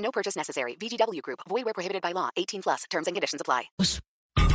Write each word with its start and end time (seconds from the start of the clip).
No 0.00 0.10
purchase 0.10 0.36
necessary. 0.36 0.76
VGW 0.76 1.22
Group. 1.22 1.40
Void 1.48 1.64
where 1.64 1.74
prohibited 1.74 2.02
by 2.02 2.12
law. 2.12 2.30
18 2.36 2.62
plus. 2.62 2.84
Terms 2.90 3.06
and 3.06 3.14
conditions 3.14 3.40
apply. 3.40 3.70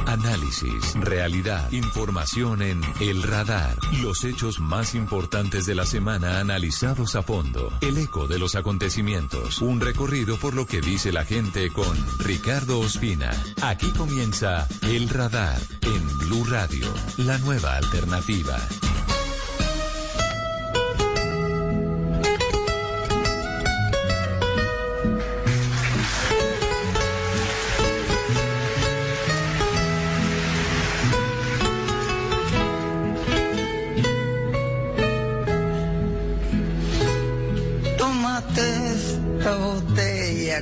Análisis, 0.07 0.93
realidad, 0.95 1.71
información 1.71 2.61
en 2.61 2.81
El 2.99 3.23
Radar. 3.23 3.75
Los 4.01 4.23
hechos 4.23 4.59
más 4.59 4.93
importantes 4.93 5.65
de 5.65 5.73
la 5.73 5.85
semana 5.85 6.39
analizados 6.39 7.15
a 7.15 7.23
fondo. 7.23 7.71
El 7.81 7.97
eco 7.97 8.27
de 8.27 8.37
los 8.37 8.55
acontecimientos. 8.55 9.61
Un 9.61 9.81
recorrido 9.81 10.37
por 10.37 10.53
lo 10.53 10.67
que 10.67 10.79
dice 10.79 11.11
la 11.11 11.25
gente 11.25 11.71
con 11.71 11.97
Ricardo 12.19 12.79
Ospina. 12.79 13.31
Aquí 13.63 13.91
comienza 13.91 14.67
El 14.83 15.09
Radar 15.09 15.59
en 15.81 16.17
Blue 16.19 16.45
Radio, 16.45 16.87
la 17.17 17.37
nueva 17.39 17.75
alternativa. 17.75 18.57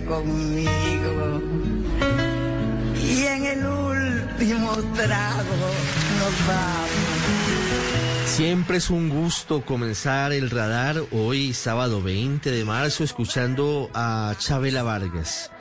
Conmigo 0.01 1.41
y 3.01 3.23
en 3.23 3.45
el 3.45 3.65
último 3.65 4.71
trago 4.95 5.55
nos 6.19 6.47
vamos. 6.47 7.63
Siempre 8.25 8.77
es 8.77 8.89
un 8.89 9.09
gusto 9.09 9.63
comenzar 9.63 10.33
el 10.33 10.49
radar 10.49 11.03
hoy, 11.11 11.53
sábado 11.53 12.01
20 12.01 12.49
de 12.49 12.65
marzo, 12.65 13.03
escuchando 13.03 13.91
a 13.93 14.33
Chabela 14.39 14.81
Vargas, 14.81 15.51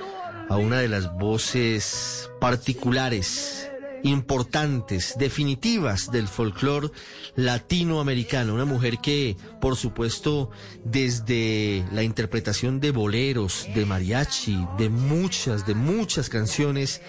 a 0.48 0.56
una 0.56 0.78
de 0.78 0.88
las 0.88 1.12
voces 1.12 2.30
particulares, 2.40 3.70
importantes, 4.02 5.14
definitivas 5.18 6.10
del 6.10 6.28
folclore 6.28 6.90
latinoamericano. 7.36 8.54
Una 8.54 8.64
mujer 8.64 8.98
que, 8.98 9.36
por 9.60 9.76
supuesto, 9.76 10.50
desde 10.84 11.84
la 11.92 12.02
interpretación 12.02 12.80
de 12.80 12.90
boleros, 12.90 13.68
de 13.74 13.86
mariachi, 13.86 14.66
de 14.78 14.88
muchas, 14.88 15.66
de 15.66 15.74
muchas 15.74 16.28
canciones, 16.28 17.00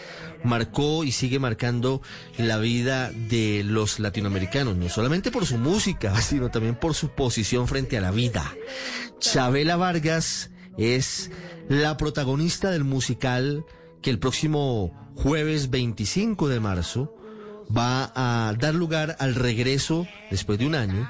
marcó 0.43 1.03
y 1.03 1.11
sigue 1.11 1.39
marcando 1.39 2.01
la 2.37 2.57
vida 2.57 3.11
de 3.11 3.63
los 3.63 3.99
latinoamericanos, 3.99 4.75
no 4.75 4.89
solamente 4.89 5.31
por 5.31 5.45
su 5.45 5.57
música, 5.57 6.15
sino 6.21 6.51
también 6.51 6.75
por 6.75 6.93
su 6.93 7.09
posición 7.09 7.67
frente 7.67 7.97
a 7.97 8.01
la 8.01 8.11
vida. 8.11 8.53
Chabela 9.19 9.75
Vargas 9.75 10.51
es 10.77 11.31
la 11.69 11.97
protagonista 11.97 12.71
del 12.71 12.83
musical 12.83 13.65
que 14.03 14.11
el 14.11 14.19
próximo 14.19 14.91
jueves 15.15 15.71
25 15.71 16.49
de 16.49 16.59
marzo 16.59 17.15
va 17.75 18.11
a 18.13 18.53
dar 18.53 18.75
lugar 18.75 19.15
al 19.19 19.33
regreso, 19.33 20.05
después 20.29 20.59
de 20.59 20.67
un 20.67 20.75
año, 20.75 21.09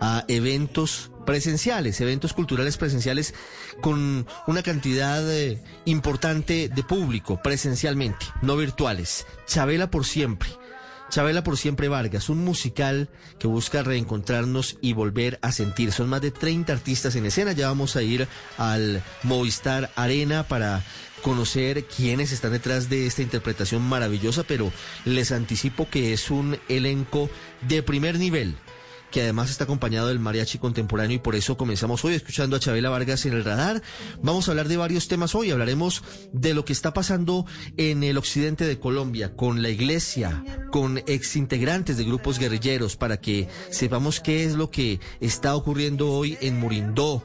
a 0.00 0.24
eventos 0.28 1.10
presenciales, 1.26 2.00
eventos 2.00 2.32
culturales 2.32 2.76
presenciales 2.76 3.34
con 3.80 4.26
una 4.46 4.62
cantidad 4.62 5.30
eh, 5.30 5.62
importante 5.84 6.68
de 6.68 6.82
público 6.82 7.40
presencialmente, 7.42 8.26
no 8.40 8.56
virtuales. 8.56 9.26
Chabela 9.46 9.90
por 9.90 10.06
siempre. 10.06 10.48
Chabela 11.10 11.44
por 11.44 11.58
siempre 11.58 11.88
Vargas, 11.88 12.30
un 12.30 12.42
musical 12.42 13.10
que 13.38 13.46
busca 13.46 13.82
reencontrarnos 13.82 14.78
y 14.80 14.94
volver 14.94 15.38
a 15.42 15.52
sentir. 15.52 15.92
Son 15.92 16.08
más 16.08 16.22
de 16.22 16.30
30 16.30 16.72
artistas 16.72 17.14
en 17.16 17.26
escena. 17.26 17.52
Ya 17.52 17.68
vamos 17.68 17.96
a 17.96 18.02
ir 18.02 18.26
al 18.56 19.02
Movistar 19.22 19.90
Arena 19.94 20.44
para 20.44 20.82
conocer 21.22 21.84
quiénes 21.84 22.32
están 22.32 22.52
detrás 22.52 22.88
de 22.88 23.06
esta 23.06 23.22
interpretación 23.22 23.82
maravillosa, 23.82 24.42
pero 24.42 24.72
les 25.04 25.32
anticipo 25.32 25.88
que 25.88 26.12
es 26.12 26.30
un 26.30 26.58
elenco 26.68 27.30
de 27.66 27.82
primer 27.82 28.18
nivel 28.18 28.56
que 29.12 29.20
además 29.20 29.50
está 29.50 29.64
acompañado 29.64 30.08
del 30.08 30.18
mariachi 30.18 30.58
contemporáneo 30.58 31.16
y 31.16 31.20
por 31.20 31.36
eso 31.36 31.56
comenzamos 31.56 32.02
hoy 32.04 32.14
escuchando 32.14 32.56
a 32.56 32.60
Chabela 32.60 32.88
Vargas 32.88 33.26
en 33.26 33.34
el 33.34 33.44
radar. 33.44 33.82
Vamos 34.22 34.48
a 34.48 34.52
hablar 34.52 34.68
de 34.68 34.78
varios 34.78 35.06
temas 35.06 35.34
hoy, 35.34 35.50
hablaremos 35.50 36.02
de 36.32 36.54
lo 36.54 36.64
que 36.64 36.72
está 36.72 36.94
pasando 36.94 37.44
en 37.76 38.02
el 38.02 38.16
occidente 38.16 38.64
de 38.64 38.80
Colombia, 38.80 39.36
con 39.36 39.62
la 39.62 39.68
iglesia, 39.68 40.42
con 40.72 40.98
exintegrantes 41.06 41.98
de 41.98 42.04
grupos 42.04 42.38
guerrilleros, 42.38 42.96
para 42.96 43.20
que 43.20 43.48
sepamos 43.70 44.20
qué 44.20 44.44
es 44.44 44.54
lo 44.54 44.70
que 44.70 44.98
está 45.20 45.54
ocurriendo 45.54 46.10
hoy 46.10 46.38
en 46.40 46.58
Murindó, 46.58 47.22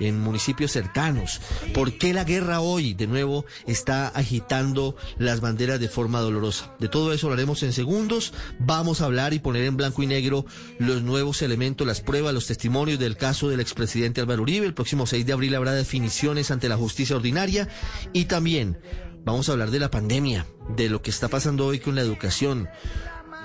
en 0.00 0.20
municipios 0.20 0.72
cercanos. 0.72 1.40
¿Por 1.74 1.98
qué 1.98 2.12
la 2.12 2.24
guerra 2.24 2.60
hoy 2.60 2.94
de 2.94 3.06
nuevo 3.06 3.44
está 3.66 4.08
agitando 4.08 4.96
las 5.18 5.40
banderas 5.40 5.80
de 5.80 5.88
forma 5.88 6.20
dolorosa? 6.20 6.74
De 6.78 6.88
todo 6.88 7.12
eso 7.12 7.26
hablaremos 7.26 7.62
en 7.62 7.72
segundos. 7.72 8.32
Vamos 8.58 9.00
a 9.00 9.06
hablar 9.06 9.34
y 9.34 9.38
poner 9.38 9.64
en 9.64 9.76
blanco 9.76 10.02
y 10.02 10.06
negro 10.06 10.46
los 10.78 11.02
nuevos 11.02 11.42
elementos, 11.42 11.86
las 11.86 12.00
pruebas, 12.00 12.34
los 12.34 12.46
testimonios 12.46 12.98
del 12.98 13.16
caso 13.16 13.48
del 13.48 13.60
expresidente 13.60 14.20
Álvaro 14.20 14.42
Uribe. 14.42 14.66
El 14.66 14.74
próximo 14.74 15.06
6 15.06 15.26
de 15.26 15.32
abril 15.32 15.54
habrá 15.54 15.72
definiciones 15.72 16.50
ante 16.50 16.68
la 16.68 16.76
justicia 16.76 17.16
ordinaria 17.16 17.68
y 18.12 18.26
también 18.26 18.78
vamos 19.24 19.48
a 19.48 19.52
hablar 19.52 19.70
de 19.70 19.80
la 19.80 19.90
pandemia, 19.90 20.46
de 20.76 20.88
lo 20.88 21.02
que 21.02 21.10
está 21.10 21.28
pasando 21.28 21.66
hoy 21.66 21.80
con 21.80 21.94
la 21.94 22.02
educación. 22.02 22.68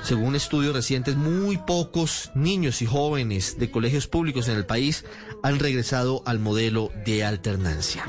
Según 0.04 0.36
estudios 0.36 0.74
recientes, 0.74 1.16
muy 1.16 1.58
pocos 1.58 2.32
niños 2.34 2.82
y 2.82 2.86
jóvenes 2.86 3.60
de 3.60 3.70
colegios 3.70 4.08
públicos 4.08 4.48
en 4.48 4.58
el 4.58 4.66
país 4.66 5.06
han 5.44 5.60
regresado 5.60 6.24
al 6.26 6.40
modelo 6.40 6.92
de 7.06 7.24
alternancia. 7.24 8.08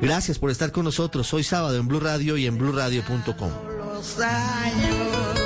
Gracias 0.00 0.38
por 0.38 0.50
estar 0.50 0.72
con 0.72 0.84
nosotros 0.84 1.32
hoy 1.34 1.44
sábado 1.44 1.76
en 1.76 1.86
Blue 1.86 2.00
Radio 2.00 2.36
y 2.36 2.46
en 2.46 2.56
bluradio.com. 2.56 3.50
Los 3.78 4.18
años 4.20 5.38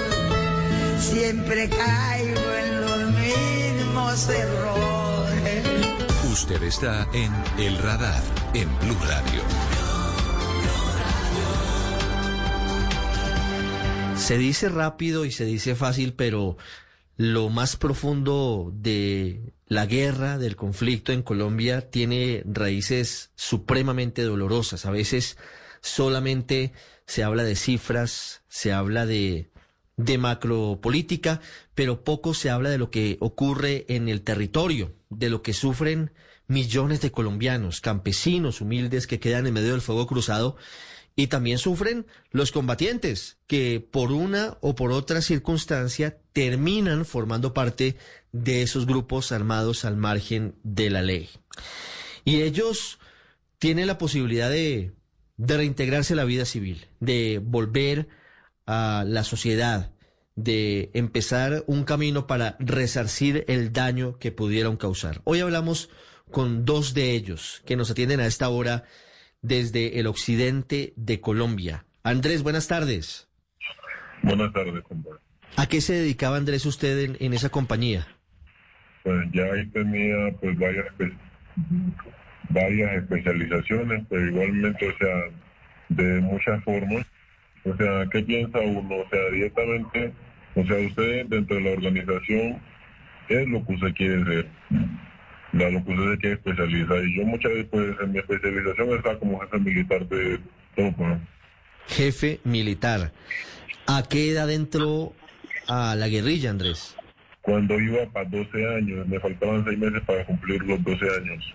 siempre 1.01 1.69
caigo 1.69 2.41
en 2.53 2.81
los 2.81 3.11
mismos 3.19 4.29
errores. 4.29 5.65
Usted 6.31 6.63
está 6.63 7.09
en 7.13 7.33
El 7.59 7.77
Radar 7.79 8.23
en 8.55 8.69
Blue 8.81 8.99
Radio. 9.05 9.78
Se 14.19 14.37
dice 14.37 14.69
rápido 14.69 15.25
y 15.25 15.31
se 15.31 15.45
dice 15.47 15.75
fácil, 15.75 16.13
pero 16.13 16.59
lo 17.17 17.49
más 17.49 17.77
profundo 17.77 18.71
de 18.75 19.55
la 19.67 19.87
guerra, 19.87 20.37
del 20.37 20.55
conflicto 20.55 21.13
en 21.13 21.23
Colombia, 21.23 21.91
tiene 21.91 22.43
raíces 22.45 23.31
supremamente 23.37 24.23
dolorosas. 24.23 24.85
A 24.85 24.91
veces 24.91 25.39
solamente 25.81 26.73
se 27.07 27.25
habla 27.25 27.43
de 27.43 27.57
cifras, 27.57 28.43
se 28.49 28.73
habla 28.73 29.07
de, 29.07 29.51
de 29.97 30.19
macropolítica, 30.19 31.41
pero 31.75 32.05
poco 32.05 32.35
se 32.35 32.51
habla 32.51 32.71
de 32.71 32.79
lo 32.79 32.91
que 32.91 33.17
ocurre 33.21 33.87
en 33.89 34.09
el 34.09 34.23
territorio, 34.23 34.95
de 35.09 35.31
lo 35.31 35.43
que 35.43 35.55
sufren 35.55 36.13
millones 36.49 37.01
de 37.01 37.13
colombianos, 37.13 37.81
campesinos 37.81 38.61
humildes 38.61 39.07
que 39.07 39.21
quedan 39.21 39.47
en 39.47 39.55
medio 39.55 39.73
del 39.73 39.81
fuego 39.81 40.07
cruzado 40.07 40.57
y 41.19 41.27
también 41.27 41.59
sufren 41.59 42.07
los 42.31 42.53
combatientes 42.53 43.39
que 43.49 43.85
por 43.91 44.13
una 44.13 44.57
o 44.61 44.77
por 44.77 44.93
otra 44.93 45.21
circunstancia 45.21 46.17
terminan 46.33 47.05
formando 47.05 47.53
parte 47.53 47.97
de 48.31 48.63
esos 48.63 48.87
grupos 48.87 49.33
armados 49.33 49.85
al 49.85 49.97
margen 49.97 50.55
de 50.63 50.91
la 50.91 51.03
ley. 51.03 51.29
Y 52.25 52.43
ellos 52.43 53.01
tienen 53.59 53.89
la 53.89 53.99
posibilidad 53.99 54.49
de, 54.49 54.93
de 55.37 55.57
reintegrarse 55.57 56.13
a 56.13 56.17
la 56.17 56.25
vida 56.25 56.45
civil, 56.45 56.87
de 57.01 57.41
volver 57.43 58.07
a 58.67 59.03
la 59.05 59.25
sociedad, 59.25 59.91
de 60.37 60.93
empezar 60.95 61.65
un 61.67 61.83
camino 61.83 62.29
para 62.29 62.55
resarcir 62.61 63.45
el 63.49 63.73
daño 63.73 64.21
que 64.21 64.31
pudieron 64.31 64.77
causar. 64.77 65.21
Hoy 65.25 65.41
hablamos 65.41 65.91
con 66.31 66.65
dos 66.65 66.95
de 66.95 67.11
ellos 67.11 67.61
que 67.67 67.75
nos 67.75 67.91
atienden 67.91 68.21
a 68.21 68.27
esta 68.27 68.49
hora 68.51 68.85
desde 69.43 70.01
el 70.01 70.07
occidente 70.07 70.93
de 70.97 71.21
Colombia. 71.21 71.85
Andrés, 72.03 72.43
buenas 72.43 72.69
tardes. 72.69 73.29
Buenas 74.23 74.53
tardes, 74.53 74.83
compadre. 74.83 75.19
¿A 75.57 75.67
qué 75.67 75.81
se 75.81 75.95
dedicaba 75.95 76.37
Andrés 76.37 76.67
usted 76.67 76.99
en, 77.01 77.17
en 77.21 77.33
esa 77.33 77.49
compañía? 77.49 78.07
Pues 79.03 79.27
ya 79.33 79.45
ahí 79.45 79.67
tenía 79.69 80.33
pues 80.41 80.59
varias 80.59 80.87
varias 82.51 83.03
especializaciones, 83.03 84.05
pero 84.09 84.27
igualmente, 84.27 84.89
o 84.89 84.97
sea, 84.99 85.25
de 85.89 86.21
muchas 86.21 86.63
formas. 86.65 87.07
O 87.65 87.77
sea, 87.77 88.07
¿qué 88.11 88.23
piensa 88.23 88.59
uno? 88.61 88.97
O 88.97 89.09
sea, 89.11 89.31
directamente, 89.33 90.13
o 90.55 90.65
sea, 90.65 90.87
usted 90.87 91.27
dentro 91.27 91.57
de 91.57 91.63
la 91.63 91.71
organización 91.73 92.61
es 93.29 93.49
lo 93.49 93.65
que 93.67 93.75
usted 93.75 93.95
quiere 93.95 94.25
ser, 94.25 94.49
la 95.53 95.71
lo 95.71 95.85
que 95.85 95.91
usted 95.93 96.13
se 96.13 96.19
quiere 96.19 96.35
especializar. 96.37 97.05
Y 97.05 97.17
yo 97.19 97.25
muchas 97.25 97.53
veces, 97.53 97.67
pues, 97.71 97.87
en 98.03 98.13
mi 98.13 98.19
especialización 98.19 98.97
está 98.97 99.19
como 99.19 99.41
jefe 99.41 99.59
militar 99.59 100.09
de 100.09 100.39
tropa. 100.77 101.21
Jefe 101.89 102.41
militar. 102.45 103.13
¿A 103.87 104.03
qué 104.03 104.31
edad 104.31 104.51
entró 104.51 105.15
a 105.67 105.95
la 105.97 106.09
guerrilla, 106.09 106.51
Andrés? 106.51 106.95
Cuando 107.41 107.81
iba 107.81 108.05
para 108.13 108.29
12 108.29 108.77
años, 108.77 109.07
me 109.09 109.19
faltaban 109.21 109.65
6 109.65 109.79
meses 109.79 110.03
para 110.07 110.25
cumplir 110.27 110.63
los 110.65 110.83
12 110.85 111.05
años. 111.17 111.55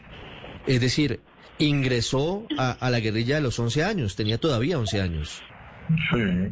Es 0.65 0.81
decir, 0.81 1.19
ingresó 1.59 2.47
a, 2.57 2.71
a 2.71 2.89
la 2.89 2.99
guerrilla 2.99 3.37
a 3.37 3.41
los 3.41 3.59
11 3.59 3.83
años, 3.83 4.15
tenía 4.15 4.39
todavía 4.39 4.79
11 4.79 5.01
años. 5.01 5.43
Sí. 6.11 6.51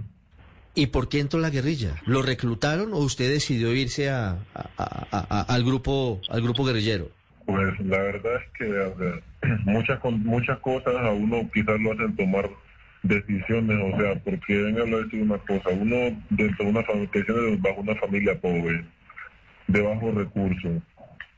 ¿Y 0.75 0.87
por 0.87 1.09
qué 1.09 1.19
entró 1.19 1.39
a 1.39 1.41
la 1.41 1.49
guerrilla? 1.49 1.95
¿Lo 2.05 2.21
reclutaron 2.21 2.93
o 2.93 2.97
usted 2.97 3.29
decidió 3.31 3.73
irse 3.73 4.09
a- 4.09 4.37
a- 4.53 4.67
a- 4.77 5.41
al 5.53 5.63
grupo 5.63 6.21
al 6.29 6.41
grupo 6.41 6.63
guerrillero? 6.63 7.09
Pues 7.45 7.79
la 7.81 7.97
verdad 7.97 8.35
es 8.35 8.51
que 8.57 8.93
muchas 9.65 9.99
muchas 10.03 10.59
cosas 10.59 10.95
a 10.95 11.11
uno 11.11 11.49
quizás 11.53 11.79
lo 11.79 11.93
hacen 11.93 12.15
tomar 12.15 12.49
decisiones, 13.03 13.77
o 13.93 13.97
sea, 13.99 14.15
porque 14.23 14.55
venga 14.57 14.83
a 14.83 15.01
decir 15.03 15.21
una 15.23 15.37
cosa, 15.39 15.69
uno 15.69 15.95
dentro 16.29 16.65
de 16.65 16.71
una 16.71 16.83
familia, 16.83 17.57
bajo 17.59 17.81
una 17.81 17.95
familia 17.95 18.39
pobre, 18.39 18.85
de 19.67 19.81
bajos 19.81 20.13
recursos, 20.15 20.83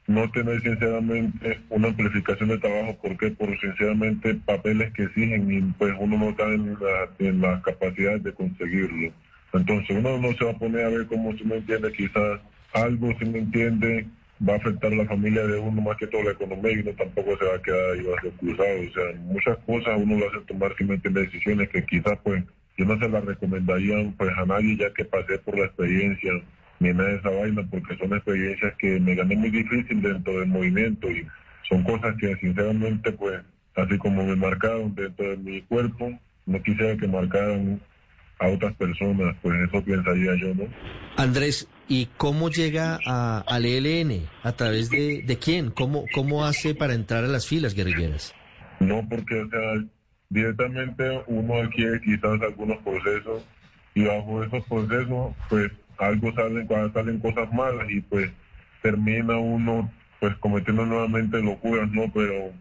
no 0.07 0.29
tener 0.31 0.61
sinceramente 0.61 1.61
una 1.69 1.88
amplificación 1.88 2.50
de 2.50 2.57
trabajo, 2.57 2.97
¿por 3.01 3.17
qué? 3.17 3.31
Por 3.31 3.57
sinceramente 3.59 4.35
papeles 4.45 4.91
que 4.94 5.03
exigen 5.03 5.51
y 5.51 5.61
pues 5.77 5.94
uno 6.00 6.17
no 6.17 6.29
está 6.31 6.44
en, 6.45 6.73
la- 6.73 7.09
en 7.19 7.41
las 7.41 7.61
capacidades 7.63 8.23
de 8.23 8.33
conseguirlo. 8.33 9.13
Entonces 9.53 9.95
uno 9.97 10.17
no 10.17 10.33
se 10.33 10.44
va 10.45 10.51
a 10.51 10.57
poner 10.59 10.85
a 10.85 10.89
ver 10.89 11.07
cómo 11.07 11.31
si 11.38 11.45
me 11.45 11.55
entiende 11.57 11.91
quizás 11.94 12.41
algo 12.73 13.13
si 13.19 13.25
me 13.25 13.39
entiende 13.39 14.07
va 14.47 14.53
a 14.53 14.57
afectar 14.57 14.91
a 14.91 14.95
la 14.95 15.05
familia 15.05 15.45
de 15.47 15.57
uno 15.57 15.81
más 15.81 15.97
que 15.97 16.07
todo 16.07 16.23
la 16.23 16.31
economía 16.31 16.71
y 16.71 16.79
uno 16.79 16.91
tampoco 16.93 17.37
se 17.37 17.45
va 17.45 17.55
a 17.55 17.61
quedar 17.61 17.91
ahí 17.91 18.03
bajo 18.03 18.29
cruzado. 18.37 18.79
O 18.79 18.93
sea, 18.93 19.21
muchas 19.21 19.57
cosas 19.65 19.99
uno 20.01 20.17
lo 20.17 20.29
hace 20.29 20.45
tomar 20.47 20.75
si 20.77 20.83
me 20.83 20.95
entiende 20.95 21.21
decisiones 21.21 21.69
que 21.69 21.85
quizás 21.85 22.17
pues 22.23 22.43
yo 22.77 22.85
no 22.85 22.99
se 22.99 23.09
las 23.09 23.23
recomendaría 23.23 24.13
pues 24.17 24.31
a 24.37 24.45
nadie 24.45 24.77
ya 24.77 24.91
que 24.93 25.05
pasé 25.05 25.37
por 25.39 25.57
la 25.57 25.65
experiencia 25.65 26.31
ni 26.79 26.91
nada 26.91 27.09
de 27.09 27.15
esa 27.17 27.29
vaina 27.29 27.63
porque 27.69 27.95
son 27.97 28.13
experiencias 28.13 28.73
que 28.77 28.99
me 28.99 29.15
gané 29.15 29.35
muy 29.35 29.49
difícil 29.49 30.01
dentro 30.01 30.39
del 30.39 30.49
movimiento 30.49 31.09
y 31.09 31.25
son 31.69 31.83
cosas 31.83 32.15
que 32.19 32.35
sinceramente 32.37 33.11
pues 33.13 33.41
así 33.75 33.97
como 33.99 34.23
me 34.25 34.35
marcaron 34.35 34.93
dentro 34.95 35.29
de 35.29 35.37
mi 35.37 35.61
cuerpo 35.61 36.11
no 36.45 36.61
quisiera 36.63 36.97
que 36.97 37.07
marcaran 37.07 37.79
a 38.39 38.47
otras 38.47 38.73
personas 38.73 39.35
pues 39.41 39.55
eso 39.69 39.83
pensaría 39.83 40.35
yo 40.35 40.55
no 40.55 40.63
Andrés, 41.15 41.67
¿y 41.93 42.07
cómo 42.17 42.49
llega 42.49 42.99
a, 43.05 43.43
al 43.47 43.65
ELN? 43.65 44.27
¿A 44.43 44.53
través 44.53 44.89
de, 44.89 45.21
quién? 45.37 45.69
¿Cómo, 45.69 46.05
¿Cómo 46.13 46.43
hace 46.45 46.73
para 46.73 46.93
entrar 46.95 47.23
a 47.23 47.27
las 47.27 47.45
filas 47.47 47.75
guerrilleras? 47.75 48.33
no 48.79 49.07
porque 49.07 49.35
o 49.41 49.49
sea 49.49 49.83
directamente 50.29 51.21
uno 51.27 51.53
adquiere 51.61 52.01
quizás 52.01 52.41
algunos 52.41 52.77
procesos 52.79 53.45
y 53.93 54.03
bajo 54.03 54.43
esos 54.43 54.65
procesos 54.65 55.35
pues 55.49 55.71
algo 55.99 56.33
salen 56.33 56.67
salen 56.93 57.19
cosas 57.19 57.53
malas 57.53 57.87
y 57.89 58.01
pues 58.01 58.29
termina 58.81 59.37
uno 59.37 59.89
pues 60.19 60.35
cometiendo 60.37 60.85
nuevamente 60.85 61.41
locuras 61.41 61.89
no 61.91 62.11
pero 62.13 62.51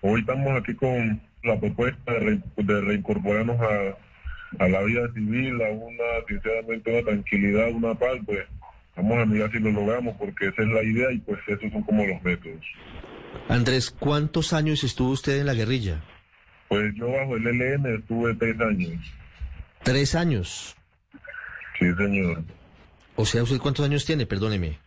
hoy 0.00 0.20
estamos 0.20 0.58
aquí 0.60 0.74
con 0.74 1.20
la 1.44 1.60
propuesta 1.60 2.12
de, 2.14 2.18
re- 2.18 2.42
de 2.64 2.80
reincorporarnos 2.80 3.60
a, 3.60 4.64
a 4.64 4.68
la 4.68 4.82
vida 4.82 5.02
civil 5.14 5.60
a 5.62 5.70
una 5.70 6.04
sinceramente 6.26 6.90
una 6.92 7.04
tranquilidad 7.04 7.70
una 7.72 7.94
paz 7.94 8.16
pues 8.26 8.40
vamos 9.02 9.18
a 9.18 9.26
mirar 9.26 9.50
si 9.50 9.58
lo 9.58 9.70
logramos 9.70 10.14
porque 10.16 10.48
esa 10.48 10.62
es 10.62 10.68
la 10.68 10.82
idea 10.82 11.12
y 11.12 11.18
pues 11.18 11.38
esos 11.46 11.70
son 11.72 11.82
como 11.82 12.04
los 12.06 12.22
métodos 12.22 12.64
Andrés, 13.48 13.90
¿cuántos 13.90 14.52
años 14.52 14.82
estuvo 14.84 15.10
usted 15.10 15.38
en 15.40 15.46
la 15.46 15.54
guerrilla? 15.54 16.02
pues 16.68 16.94
yo 16.94 17.10
bajo 17.10 17.36
el 17.36 17.44
LN 17.44 17.94
estuve 17.96 18.34
tres 18.34 18.60
años 18.60 19.00
Tres 19.82 20.14
años. 20.14 20.76
sí 21.78 21.86
señor 21.96 22.44
O 23.16 23.24
sea, 23.24 23.42
¿usted 23.42 23.58
cuántos 23.58 23.84
años 23.84 24.04
tiene? 24.04 24.26
Perdóneme. 24.26 24.78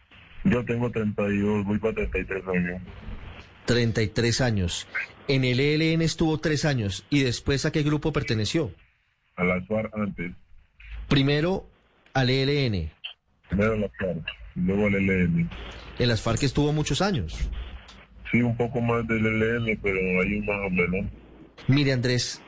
Yo 0.46 0.64
tengo 0.66 0.92
32, 0.92 1.66
voy 1.66 1.80
para 1.80 1.94
33 1.94 2.44
años. 2.48 2.82
33 3.66 4.42
años. 4.42 4.88
En 5.28 5.44
el 5.46 5.60
ELN 5.60 6.02
estuvo 6.02 6.38
tres 6.40 6.66
años. 6.66 7.06
¿Y 7.10 7.24
después 7.24 7.66
a 7.66 7.72
qué 7.72 7.82
grupo 7.82 8.12
perteneció? 8.12 8.72
A 9.36 9.44
la 9.44 9.66
SUAR 9.66 9.90
antes, 9.94 10.32
Primero 11.08 11.66
al 12.14 12.30
ELN. 12.30 12.92
Primero 13.54 13.74
a 13.74 13.78
la 13.78 13.92
SUAR, 13.98 14.16
luego 14.56 14.88
al 14.88 14.94
LN. 14.94 15.50
En 16.00 16.08
las 16.08 16.22
FARC 16.22 16.44
estuvo 16.44 16.74
muchos 16.74 17.02
años. 17.02 17.50
Sí, 18.32 18.42
un 18.42 18.58
poco 18.58 18.82
más 18.82 19.08
del 19.08 19.24
LN, 19.24 19.80
pero 19.82 20.00
hay 20.22 20.34
un 20.40 20.46
más 20.46 20.58
o 20.66 20.70
menos. 20.70 21.12
Mire, 21.68 21.94
Andrés, 21.94 22.42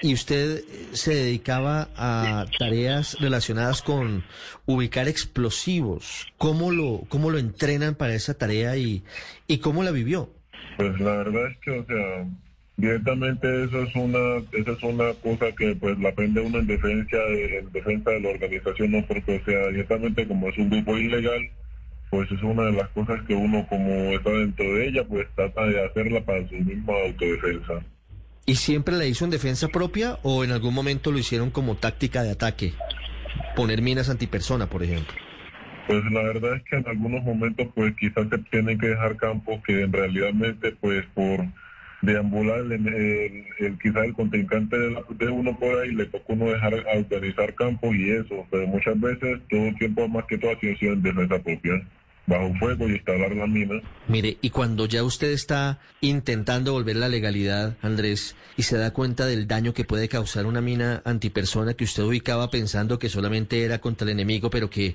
¿y 0.00 0.14
usted 0.14 0.62
se 0.92 1.14
dedicaba 1.14 1.88
a 1.96 2.46
tareas 2.58 3.16
relacionadas 3.20 3.82
con 3.82 4.24
ubicar 4.64 5.08
explosivos? 5.08 6.26
¿Cómo 6.38 6.70
lo, 6.70 7.02
cómo 7.08 7.30
lo 7.30 7.38
entrenan 7.38 7.94
para 7.94 8.14
esa 8.14 8.34
tarea 8.34 8.76
y, 8.76 9.02
y 9.48 9.58
cómo 9.58 9.82
la 9.82 9.90
vivió? 9.90 10.32
Pues 10.76 10.98
la 11.00 11.16
verdad 11.16 11.50
es 11.50 11.58
que, 11.58 11.70
o 11.70 11.84
sea, 11.84 12.26
directamente 12.76 13.64
eso 13.64 13.82
es 13.82 13.94
una, 13.94 14.42
esa 14.52 14.72
es 14.72 14.82
una 14.82 15.14
cosa 15.22 15.52
que 15.56 15.76
pues 15.76 15.98
la 15.98 16.08
aprende 16.10 16.40
uno 16.40 16.58
en 16.58 16.66
defensa 16.66 17.16
de, 17.16 17.58
en 17.58 17.72
defensa 17.72 18.10
de 18.10 18.20
la 18.20 18.30
organización, 18.30 18.90
no 18.90 19.06
porque, 19.06 19.36
o 19.36 19.44
sea, 19.44 19.68
directamente 19.68 20.26
como 20.26 20.48
es 20.48 20.58
un 20.58 20.70
grupo 20.70 20.96
ilegal, 20.96 21.50
pues 22.10 22.30
es 22.30 22.42
una 22.42 22.64
de 22.64 22.72
las 22.72 22.88
cosas 22.90 23.20
que 23.26 23.34
uno 23.34 23.66
como 23.68 23.90
está 24.12 24.30
dentro 24.30 24.64
de 24.74 24.88
ella, 24.88 25.04
pues 25.04 25.26
trata 25.34 25.66
de 25.66 25.84
hacerla 25.84 26.24
para 26.24 26.46
su 26.48 26.54
misma 26.56 26.92
autodefensa. 27.06 27.84
¿Y 28.46 28.56
siempre 28.56 28.94
la 28.96 29.06
hizo 29.06 29.24
en 29.24 29.30
defensa 29.30 29.68
propia 29.68 30.18
o 30.22 30.44
en 30.44 30.50
algún 30.50 30.74
momento 30.74 31.10
lo 31.10 31.18
hicieron 31.18 31.50
como 31.50 31.76
táctica 31.76 32.22
de 32.22 32.32
ataque? 32.32 32.74
Poner 33.56 33.80
minas 33.80 34.10
antipersona, 34.10 34.68
por 34.68 34.82
ejemplo. 34.82 35.14
Pues 35.86 36.02
la 36.10 36.22
verdad 36.22 36.56
es 36.56 36.62
que 36.64 36.76
en 36.76 36.88
algunos 36.88 37.22
momentos 37.22 37.68
pues 37.74 37.94
quizás 37.98 38.28
se 38.28 38.38
tienen 38.50 38.78
que 38.78 38.88
dejar 38.88 39.16
campos 39.16 39.60
que 39.66 39.82
en 39.82 39.92
realidad 39.92 40.30
pues 40.80 41.04
por 41.14 41.46
deambular 42.04 42.60
el, 42.60 42.72
el- 42.72 43.44
el- 43.58 43.78
quizás 43.82 44.04
el 44.04 44.14
contrincante 44.14 44.78
de, 44.78 44.90
la- 44.92 45.32
uno 45.32 45.58
por 45.58 45.78
ahí 45.80 45.92
le 45.92 46.06
toca 46.06 46.24
uno 46.32 46.46
dejar 46.50 46.74
a 46.74 46.98
organizar 46.98 47.54
campos 47.54 47.94
y 47.94 48.10
eso, 48.10 48.46
pero 48.50 48.66
muchas 48.66 48.98
veces 49.00 49.40
todo 49.50 49.66
el 49.68 49.78
tiempo 49.78 50.06
más 50.08 50.24
que 50.26 50.38
todo 50.38 50.52
ha 50.52 50.60
sido 50.60 50.92
en 50.92 51.02
defensa 51.02 51.38
propia, 51.38 51.72
bajo 52.26 52.54
fuego 52.58 52.88
y 52.88 52.92
instalar 52.92 53.34
la 53.36 53.46
mina. 53.46 53.80
Mire, 54.08 54.38
y 54.40 54.50
cuando 54.50 54.86
ya 54.86 55.02
usted 55.04 55.30
está 55.32 55.78
intentando 56.00 56.72
volver 56.72 56.96
la 56.96 57.08
legalidad, 57.08 57.76
Andrés, 57.82 58.34
y 58.56 58.62
se 58.62 58.78
da 58.78 58.92
cuenta 58.92 59.26
del 59.26 59.46
daño 59.46 59.74
que 59.74 59.84
puede 59.84 60.08
causar 60.08 60.46
una 60.46 60.60
mina 60.60 61.02
antipersona 61.04 61.74
que 61.74 61.84
usted 61.84 62.02
ubicaba 62.02 62.50
pensando 62.50 62.98
que 62.98 63.08
solamente 63.08 63.62
era 63.64 63.78
contra 63.78 64.06
el 64.06 64.12
enemigo, 64.12 64.48
pero 64.50 64.70
que 64.70 64.94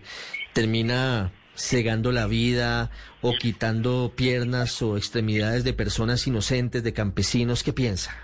termina 0.54 1.32
cegando 1.60 2.12
la 2.12 2.26
vida 2.26 2.90
o 3.22 3.34
quitando 3.38 4.14
piernas 4.16 4.82
o 4.82 4.96
extremidades 4.96 5.64
de 5.66 5.74
personas 5.74 6.26
inocentes, 6.26 6.84
de 6.84 6.94
campesinos, 6.94 7.64
¿qué 7.64 7.74
piensa? 7.74 8.16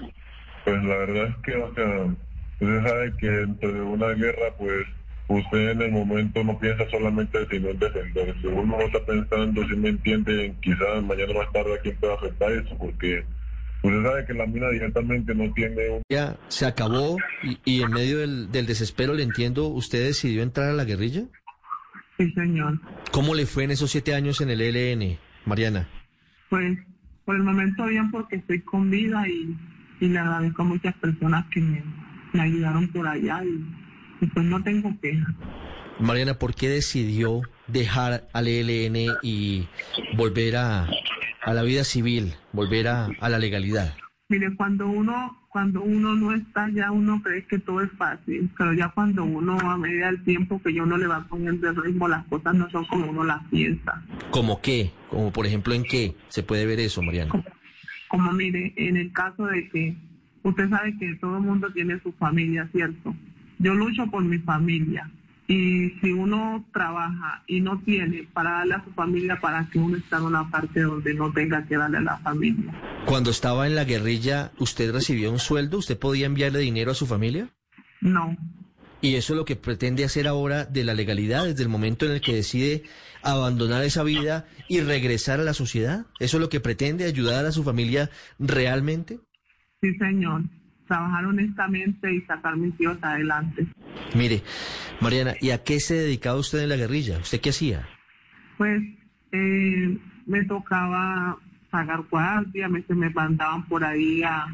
Pues 0.64 0.82
la 0.84 0.96
verdad 0.96 1.28
es 1.28 1.36
que, 1.44 1.56
o 1.56 1.76
sea, 1.76 2.06
usted 2.54 2.90
sabe 2.90 3.14
que 3.20 3.28
dentro 3.28 3.74
de 3.74 3.82
una 3.82 4.08
guerra, 4.14 4.56
pues 4.58 4.88
usted 5.28 5.72
en 5.72 5.82
el 5.82 5.92
momento 5.92 6.44
no 6.44 6.58
piensa 6.58 6.90
solamente 6.90 7.46
sino 7.52 7.70
en 7.70 7.80
defenderse. 7.80 8.48
Uno 8.48 8.78
no 8.78 8.82
está 8.82 9.06
pensando, 9.06 9.68
si 9.68 9.76
me 9.76 9.90
entiende, 9.90 10.46
en 10.46 10.56
quizás 10.62 11.04
mañana 11.04 11.34
más 11.34 11.52
tarde 11.52 11.76
a 11.76 11.82
quién 11.82 11.98
puede 11.98 12.14
afectar 12.14 12.52
eso, 12.54 12.78
porque 12.78 13.26
usted 13.84 14.04
sabe 14.04 14.26
que 14.26 14.34
la 14.34 14.46
mina 14.46 14.70
directamente 14.70 15.36
no 15.36 15.52
tiene 15.54 15.90
un... 15.90 16.02
Ya 16.10 16.38
se 16.48 16.66
acabó 16.66 17.18
y, 17.44 17.60
y 17.66 17.82
en 17.82 17.92
medio 17.92 18.20
del, 18.20 18.50
del 18.50 18.66
desespero, 18.66 19.14
le 19.14 19.24
entiendo, 19.24 19.68
¿usted 19.68 20.06
decidió 20.06 20.42
entrar 20.42 20.70
a 20.70 20.74
la 20.74 20.86
guerrilla? 20.86 21.26
Sí, 22.18 22.32
señor. 22.32 22.80
¿Cómo 23.12 23.36
le 23.36 23.46
fue 23.46 23.64
en 23.66 23.72
esos 23.72 23.92
siete 23.92 24.14
años 24.16 24.42
en 24.42 24.50
el 24.50 24.62
ELN, 24.62 25.18
Mariana? 25.46 25.88
Pues 26.50 26.78
por 27.26 27.36
el 27.36 27.44
momento 27.44 27.86
bien 27.86 28.12
porque 28.12 28.38
estoy 28.38 28.62
con 28.62 28.90
vida 28.90 29.28
y, 29.28 29.56
y 30.00 30.08
le 30.08 30.20
agradezco 30.20 30.62
a 30.62 30.66
muchas 30.66 30.96
personas 30.96 31.46
que 31.52 31.60
me, 31.60 31.84
me 32.34 32.42
ayudaron 32.42 32.88
por 32.90 33.08
allá 33.08 33.44
y, 33.44 34.24
y 34.24 34.28
pues 34.28 34.46
no 34.46 34.62
tengo 34.64 34.94
quejas. 35.02 35.34
Mariana, 36.00 36.36
¿por 36.36 36.56
qué 36.56 36.70
decidió 36.70 37.42
dejar 37.68 38.28
al 38.34 38.48
ELN 38.48 39.16
y 39.24 39.68
volver 40.16 40.58
a, 40.58 40.88
a 41.44 41.54
la 41.54 41.64
vida 41.64 41.84
civil, 41.84 42.34
volver 42.52 42.88
a, 42.88 43.08
a 43.20 43.30
la 43.30 43.40
legalidad? 43.40 43.96
Mire, 44.28 44.56
cuando 44.56 44.88
uno 44.88 45.38
cuando 45.50 45.84
uno 45.84 46.16
no 46.16 46.34
está 46.34 46.68
ya 46.70 46.92
uno 46.92 47.22
cree 47.24 47.46
que 47.46 47.60
todo 47.60 47.82
es 47.82 47.92
fácil, 47.92 48.50
pero 48.58 48.74
ya 48.74 48.90
cuando 48.90 49.24
uno 49.24 49.58
a 49.60 49.78
medida 49.78 50.08
del 50.08 50.22
tiempo 50.24 50.60
que 50.62 50.74
yo 50.74 50.86
no 50.86 50.98
le 50.98 51.08
va 51.08 51.26
poniendo 51.30 51.70
el 51.70 51.76
ritmo, 51.76 52.08
las 52.08 52.26
cosas 52.26 52.56
no 52.56 52.70
son 52.72 52.84
como 52.86 53.10
uno 53.10 53.24
las 53.24 53.42
piensa. 53.50 54.04
¿Cómo 54.32 54.62
qué? 54.62 54.92
Como 55.10 55.32
por 55.32 55.46
ejemplo, 55.46 55.74
¿en 55.74 55.84
qué 55.84 56.16
se 56.28 56.44
puede 56.44 56.66
ver 56.66 56.80
eso, 56.80 57.02
Mariana? 57.02 57.32
como 58.10 58.32
mire, 58.34 58.74
en 58.76 58.98
el 58.98 59.14
caso 59.14 59.46
de 59.46 59.70
que 59.70 59.96
usted 60.44 60.70
sabe 60.70 60.98
que 60.98 61.16
todo 61.16 61.38
el 61.38 61.44
mundo 61.44 61.72
tiene 61.72 62.00
su 62.02 62.12
familia, 62.14 62.68
¿cierto? 62.72 63.16
Yo 63.60 63.74
lucho 63.74 64.08
por 64.08 64.24
mi 64.24 64.40
familia 64.40 65.10
y 65.48 65.92
si 66.02 66.12
uno 66.12 66.66
trabaja 66.74 67.44
y 67.46 67.62
no 67.62 67.80
tiene 67.82 68.28
para 68.34 68.52
darle 68.52 68.76
a 68.76 68.84
su 68.84 68.92
familia, 68.92 69.40
para 69.40 69.68
que 69.70 69.78
uno 69.78 69.98
esté 69.98 70.16
en 70.16 70.24
una 70.24 70.50
parte 70.50 70.82
donde 70.82 71.14
no 71.14 71.32
tenga 71.32 71.66
que 71.66 71.78
darle 71.78 71.98
a 71.98 72.02
la 72.02 72.18
familia. 72.18 72.74
Cuando 73.06 73.30
estaba 73.30 73.68
en 73.68 73.76
la 73.76 73.84
guerrilla, 73.84 74.52
¿usted 74.58 74.92
recibió 74.92 75.32
un 75.32 75.40
sueldo? 75.40 75.78
¿Usted 75.78 76.00
podía 76.00 76.26
enviarle 76.26 76.60
dinero 76.60 76.92
a 76.92 76.96
su 76.96 77.06
familia? 77.06 77.50
No, 78.02 78.36
Y 79.02 79.16
eso 79.16 79.34
es 79.34 79.38
lo 79.38 79.46
que 79.46 79.56
pretende 79.56 80.04
hacer 80.04 80.28
ahora 80.28 80.66
de 80.66 80.84
la 80.84 80.94
legalidad, 80.94 81.46
desde 81.46 81.64
el 81.64 81.70
momento 81.70 82.06
en 82.06 82.14
el 82.14 82.22
que 82.22 82.36
decide 82.36 82.84
abandonar 83.24 83.84
esa 83.84 84.04
vida 84.04 84.46
y 84.68 84.82
regresar 84.82 85.40
a 85.40 85.44
la 85.44 85.54
sociedad. 85.54 86.06
¿Eso 86.20 86.38
es 86.38 86.42
lo 86.42 86.50
que 86.50 86.60
pretende 86.60 87.06
ayudar 87.06 87.46
a 87.46 87.52
su 87.52 87.64
familia 87.64 88.10
realmente? 88.40 89.20
sí 89.82 89.94
señor, 89.98 90.44
trabajar 90.88 91.26
honestamente 91.26 92.14
y 92.14 92.22
sacar 92.22 92.58
mis 92.58 92.80
hijos 92.80 92.98
adelante. 93.02 93.68
Mire, 94.16 94.42
Mariana, 95.02 95.34
¿y 95.42 95.52
a 95.52 95.64
qué 95.64 95.80
se 95.80 95.96
dedicaba 95.96 96.40
usted 96.40 96.60
en 96.60 96.70
la 96.70 96.78
guerrilla? 96.78 97.20
¿Usted 97.20 97.42
qué 97.42 97.50
hacía? 97.50 97.88
Pues 98.58 98.82
eh, 99.32 99.98
me 100.26 100.44
tocaba 100.46 101.38
pagar 101.70 102.04
guardia, 102.10 102.70
se 102.88 102.96
me 102.96 103.10
mandaban 103.10 103.66
por 103.68 103.84
ahí 103.84 104.24
a, 104.24 104.48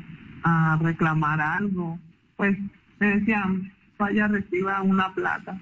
a 0.44 0.80
reclamar 0.82 1.40
algo. 1.40 2.00
Pues 2.36 2.58
me 3.00 3.18
decían, 3.18 3.72
vaya, 3.98 4.28
reciba 4.28 4.82
una 4.82 5.14
plata. 5.14 5.60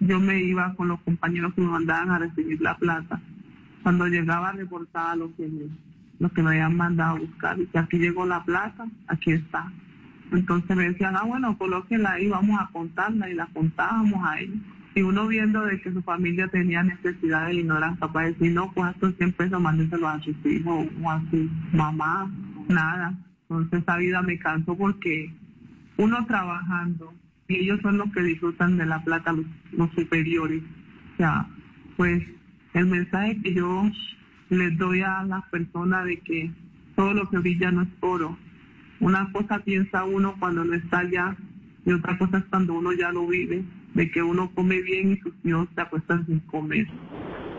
Yo 0.00 0.18
me 0.20 0.42
iba 0.42 0.74
con 0.74 0.88
los 0.88 1.00
compañeros 1.00 1.54
que 1.54 1.62
me 1.62 1.68
mandaban 1.68 2.10
a 2.10 2.18
recibir 2.18 2.60
la 2.60 2.76
plata. 2.76 3.20
Cuando 3.82 4.06
llegaba 4.06 4.52
reportaba 4.52 5.16
lo 5.16 5.34
que 5.36 5.48
lo 6.18 6.28
que 6.30 6.42
me 6.42 6.50
habían 6.50 6.76
mandado 6.76 7.16
a 7.16 7.18
buscar. 7.18 7.58
Y 7.58 7.66
que 7.66 7.78
aquí 7.78 7.98
llegó 7.98 8.26
la 8.26 8.44
plata, 8.44 8.86
aquí 9.08 9.32
está. 9.32 9.72
Entonces 10.32 10.76
me 10.76 10.88
decían, 10.90 11.16
ah, 11.16 11.24
bueno, 11.24 11.56
colóquela 11.58 12.12
ahí, 12.12 12.28
vamos 12.28 12.60
a 12.60 12.68
contarla. 12.72 13.30
Y 13.30 13.34
la 13.34 13.46
contábamos 13.46 14.20
ahí. 14.24 14.62
Y 14.94 15.02
uno 15.02 15.26
viendo 15.28 15.64
de 15.64 15.80
que 15.80 15.92
su 15.92 16.02
familia 16.02 16.48
tenía 16.48 16.82
necesidades 16.82 17.56
y 17.56 17.62
no 17.62 17.78
eran 17.78 17.96
capaces 17.96 18.38
de 18.38 18.38
decir, 18.38 18.52
no, 18.52 18.72
pues 18.72 18.94
estos 18.94 19.14
100 19.16 19.32
pesos 19.32 19.60
mándenselo 19.60 20.08
a 20.08 20.20
sus 20.20 20.34
hijos 20.44 20.86
o 21.02 21.10
a 21.10 21.20
su 21.30 21.48
mamá, 21.72 22.30
nada. 22.68 23.14
Entonces 23.48 23.82
esa 23.82 23.96
vida 23.96 24.22
me 24.22 24.38
cansó 24.38 24.76
porque 24.76 25.32
uno 25.96 26.26
trabajando 26.26 27.14
y 27.46 27.56
ellos 27.56 27.80
son 27.82 27.98
los 27.98 28.12
que 28.12 28.22
disfrutan 28.22 28.78
de 28.78 28.86
la 28.86 29.02
plata, 29.02 29.32
los, 29.32 29.46
los 29.72 29.90
superiores. 29.92 30.62
O 31.14 31.16
sea, 31.18 31.46
pues 31.96 32.22
el 32.74 32.86
mensaje 32.86 33.40
que 33.42 33.54
yo 33.54 33.84
les 34.50 34.76
doy 34.78 35.02
a 35.02 35.22
las 35.24 35.44
personas 35.50 36.04
de 36.04 36.18
que 36.20 36.50
todo 36.96 37.14
lo 37.14 37.28
que 37.30 37.38
brilla 37.38 37.70
no 37.70 37.82
es 37.82 37.88
oro. 38.00 38.36
Una 39.00 39.30
cosa 39.32 39.58
piensa 39.60 40.04
uno 40.04 40.36
cuando 40.38 40.64
no 40.64 40.74
está 40.74 40.98
allá 41.00 41.36
y 41.84 41.92
otra 41.92 42.18
cosa 42.18 42.38
es 42.38 42.44
cuando 42.44 42.74
uno 42.74 42.92
ya 42.92 43.10
lo 43.10 43.26
vive, 43.26 43.64
de 43.94 44.10
que 44.10 44.22
uno 44.22 44.50
come 44.54 44.80
bien 44.82 45.12
y 45.12 45.16
sus 45.20 45.32
hijos 45.44 45.68
se 45.74 45.80
acuestan 45.80 46.26
sin 46.26 46.40
comer. 46.40 46.86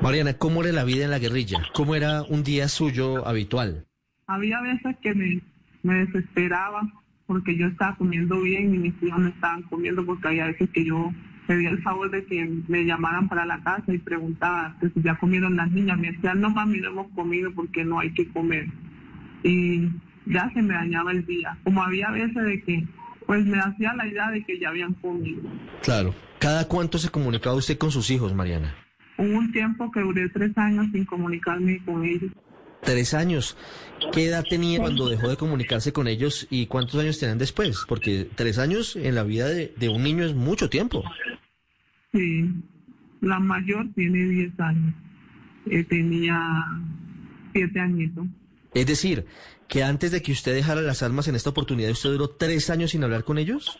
Mariana, 0.02 0.34
¿cómo 0.34 0.64
era 0.64 0.72
la 0.72 0.84
vida 0.84 1.06
en 1.06 1.12
la 1.12 1.20
guerrilla? 1.20 1.60
¿Cómo 1.74 1.96
era 1.96 2.24
un 2.24 2.44
día 2.44 2.68
suyo 2.68 3.28
habitual? 3.28 3.86
Había 4.28 4.62
veces 4.62 4.96
que 5.02 5.14
me, 5.14 5.42
me 5.84 6.06
desesperaba 6.06 6.82
porque 7.26 7.56
yo 7.56 7.68
estaba 7.68 7.96
comiendo 7.96 8.42
bien 8.42 8.76
y 8.76 8.78
mis 8.78 9.04
hijos 9.04 9.20
no 9.20 9.30
estaban 9.30 9.64
comiendo 9.64 10.06
porque 10.06 10.28
había 10.28 10.48
veces 10.48 10.70
que 10.70 10.86
yo 10.86 11.12
pedía 11.48 11.70
el 11.70 11.82
favor 11.82 12.10
de 12.12 12.26
que 12.26 12.50
me 12.68 12.86
llamaran 12.86 13.28
para 13.28 13.46
la 13.46 13.62
casa 13.62 13.94
y 13.94 13.98
preguntaba 13.98 14.76
que 14.80 14.90
si 14.90 15.02
ya 15.02 15.16
comieron 15.16 15.56
las 15.56 15.72
niñas. 15.72 15.98
Me 15.98 16.12
decían, 16.12 16.42
no 16.42 16.50
mami, 16.50 16.80
no 16.80 16.90
hemos 16.90 17.08
comido 17.12 17.52
porque 17.54 17.84
no 17.84 18.00
hay 18.00 18.14
que 18.14 18.28
comer. 18.28 18.68
Y 19.44 19.90
ya 20.26 20.50
se 20.54 20.62
me 20.62 20.74
dañaba 20.74 21.12
el 21.12 21.26
día. 21.26 21.58
Como 21.64 21.84
había 21.84 22.10
veces 22.12 22.44
de 22.44 22.62
que, 22.64 22.88
pues 23.26 23.46
me 23.46 23.60
hacía 23.60 23.94
la 23.94 24.08
idea 24.08 24.30
de 24.32 24.44
que 24.44 24.60
ya 24.60 24.70
habían 24.70 24.94
comido. 24.96 25.42
Claro. 25.82 26.14
¿Cada 26.40 26.68
cuánto 26.68 26.98
se 26.98 27.10
comunicaba 27.10 27.56
usted 27.56 27.78
con 27.78 27.92
sus 27.92 28.10
hijos, 28.10 28.34
Mariana? 28.34 28.76
Hubo 29.18 29.38
un 29.38 29.52
tiempo 29.52 29.92
que 29.92 30.00
duré 30.00 30.30
tres 30.30 30.58
años 30.58 30.88
sin 30.92 31.06
comunicarme 31.06 31.84
con 31.86 32.04
ellos. 32.04 32.32
Tres 32.82 33.14
años. 33.14 33.56
¿Qué 34.12 34.26
edad 34.26 34.44
tenía 34.50 34.80
cuando 34.80 35.08
dejó 35.08 35.30
de 35.30 35.38
comunicarse 35.38 35.94
con 35.94 36.08
ellos 36.08 36.48
y 36.50 36.66
cuántos 36.66 37.00
años 37.00 37.20
tenían 37.20 37.38
después? 37.38 37.86
Porque 37.88 38.28
tres 38.34 38.58
años 38.58 38.96
en 38.96 39.14
la 39.14 39.24
vida 39.24 39.48
de, 39.48 39.72
de 39.78 39.90
un 39.90 40.02
niño 40.02 40.26
es 40.26 40.34
mucho 40.34 40.68
tiempo. 40.68 41.04
Sí, 42.12 42.50
la 43.22 43.40
mayor 43.40 43.88
tiene 43.96 44.26
10 44.26 44.60
años. 44.60 44.94
Eh, 45.68 45.84
tenía 45.84 46.38
7 47.54 47.80
añitos. 47.80 48.26
Es 48.74 48.86
decir, 48.88 49.26
que 49.68 49.84
antes 49.84 50.12
de 50.12 50.22
que 50.22 50.32
usted 50.32 50.54
dejara 50.54 50.82
las 50.82 51.04
armas 51.04 51.28
en 51.28 51.36
esta 51.36 51.50
oportunidad, 51.50 51.92
¿usted 51.92 52.12
duró 52.12 52.30
tres 52.30 52.70
años 52.70 52.92
sin 52.92 53.04
hablar 53.04 53.24
con 53.24 53.38
ellos? 53.38 53.78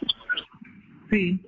Sí, 1.10 1.42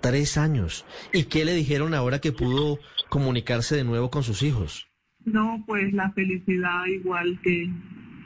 Tres 0.00 0.38
años. 0.38 0.86
¿Y 1.12 1.24
qué 1.24 1.44
le 1.44 1.52
dijeron 1.52 1.92
ahora 1.92 2.20
que 2.22 2.32
pudo 2.32 2.78
comunicarse 3.10 3.76
de 3.76 3.84
nuevo 3.84 4.10
con 4.10 4.22
sus 4.22 4.42
hijos? 4.42 4.86
no, 5.26 5.62
pues 5.66 5.92
la 5.92 6.10
felicidad 6.12 6.86
igual 6.86 7.38
que 7.42 7.70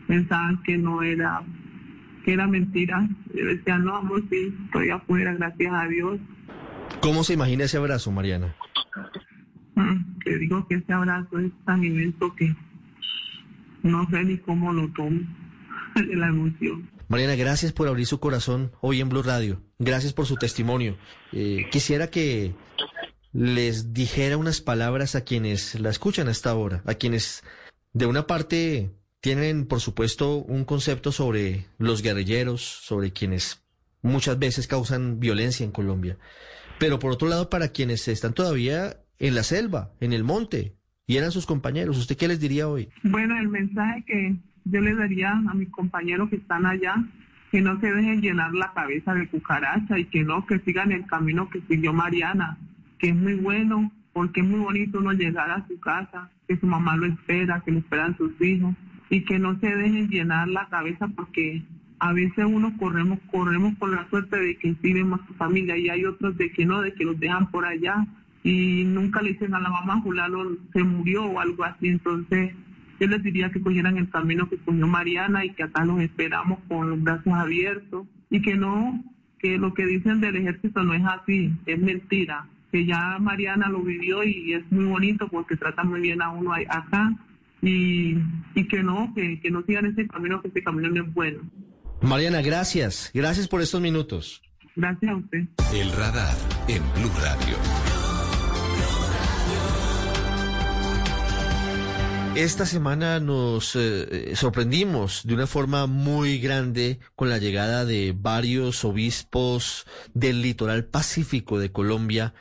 pensaban 0.06 0.62
que 0.62 0.78
no 0.78 1.02
era, 1.02 1.42
que 2.24 2.32
era 2.34 2.46
mentira. 2.46 3.08
Yo 3.34 3.44
decía, 3.46 3.76
no, 3.78 3.96
amor, 3.96 4.22
sí, 4.30 4.54
estoy 4.66 4.90
afuera, 4.90 5.34
gracias 5.34 5.72
a 5.74 5.88
Dios. 5.88 6.20
¿Cómo 7.00 7.24
se 7.24 7.32
imagina 7.34 7.64
ese 7.64 7.78
abrazo, 7.78 8.12
Mariana? 8.12 8.54
Mm, 9.74 10.18
Te 10.24 10.38
digo 10.38 10.64
que 10.68 10.76
ese 10.76 10.92
abrazo 10.92 11.40
es 11.40 11.50
tan 11.66 11.82
inmenso 11.82 12.32
que 12.36 12.54
no 13.84 14.08
sé 14.10 14.24
ni 14.24 14.38
cómo 14.38 14.72
lo 14.72 14.90
tomo 14.92 15.20
de 15.94 16.16
la 16.16 16.28
emoción. 16.28 16.90
Mariana, 17.08 17.36
gracias 17.36 17.72
por 17.72 17.86
abrir 17.86 18.06
su 18.06 18.18
corazón 18.18 18.72
hoy 18.80 19.00
en 19.00 19.10
Blue 19.10 19.22
Radio. 19.22 19.62
Gracias 19.78 20.12
por 20.12 20.26
su 20.26 20.36
testimonio. 20.36 20.96
Eh, 21.32 21.66
quisiera 21.70 22.08
que 22.08 22.54
les 23.32 23.92
dijera 23.92 24.38
unas 24.38 24.60
palabras 24.60 25.14
a 25.14 25.24
quienes 25.24 25.78
la 25.78 25.90
escuchan 25.90 26.28
hasta 26.28 26.50
ahora, 26.50 26.82
a 26.86 26.94
quienes 26.94 27.44
de 27.92 28.06
una 28.06 28.26
parte 28.26 28.90
tienen, 29.20 29.66
por 29.66 29.80
supuesto, 29.80 30.36
un 30.36 30.64
concepto 30.64 31.12
sobre 31.12 31.66
los 31.78 32.00
guerrilleros, 32.00 32.62
sobre 32.62 33.12
quienes 33.12 33.62
muchas 34.00 34.38
veces 34.38 34.66
causan 34.66 35.20
violencia 35.20 35.64
en 35.64 35.72
Colombia, 35.72 36.18
pero 36.78 36.98
por 36.98 37.12
otro 37.12 37.28
lado 37.28 37.50
para 37.50 37.68
quienes 37.68 38.08
están 38.08 38.32
todavía 38.32 39.00
en 39.18 39.34
la 39.34 39.42
selva, 39.42 39.92
en 40.00 40.12
el 40.12 40.24
monte, 40.24 40.74
y 41.06 41.16
eran 41.16 41.32
sus 41.32 41.46
compañeros. 41.46 41.98
¿Usted 41.98 42.16
qué 42.16 42.28
les 42.28 42.40
diría 42.40 42.68
hoy? 42.68 42.88
Bueno, 43.02 43.38
el 43.38 43.48
mensaje 43.48 44.04
que 44.06 44.36
yo 44.64 44.80
le 44.80 44.94
daría 44.94 45.32
a 45.32 45.54
mis 45.54 45.68
compañeros 45.70 46.30
que 46.30 46.36
están 46.36 46.66
allá, 46.66 46.96
que 47.50 47.60
no 47.60 47.78
se 47.80 47.92
dejen 47.92 48.20
llenar 48.20 48.54
la 48.54 48.72
cabeza 48.72 49.14
de 49.14 49.28
cucaracha 49.28 49.98
y 49.98 50.06
que 50.06 50.24
no, 50.24 50.46
que 50.46 50.58
sigan 50.60 50.92
el 50.92 51.06
camino 51.06 51.48
que 51.50 51.60
siguió 51.68 51.92
Mariana, 51.92 52.58
que 52.98 53.08
es 53.10 53.16
muy 53.16 53.34
bueno, 53.34 53.92
porque 54.12 54.40
es 54.40 54.46
muy 54.46 54.60
bonito 54.60 54.98
uno 54.98 55.12
llegar 55.12 55.50
a 55.50 55.66
su 55.68 55.78
casa, 55.78 56.30
que 56.48 56.56
su 56.56 56.66
mamá 56.66 56.96
lo 56.96 57.06
espera, 57.06 57.62
que 57.64 57.72
lo 57.72 57.78
esperan 57.78 58.16
sus 58.16 58.40
hijos, 58.40 58.74
y 59.10 59.24
que 59.24 59.38
no 59.38 59.58
se 59.60 59.66
dejen 59.66 60.08
llenar 60.08 60.48
la 60.48 60.68
cabeza 60.68 61.08
porque 61.08 61.62
a 61.98 62.12
veces 62.12 62.44
uno 62.46 62.76
corremos, 62.78 63.18
corremos 63.30 63.76
con 63.78 63.94
la 63.94 64.08
suerte 64.08 64.36
de 64.38 64.56
que 64.56 64.74
sí 64.82 64.92
vemos 64.92 65.20
a 65.20 65.26
su 65.26 65.34
familia 65.34 65.76
y 65.76 65.88
hay 65.88 66.04
otros 66.04 66.36
de 66.36 66.50
que 66.50 66.64
no, 66.66 66.80
de 66.80 66.94
que 66.94 67.04
los 67.04 67.18
dejan 67.20 67.50
por 67.50 67.64
allá 67.64 68.06
y 68.44 68.84
nunca 68.84 69.22
le 69.22 69.32
dicen 69.32 69.54
a 69.54 69.60
la 69.60 69.70
mamá 69.70 70.00
Julano 70.02 70.44
se 70.72 70.84
murió 70.84 71.24
o 71.24 71.40
algo 71.40 71.64
así, 71.64 71.88
entonces 71.88 72.52
yo 73.00 73.06
les 73.08 73.22
diría 73.22 73.50
que 73.50 73.60
cogieran 73.60 73.96
el 73.96 74.10
camino 74.10 74.48
que 74.48 74.58
cogió 74.58 74.86
Mariana 74.86 75.44
y 75.44 75.50
que 75.50 75.64
acá 75.64 75.84
los 75.84 76.00
esperamos 76.00 76.60
con 76.68 76.90
los 76.90 77.02
brazos 77.02 77.32
abiertos 77.32 78.06
y 78.30 78.42
que 78.42 78.54
no, 78.54 79.02
que 79.38 79.58
lo 79.58 79.74
que 79.74 79.86
dicen 79.86 80.20
del 80.20 80.36
ejército 80.36 80.84
no 80.84 80.94
es 80.94 81.02
así, 81.04 81.52
es 81.66 81.78
mentira, 81.78 82.46
que 82.70 82.84
ya 82.84 83.18
Mariana 83.18 83.68
lo 83.68 83.80
vivió 83.80 84.22
y 84.22 84.52
es 84.52 84.70
muy 84.70 84.84
bonito 84.84 85.26
porque 85.28 85.56
trata 85.56 85.82
muy 85.82 86.02
bien 86.02 86.20
a 86.20 86.30
uno 86.30 86.52
acá 86.52 87.16
y, 87.62 88.18
y 88.54 88.68
que 88.68 88.82
no, 88.82 89.12
que, 89.14 89.40
que 89.40 89.50
no 89.50 89.62
sigan 89.62 89.86
ese 89.86 90.06
camino, 90.06 90.42
que 90.42 90.48
ese 90.48 90.62
camino 90.62 90.90
no 90.90 91.02
es 91.02 91.14
bueno. 91.14 91.40
Mariana, 92.02 92.42
gracias. 92.42 93.10
Gracias 93.14 93.48
por 93.48 93.62
estos 93.62 93.80
minutos. 93.80 94.42
Gracias 94.76 95.10
a 95.10 95.16
usted. 95.16 95.44
El 95.72 95.90
radar 95.92 96.36
en 96.68 96.82
Blue 96.94 97.12
Radio. 97.22 97.93
Esta 102.36 102.66
semana 102.66 103.20
nos 103.20 103.76
eh, 103.76 104.32
eh, 104.32 104.36
sorprendimos 104.36 105.22
de 105.24 105.34
una 105.34 105.46
forma 105.46 105.86
muy 105.86 106.40
grande 106.40 106.98
con 107.14 107.30
la 107.30 107.38
llegada 107.38 107.84
de 107.84 108.12
varios 108.12 108.84
obispos 108.84 109.86
del 110.14 110.42
litoral 110.42 110.84
pacífico 110.84 111.60
de 111.60 111.70
Colombia 111.70 112.34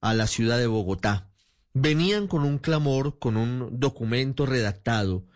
a 0.00 0.14
la 0.14 0.28
ciudad 0.28 0.56
de 0.58 0.68
Bogotá. 0.68 1.30
Venían 1.72 2.28
con 2.28 2.44
un 2.44 2.58
clamor, 2.58 3.18
con 3.18 3.36
un 3.36 3.80
documento 3.80 4.46
redactado, 4.46 5.26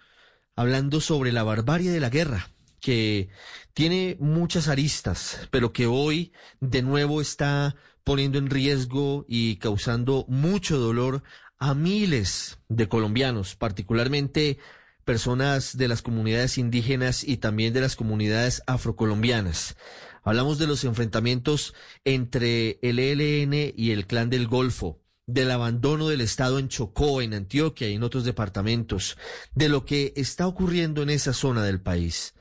hablando 0.55 1.00
sobre 1.00 1.33
la 1.33 1.43
barbarie 1.43 1.90
de 1.90 2.00
la 2.00 2.09
guerra, 2.09 2.50
que 2.81 3.31
tiene 3.75 4.17
muchas 4.21 4.69
aristas, 4.69 5.49
pero 5.50 5.73
que 5.73 5.87
hoy 5.88 6.33
de 6.61 6.83
nuevo 6.83 7.21
está 7.21 7.75
poniendo 8.05 8.38
en 8.38 8.49
riesgo 8.49 9.25
y 9.28 9.57
causando 9.57 10.25
mucho 10.28 10.78
dolor 10.78 11.25
a 11.59 11.75
miles 11.75 12.59
de 12.69 12.88
colombianos, 12.88 13.57
particularmente 13.57 14.59
personas 15.05 15.77
de 15.77 15.88
las 15.88 16.03
comunidades 16.03 16.59
indígenas 16.59 17.25
y 17.25 17.38
también 17.38 17.73
de 17.73 17.81
las 17.81 17.97
comunidades 17.97 18.62
afrocolombianas. 18.67 19.77
Hablamos 20.23 20.59
de 20.59 20.67
los 20.67 20.85
enfrentamientos 20.85 21.75
entre 22.05 22.79
el 22.83 22.99
ELN 22.99 23.73
y 23.75 23.93
el 23.93 24.07
Clan 24.07 24.29
del 24.29 24.47
Golfo, 24.47 25.00
del 25.27 25.50
abandono 25.50 26.09
del 26.09 26.21
Estado 26.21 26.59
en 26.59 26.69
Chocó, 26.69 27.23
en 27.23 27.35
Antioquia 27.35 27.88
y 27.88 27.95
en 27.95 28.03
otros 28.03 28.25
departamentos, 28.25 29.17
de 29.55 29.69
lo 29.69 29.85
que 29.85 30.12
está 30.17 30.47
ocurriendo 30.47 31.03
en 31.03 31.11
esa 31.11 31.33
zona 31.33 31.62
del 31.65 31.81
país. 31.81 32.35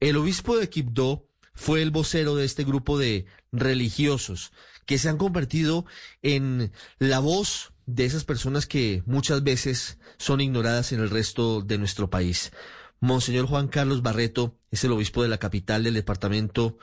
El 0.00 0.16
obispo 0.16 0.56
de 0.56 0.68
Quibdó 0.68 1.28
fue 1.54 1.82
el 1.82 1.90
vocero 1.90 2.36
de 2.36 2.44
este 2.44 2.64
grupo 2.64 2.98
de 2.98 3.26
religiosos 3.52 4.52
que 4.86 4.98
se 4.98 5.08
han 5.08 5.18
convertido 5.18 5.86
en 6.22 6.72
la 6.98 7.20
voz 7.20 7.72
de 7.94 8.04
esas 8.04 8.24
personas 8.24 8.66
que 8.66 9.02
muchas 9.06 9.42
veces 9.42 9.98
son 10.16 10.40
ignoradas 10.40 10.92
en 10.92 11.00
el 11.00 11.10
resto 11.10 11.60
de 11.60 11.78
nuestro 11.78 12.08
país. 12.08 12.52
Monseñor 13.00 13.46
Juan 13.46 13.68
Carlos 13.68 14.02
Barreto 14.02 14.56
es 14.70 14.84
el 14.84 14.92
obispo 14.92 15.22
de 15.22 15.28
la 15.28 15.38
capital 15.38 15.82
del 15.82 15.94
departamento 15.94 16.78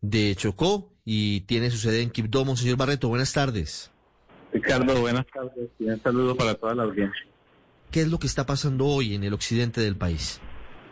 de 0.00 0.34
Chocó 0.36 0.92
y 1.04 1.40
tiene 1.42 1.70
su 1.70 1.78
sede 1.78 2.02
en 2.02 2.10
Quibdó. 2.10 2.44
Monseñor 2.44 2.76
Barreto, 2.76 3.08
buenas 3.08 3.32
tardes. 3.32 3.90
Ricardo, 4.52 5.00
buenas 5.00 5.26
tardes 5.26 5.70
y 5.78 5.84
un 5.84 6.00
saludo 6.00 6.36
para 6.36 6.54
toda 6.54 6.74
la 6.74 6.84
audiencia. 6.84 7.26
¿Qué 7.90 8.02
es 8.02 8.08
lo 8.08 8.18
que 8.18 8.26
está 8.26 8.46
pasando 8.46 8.86
hoy 8.86 9.14
en 9.14 9.24
el 9.24 9.32
occidente 9.32 9.80
del 9.80 9.96
país? 9.96 10.40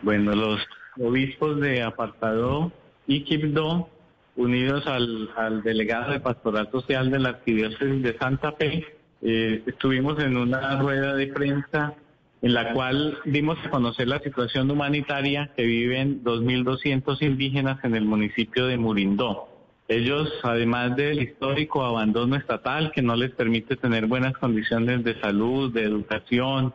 Bueno, 0.01 0.35
los 0.35 0.59
obispos 0.99 1.59
de 1.61 1.81
Apartado 1.81 2.71
y 3.07 3.23
Quibdó, 3.23 3.89
unidos 4.35 4.85
al, 4.87 5.29
al 5.37 5.63
delegado 5.63 6.11
de 6.11 6.19
Pastoral 6.19 6.69
Social 6.71 7.11
de 7.11 7.19
la 7.19 7.29
Arquidiócesis 7.29 8.01
de 8.01 8.17
Santa 8.17 8.51
Fe, 8.53 8.85
eh, 9.23 9.63
estuvimos 9.65 10.19
en 10.19 10.35
una 10.35 10.79
rueda 10.81 11.15
de 11.15 11.27
prensa 11.27 11.93
en 12.41 12.53
la 12.53 12.73
cual 12.73 13.19
dimos 13.23 13.57
a 13.63 13.69
conocer 13.69 14.09
la 14.09 14.19
situación 14.19 14.69
humanitaria 14.69 15.51
que 15.55 15.63
viven 15.63 16.25
2.200 16.25 17.21
indígenas 17.21 17.81
en 17.85 17.95
el 17.95 18.03
municipio 18.03 18.67
de 18.67 18.77
Murindó. 18.77 19.47
Ellos, 19.87 20.29
además 20.43 20.97
del 20.97 21.21
histórico 21.21 21.85
abandono 21.85 22.35
estatal 22.35 22.91
que 22.91 23.01
no 23.01 23.15
les 23.15 23.31
permite 23.31 23.77
tener 23.77 24.07
buenas 24.07 24.33
condiciones 24.33 25.05
de 25.05 25.17
salud, 25.21 25.73
de 25.73 25.83
educación 25.83 26.73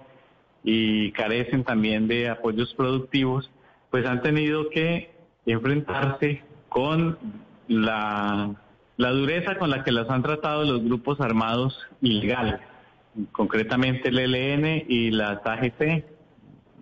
y 0.64 1.12
carecen 1.12 1.64
también 1.64 2.08
de 2.08 2.30
apoyos 2.30 2.72
productivos, 2.74 3.50
pues 3.90 4.06
han 4.06 4.22
tenido 4.22 4.70
que 4.70 5.10
enfrentarse 5.44 6.42
con 6.70 7.18
la 7.68 8.54
la 8.98 9.12
dureza 9.12 9.56
con 9.56 9.70
la 9.70 9.84
que 9.84 9.92
las 9.92 10.10
han 10.10 10.22
tratado 10.22 10.64
los 10.64 10.82
grupos 10.82 11.20
armados 11.20 11.78
ilegales, 12.02 12.60
concretamente 13.30 14.08
el 14.08 14.18
ELN 14.18 14.84
y 14.88 15.12
las 15.12 15.38
AGC, 15.46 16.04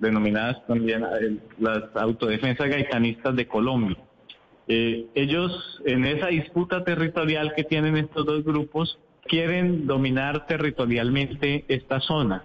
denominadas 0.01 0.67
también 0.67 1.05
eh, 1.05 1.37
las 1.59 1.85
autodefensas 1.95 2.69
gaitanistas 2.69 3.37
de 3.37 3.47
Colombia. 3.47 3.99
Eh, 4.67 5.07
ellos, 5.15 5.81
en 5.85 6.07
esa 6.07 6.29
disputa 6.29 6.85
territorial 6.85 7.53
que 7.55 7.65
tienen 7.65 7.99
estos 7.99 8.25
dos 8.25 8.43
grupos, 8.45 8.99
quieren 9.27 9.87
dominar 9.87 10.47
territorialmente 10.47 11.67
esta 11.69 12.01
zona, 12.01 12.45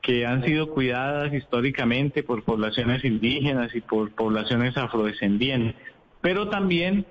que 0.00 0.24
han 0.24 0.44
sido 0.44 0.70
cuidadas 0.70 1.32
históricamente 1.34 2.22
por 2.22 2.42
poblaciones 2.42 3.04
indígenas 3.04 3.74
y 3.74 3.82
por 3.82 4.12
poblaciones 4.12 4.76
afrodescendientes, 4.78 5.76
pero 6.22 6.48
también 6.48 7.04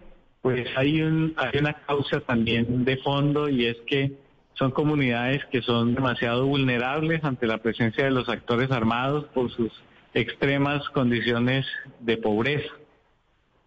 pues 0.44 0.68
hay, 0.76 1.02
un, 1.02 1.34
hay 1.38 1.58
una 1.58 1.74
causa 1.74 2.20
también 2.20 2.84
de 2.84 2.98
fondo 2.98 3.48
y 3.48 3.66
es 3.66 3.78
que 3.88 4.12
son 4.56 4.72
comunidades 4.72 5.46
que 5.46 5.62
son 5.62 5.96
demasiado 5.96 6.46
vulnerables 6.46 7.24
ante 7.24 7.48
la 7.48 7.60
presencia 7.60 8.04
de 8.04 8.12
los 8.12 8.28
actores 8.28 8.70
armados 8.70 9.24
por 9.34 9.50
sus 9.52 9.72
extremas 10.14 10.88
condiciones 10.90 11.66
de 12.02 12.18
pobreza. 12.18 12.74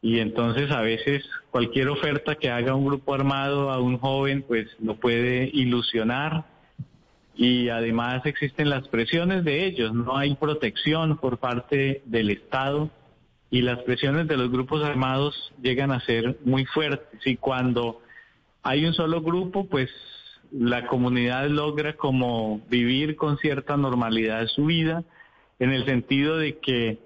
Y 0.02 0.18
entonces 0.18 0.70
a 0.70 0.82
veces 0.82 1.24
cualquier 1.50 1.88
oferta 1.88 2.34
que 2.34 2.50
haga 2.50 2.74
un 2.74 2.84
grupo 2.84 3.14
armado 3.14 3.70
a 3.70 3.80
un 3.80 3.96
joven 3.96 4.44
pues 4.46 4.68
lo 4.78 4.96
puede 4.96 5.50
ilusionar 5.54 6.44
y 7.34 7.70
además 7.70 8.26
existen 8.26 8.68
las 8.68 8.86
presiones 8.88 9.44
de 9.44 9.64
ellos, 9.64 9.94
no 9.94 10.18
hay 10.18 10.34
protección 10.34 11.16
por 11.16 11.38
parte 11.38 12.02
del 12.04 12.28
Estado 12.28 12.90
y 13.50 13.62
las 13.62 13.78
presiones 13.80 14.26
de 14.28 14.36
los 14.36 14.50
grupos 14.50 14.82
armados 14.82 15.52
llegan 15.62 15.92
a 15.92 16.04
ser 16.04 16.38
muy 16.44 16.64
fuertes 16.64 17.20
y 17.24 17.36
cuando 17.36 18.02
hay 18.62 18.84
un 18.84 18.94
solo 18.94 19.22
grupo, 19.22 19.66
pues 19.68 19.88
la 20.50 20.86
comunidad 20.86 21.48
logra 21.48 21.96
como 21.96 22.60
vivir 22.68 23.16
con 23.16 23.38
cierta 23.38 23.76
normalidad 23.76 24.46
su 24.48 24.66
vida, 24.66 25.04
en 25.58 25.72
el 25.72 25.84
sentido 25.84 26.36
de 26.36 26.58
que 26.58 26.98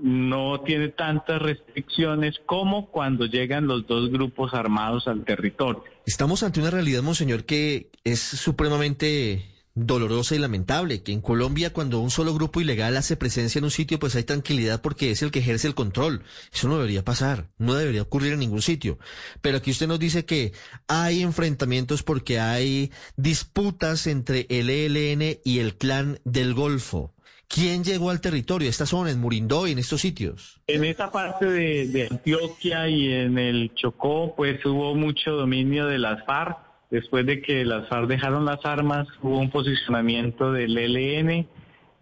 no 0.00 0.60
tiene 0.60 0.88
tantas 0.88 1.40
restricciones 1.40 2.40
como 2.46 2.86
cuando 2.86 3.26
llegan 3.26 3.66
los 3.66 3.86
dos 3.86 4.10
grupos 4.10 4.54
armados 4.54 5.06
al 5.06 5.24
territorio. 5.24 5.84
Estamos 6.06 6.42
ante 6.42 6.60
una 6.60 6.70
realidad, 6.70 7.02
monseñor, 7.02 7.44
que 7.44 7.90
es 8.04 8.20
supremamente 8.20 9.51
dolorosa 9.74 10.34
y 10.34 10.38
lamentable, 10.38 11.02
que 11.02 11.12
en 11.12 11.20
Colombia 11.20 11.72
cuando 11.72 12.00
un 12.00 12.10
solo 12.10 12.34
grupo 12.34 12.60
ilegal 12.60 12.96
hace 12.96 13.16
presencia 13.16 13.58
en 13.58 13.64
un 13.64 13.70
sitio, 13.70 13.98
pues 13.98 14.14
hay 14.14 14.24
tranquilidad 14.24 14.82
porque 14.82 15.10
es 15.10 15.22
el 15.22 15.30
que 15.30 15.38
ejerce 15.38 15.66
el 15.66 15.74
control. 15.74 16.22
Eso 16.52 16.68
no 16.68 16.76
debería 16.76 17.04
pasar, 17.04 17.48
no 17.58 17.74
debería 17.74 18.02
ocurrir 18.02 18.34
en 18.34 18.40
ningún 18.40 18.62
sitio. 18.62 18.98
Pero 19.40 19.58
aquí 19.58 19.70
usted 19.70 19.86
nos 19.86 19.98
dice 19.98 20.24
que 20.24 20.52
hay 20.88 21.22
enfrentamientos 21.22 22.02
porque 22.02 22.38
hay 22.38 22.90
disputas 23.16 24.06
entre 24.06 24.46
el 24.50 24.68
ELN 24.68 25.38
y 25.44 25.58
el 25.58 25.76
clan 25.76 26.18
del 26.24 26.54
Golfo. 26.54 27.14
¿Quién 27.48 27.84
llegó 27.84 28.08
al 28.08 28.22
territorio, 28.22 28.70
esta 28.70 28.86
zona, 28.86 29.10
en 29.10 29.20
Murindó 29.20 29.66
y 29.66 29.72
en 29.72 29.78
estos 29.78 30.00
sitios? 30.00 30.62
En 30.66 30.84
esta 30.84 31.12
parte 31.12 31.44
de, 31.44 31.86
de 31.86 32.08
Antioquia 32.10 32.88
y 32.88 33.12
en 33.12 33.36
el 33.36 33.74
Chocó, 33.74 34.34
pues 34.34 34.64
hubo 34.64 34.94
mucho 34.94 35.32
dominio 35.32 35.86
de 35.86 35.98
las 35.98 36.24
FARC 36.24 36.71
Después 36.92 37.24
de 37.24 37.40
que 37.40 37.64
las 37.64 37.88
FARC 37.88 38.06
dejaron 38.06 38.44
las 38.44 38.66
armas, 38.66 39.08
hubo 39.22 39.38
un 39.38 39.48
posicionamiento 39.48 40.52
del 40.52 40.76
ELN 40.76 41.48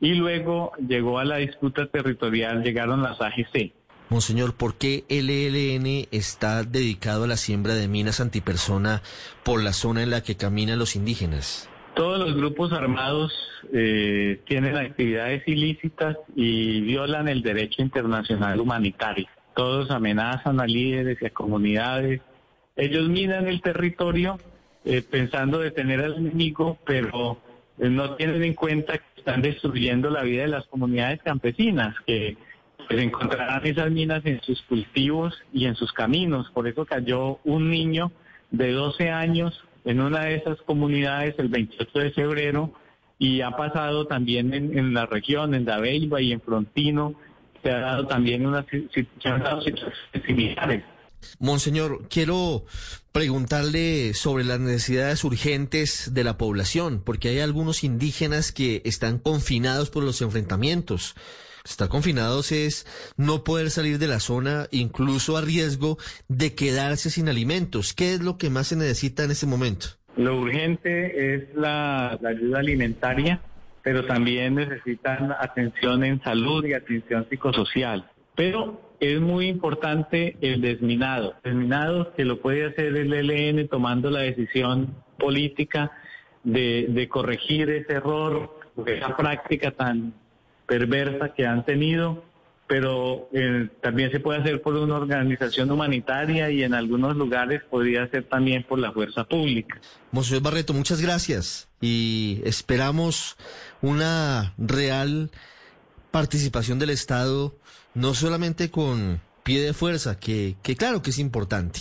y 0.00 0.14
luego 0.14 0.72
llegó 0.84 1.20
a 1.20 1.24
la 1.24 1.36
disputa 1.36 1.86
territorial, 1.86 2.64
llegaron 2.64 3.00
las 3.00 3.20
AGC. 3.20 3.72
Monseñor, 4.08 4.54
¿por 4.54 4.74
qué 4.74 5.04
el 5.08 5.30
ELN 5.30 6.08
está 6.10 6.64
dedicado 6.64 7.22
a 7.22 7.28
la 7.28 7.36
siembra 7.36 7.74
de 7.74 7.86
minas 7.86 8.20
antipersona 8.20 9.00
por 9.44 9.62
la 9.62 9.74
zona 9.74 10.02
en 10.02 10.10
la 10.10 10.24
que 10.24 10.36
caminan 10.36 10.80
los 10.80 10.96
indígenas? 10.96 11.70
Todos 11.94 12.18
los 12.18 12.34
grupos 12.34 12.72
armados 12.72 13.32
eh, 13.72 14.40
tienen 14.48 14.76
actividades 14.76 15.46
ilícitas 15.46 16.16
y 16.34 16.80
violan 16.80 17.28
el 17.28 17.42
derecho 17.42 17.80
internacional 17.80 18.58
humanitario. 18.58 19.28
Todos 19.54 19.92
amenazan 19.92 20.58
a 20.58 20.66
líderes 20.66 21.18
y 21.22 21.26
a 21.26 21.30
comunidades. 21.30 22.22
Ellos 22.74 23.08
minan 23.08 23.46
el 23.46 23.62
territorio 23.62 24.40
eh, 24.84 25.02
pensando 25.02 25.58
detener 25.58 26.00
al 26.00 26.16
enemigo, 26.16 26.78
pero 26.84 27.38
eh, 27.78 27.88
no 27.88 28.16
tienen 28.16 28.42
en 28.42 28.54
cuenta 28.54 28.98
que 28.98 29.04
están 29.16 29.42
destruyendo 29.42 30.10
la 30.10 30.22
vida 30.22 30.42
de 30.42 30.48
las 30.48 30.66
comunidades 30.66 31.20
campesinas, 31.22 31.94
que 32.06 32.36
pues, 32.88 33.00
encontrarán 33.00 33.66
esas 33.66 33.90
minas 33.90 34.24
en 34.24 34.40
sus 34.42 34.62
cultivos 34.62 35.34
y 35.52 35.66
en 35.66 35.74
sus 35.76 35.92
caminos. 35.92 36.50
Por 36.52 36.66
eso 36.66 36.84
cayó 36.86 37.38
un 37.44 37.70
niño 37.70 38.12
de 38.50 38.72
12 38.72 39.10
años 39.10 39.64
en 39.84 40.00
una 40.00 40.24
de 40.24 40.36
esas 40.36 40.60
comunidades 40.62 41.34
el 41.38 41.48
28 41.48 41.98
de 41.98 42.10
febrero 42.10 42.72
y 43.18 43.42
ha 43.42 43.50
pasado 43.50 44.06
también 44.06 44.54
en, 44.54 44.94
la 44.94 45.04
región, 45.04 45.54
en 45.54 45.66
Dabeiba 45.66 46.22
y 46.22 46.32
en 46.32 46.40
Frontino, 46.40 47.14
se 47.62 47.70
ha 47.70 47.78
dado 47.78 48.06
también 48.06 48.46
unas 48.46 48.64
situaciones 48.66 49.84
similares. 50.26 50.82
Monseñor, 51.38 52.08
quiero 52.08 52.64
preguntarle 53.12 54.14
sobre 54.14 54.44
las 54.44 54.60
necesidades 54.60 55.24
urgentes 55.24 56.14
de 56.14 56.24
la 56.24 56.38
población, 56.38 57.02
porque 57.04 57.28
hay 57.28 57.40
algunos 57.40 57.84
indígenas 57.84 58.52
que 58.52 58.82
están 58.84 59.18
confinados 59.18 59.90
por 59.90 60.04
los 60.04 60.22
enfrentamientos. 60.22 61.14
Estar 61.64 61.88
confinados 61.88 62.52
es 62.52 62.86
no 63.16 63.44
poder 63.44 63.70
salir 63.70 63.98
de 63.98 64.06
la 64.06 64.20
zona, 64.20 64.66
incluso 64.70 65.36
a 65.36 65.42
riesgo 65.42 65.98
de 66.28 66.54
quedarse 66.54 67.10
sin 67.10 67.28
alimentos. 67.28 67.92
¿Qué 67.92 68.14
es 68.14 68.20
lo 68.20 68.38
que 68.38 68.50
más 68.50 68.68
se 68.68 68.76
necesita 68.76 69.24
en 69.24 69.30
este 69.30 69.46
momento? 69.46 69.88
Lo 70.16 70.40
urgente 70.40 71.34
es 71.34 71.54
la, 71.54 72.18
la 72.20 72.30
ayuda 72.30 72.58
alimentaria, 72.60 73.40
pero 73.82 74.06
también 74.06 74.54
necesitan 74.54 75.32
atención 75.38 76.04
en 76.04 76.22
salud 76.22 76.64
y 76.64 76.72
atención 76.72 77.26
psicosocial. 77.28 78.10
Pero 78.34 78.89
es 79.00 79.20
muy 79.20 79.48
importante 79.48 80.36
el 80.40 80.60
desminado. 80.60 81.34
Desminado 81.42 82.12
que 82.14 82.24
lo 82.24 82.40
puede 82.40 82.66
hacer 82.66 82.94
el 82.96 83.12
ELN 83.12 83.66
tomando 83.68 84.10
la 84.10 84.20
decisión 84.20 84.94
política 85.18 85.90
de, 86.44 87.08
corregir 87.10 87.70
ese 87.70 87.94
error, 87.94 88.58
esa 88.86 89.16
práctica 89.16 89.70
tan 89.70 90.14
perversa 90.66 91.34
que 91.34 91.46
han 91.46 91.64
tenido, 91.64 92.24
pero 92.66 93.28
eh, 93.32 93.68
también 93.80 94.12
se 94.12 94.20
puede 94.20 94.40
hacer 94.40 94.62
por 94.62 94.76
una 94.76 94.96
organización 94.96 95.70
humanitaria 95.70 96.50
y 96.50 96.62
en 96.62 96.74
algunos 96.74 97.16
lugares 97.16 97.62
podría 97.68 98.06
ser 98.08 98.24
también 98.24 98.62
por 98.62 98.78
la 98.78 98.92
fuerza 98.92 99.24
pública. 99.24 99.80
Monseñor 100.12 100.42
Barreto, 100.42 100.72
muchas 100.72 101.00
gracias 101.00 101.68
y 101.80 102.40
esperamos 102.44 103.36
una 103.82 104.54
real 104.56 105.30
participación 106.10 106.78
del 106.78 106.90
Estado, 106.90 107.54
no 107.94 108.14
solamente 108.14 108.70
con 108.70 109.20
pie 109.42 109.62
de 109.62 109.72
fuerza, 109.72 110.18
que, 110.18 110.56
que 110.62 110.76
claro 110.76 111.02
que 111.02 111.10
es 111.10 111.18
importante, 111.18 111.80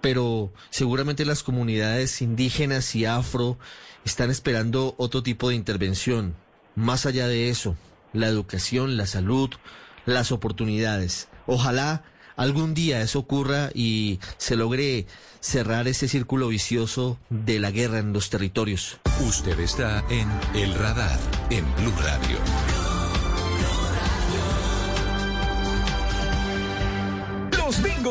pero 0.00 0.52
seguramente 0.70 1.24
las 1.24 1.42
comunidades 1.42 2.22
indígenas 2.22 2.94
y 2.94 3.04
afro 3.04 3.58
están 4.04 4.30
esperando 4.30 4.94
otro 4.98 5.22
tipo 5.22 5.48
de 5.48 5.54
intervención. 5.54 6.34
Más 6.74 7.06
allá 7.06 7.28
de 7.28 7.48
eso, 7.50 7.76
la 8.12 8.28
educación, 8.28 8.96
la 8.96 9.06
salud, 9.06 9.50
las 10.06 10.32
oportunidades. 10.32 11.28
Ojalá 11.46 12.04
algún 12.36 12.74
día 12.74 13.00
eso 13.00 13.20
ocurra 13.20 13.70
y 13.74 14.18
se 14.38 14.56
logre 14.56 15.06
cerrar 15.40 15.88
ese 15.88 16.08
círculo 16.08 16.48
vicioso 16.48 17.18
de 17.30 17.60
la 17.60 17.70
guerra 17.70 17.98
en 17.98 18.12
los 18.12 18.30
territorios. 18.30 18.98
Usted 19.26 19.58
está 19.60 20.04
en 20.10 20.28
El 20.54 20.74
Radar, 20.74 21.18
en 21.50 21.64
Blue 21.76 21.94
Radio. 21.98 22.73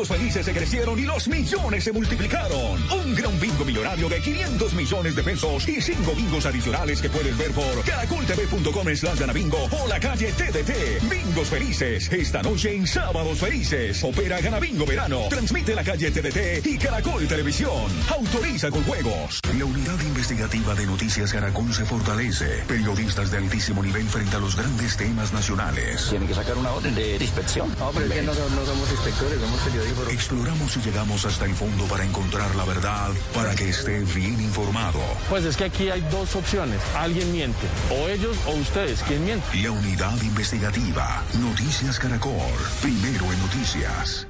Los 0.04 0.18
felices 0.18 0.44
se 0.44 0.52
crecieron 0.52 0.98
y 0.98 1.04
los 1.04 1.26
millones 1.28 1.82
se 1.82 1.90
multiplicaron. 1.90 2.92
Un 2.92 3.14
gran 3.14 3.40
bingo 3.40 3.64
millonario 3.64 4.06
de 4.06 4.20
500 4.20 4.74
millones 4.74 5.16
de 5.16 5.22
pesos 5.22 5.66
y 5.66 5.80
cinco 5.80 6.14
bingos 6.14 6.44
adicionales 6.44 7.00
que 7.00 7.08
puedes 7.08 7.34
ver 7.38 7.52
por 7.52 7.82
caracoltv.com 7.84 8.96
slash 8.96 9.18
ganabingo 9.18 9.56
o 9.64 9.88
la 9.88 9.98
calle 9.98 10.30
TDT. 10.32 11.08
Bingos 11.08 11.48
felices. 11.48 12.12
Esta 12.12 12.42
noche 12.42 12.74
en 12.74 12.86
Sábados 12.86 13.38
Felices. 13.38 14.04
Opera 14.04 14.42
Ganabingo 14.42 14.84
Verano. 14.84 15.22
Transmite 15.30 15.74
la 15.74 15.82
calle 15.82 16.10
TDT 16.10 16.66
y 16.66 16.76
Caracol 16.76 17.26
Televisión. 17.26 17.90
Autoriza 18.14 18.70
con 18.70 18.84
juegos. 18.84 19.40
La 19.58 19.64
unidad 19.64 19.98
investigativa 20.02 20.74
de 20.74 20.84
Noticias 20.84 21.32
Caracol 21.32 21.72
se 21.72 21.86
fortalece. 21.86 22.62
Periodistas 22.68 23.30
de 23.30 23.38
altísimo 23.38 23.82
nivel 23.82 24.06
frente 24.06 24.36
a 24.36 24.38
los 24.38 24.54
grandes 24.54 24.98
temas 24.98 25.32
nacionales. 25.32 26.08
Tienen 26.10 26.28
que 26.28 26.34
sacar 26.34 26.58
una 26.58 26.72
orden 26.72 26.94
de 26.94 27.16
inspección. 27.16 27.74
No, 27.78 27.90
pero 27.90 28.04
es 28.04 28.12
que 28.12 28.20
no, 28.20 28.34
no 28.34 28.66
somos 28.66 28.90
inspectores, 28.90 29.40
somos 29.40 29.60
periodistas. 29.60 29.93
Exploramos 30.10 30.76
y 30.76 30.80
llegamos 30.80 31.24
hasta 31.24 31.44
el 31.44 31.54
fondo 31.54 31.84
para 31.84 32.04
encontrar 32.04 32.54
la 32.56 32.64
verdad, 32.64 33.10
para 33.34 33.54
que 33.54 33.68
esté 33.68 34.00
bien 34.00 34.40
informado. 34.40 35.00
Pues 35.28 35.44
es 35.44 35.56
que 35.56 35.64
aquí 35.64 35.90
hay 35.90 36.00
dos 36.10 36.36
opciones. 36.36 36.80
Alguien 36.96 37.30
miente. 37.32 37.66
O 37.90 38.08
ellos 38.08 38.36
o 38.46 38.52
ustedes. 38.52 39.02
¿Quién 39.02 39.24
miente? 39.24 39.44
La 39.62 39.70
unidad 39.70 40.20
investigativa. 40.22 41.22
Noticias 41.40 41.98
Caracol. 41.98 42.34
Primero 42.82 43.32
en 43.32 43.38
noticias. 43.40 44.26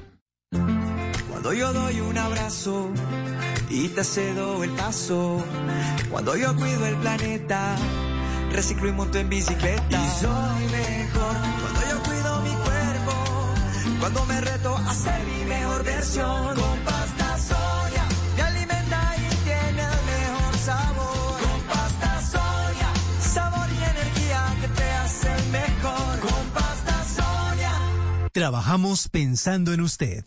Cuando 1.29 1.53
yo 1.53 1.73
doy 1.73 1.99
un 1.99 2.17
abrazo 2.17 2.89
y 3.69 3.89
te 3.89 4.03
cedo 4.03 4.63
el 4.63 4.71
paso. 4.71 5.43
Cuando 6.09 6.35
yo 6.35 6.55
cuido 6.55 6.85
el 6.85 6.95
planeta, 6.95 7.75
reciclo 8.51 8.87
y 8.89 8.91
monto 8.91 9.19
en 9.19 9.29
bicicleta. 9.29 9.83
Y 9.89 10.21
soy 10.21 10.65
mejor 10.71 11.35
cuando 11.61 11.81
yo. 11.89 11.94
Cuando 14.05 14.23
me 14.27 14.39
reto 14.39 14.77
a 14.77 14.93
ser 14.93 15.25
mi 15.25 15.45
mejor 15.45 15.83
versión. 15.83 16.55
Con 16.55 16.79
pasta 16.81 17.37
soya 17.39 18.05
me 18.35 18.41
alimenta 18.43 19.15
y 19.17 19.35
tiene 19.43 19.81
el 19.81 20.01
mejor 20.13 20.57
sabor. 20.59 21.41
Con 21.41 21.61
pasta 21.61 22.21
soya, 22.21 22.93
sabor 23.19 23.67
y 23.67 23.83
energía 23.83 24.57
que 24.61 24.67
te 24.67 24.91
hacen 24.91 25.51
mejor. 25.51 26.19
Con 26.19 26.49
pasta 26.53 27.03
soya. 27.15 27.71
Trabajamos 28.31 29.07
pensando 29.09 29.73
en 29.73 29.81
usted. 29.81 30.23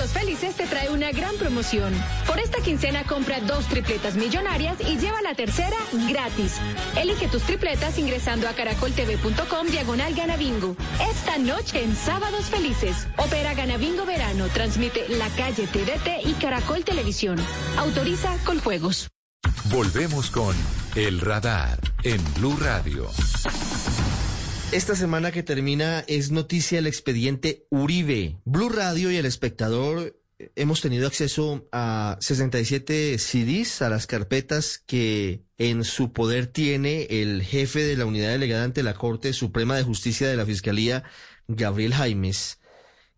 Bingos 0.00 0.12
Felices 0.18 0.54
te 0.54 0.66
trae 0.66 0.88
una 0.88 1.12
gran 1.12 1.36
promoción. 1.36 1.92
Por 2.26 2.38
esta 2.38 2.62
quincena 2.62 3.04
compra 3.04 3.38
dos 3.40 3.66
tripletas 3.66 4.14
millonarias 4.14 4.78
y 4.80 4.96
lleva 4.96 5.20
la 5.20 5.34
tercera 5.34 5.76
gratis. 6.08 6.56
Elige 6.96 7.28
tus 7.28 7.42
tripletas 7.42 7.98
ingresando 7.98 8.48
a 8.48 8.54
caracoltv.com 8.54 9.66
diagonal 9.66 10.14
Ganabingo. 10.14 10.74
Esta 11.10 11.36
noche 11.36 11.84
en 11.84 11.94
Sábados 11.94 12.46
Felices, 12.46 13.08
opera 13.18 13.52
Ganabingo 13.52 14.06
Verano, 14.06 14.46
transmite 14.54 15.06
La 15.10 15.28
Calle 15.28 15.66
TDT 15.66 16.26
y 16.26 16.32
Caracol 16.40 16.82
Televisión. 16.82 17.36
Autoriza 17.76 18.34
Coljuegos. 18.46 19.10
Volvemos 19.66 20.30
con 20.30 20.56
El 20.94 21.20
Radar 21.20 21.78
en 22.04 22.24
Blue 22.36 22.56
Radio. 22.58 23.10
Esta 24.72 24.94
semana 24.94 25.32
que 25.32 25.42
termina 25.42 26.04
es 26.06 26.30
noticia 26.30 26.78
el 26.78 26.86
expediente 26.86 27.66
Uribe. 27.70 28.36
Blue 28.44 28.68
Radio 28.68 29.10
y 29.10 29.16
el 29.16 29.26
espectador 29.26 30.16
eh, 30.38 30.52
hemos 30.54 30.80
tenido 30.80 31.08
acceso 31.08 31.66
a 31.72 32.16
67 32.20 33.18
CDs, 33.18 33.82
a 33.82 33.88
las 33.88 34.06
carpetas 34.06 34.78
que 34.78 35.42
en 35.58 35.82
su 35.82 36.12
poder 36.12 36.46
tiene 36.46 37.08
el 37.10 37.42
jefe 37.42 37.80
de 37.80 37.96
la 37.96 38.06
unidad 38.06 38.30
delegada 38.30 38.62
ante 38.62 38.84
la 38.84 38.94
Corte 38.94 39.32
Suprema 39.32 39.74
de 39.74 39.82
Justicia 39.82 40.28
de 40.28 40.36
la 40.36 40.46
Fiscalía, 40.46 41.02
Gabriel 41.48 41.92
Jaimes, 41.92 42.60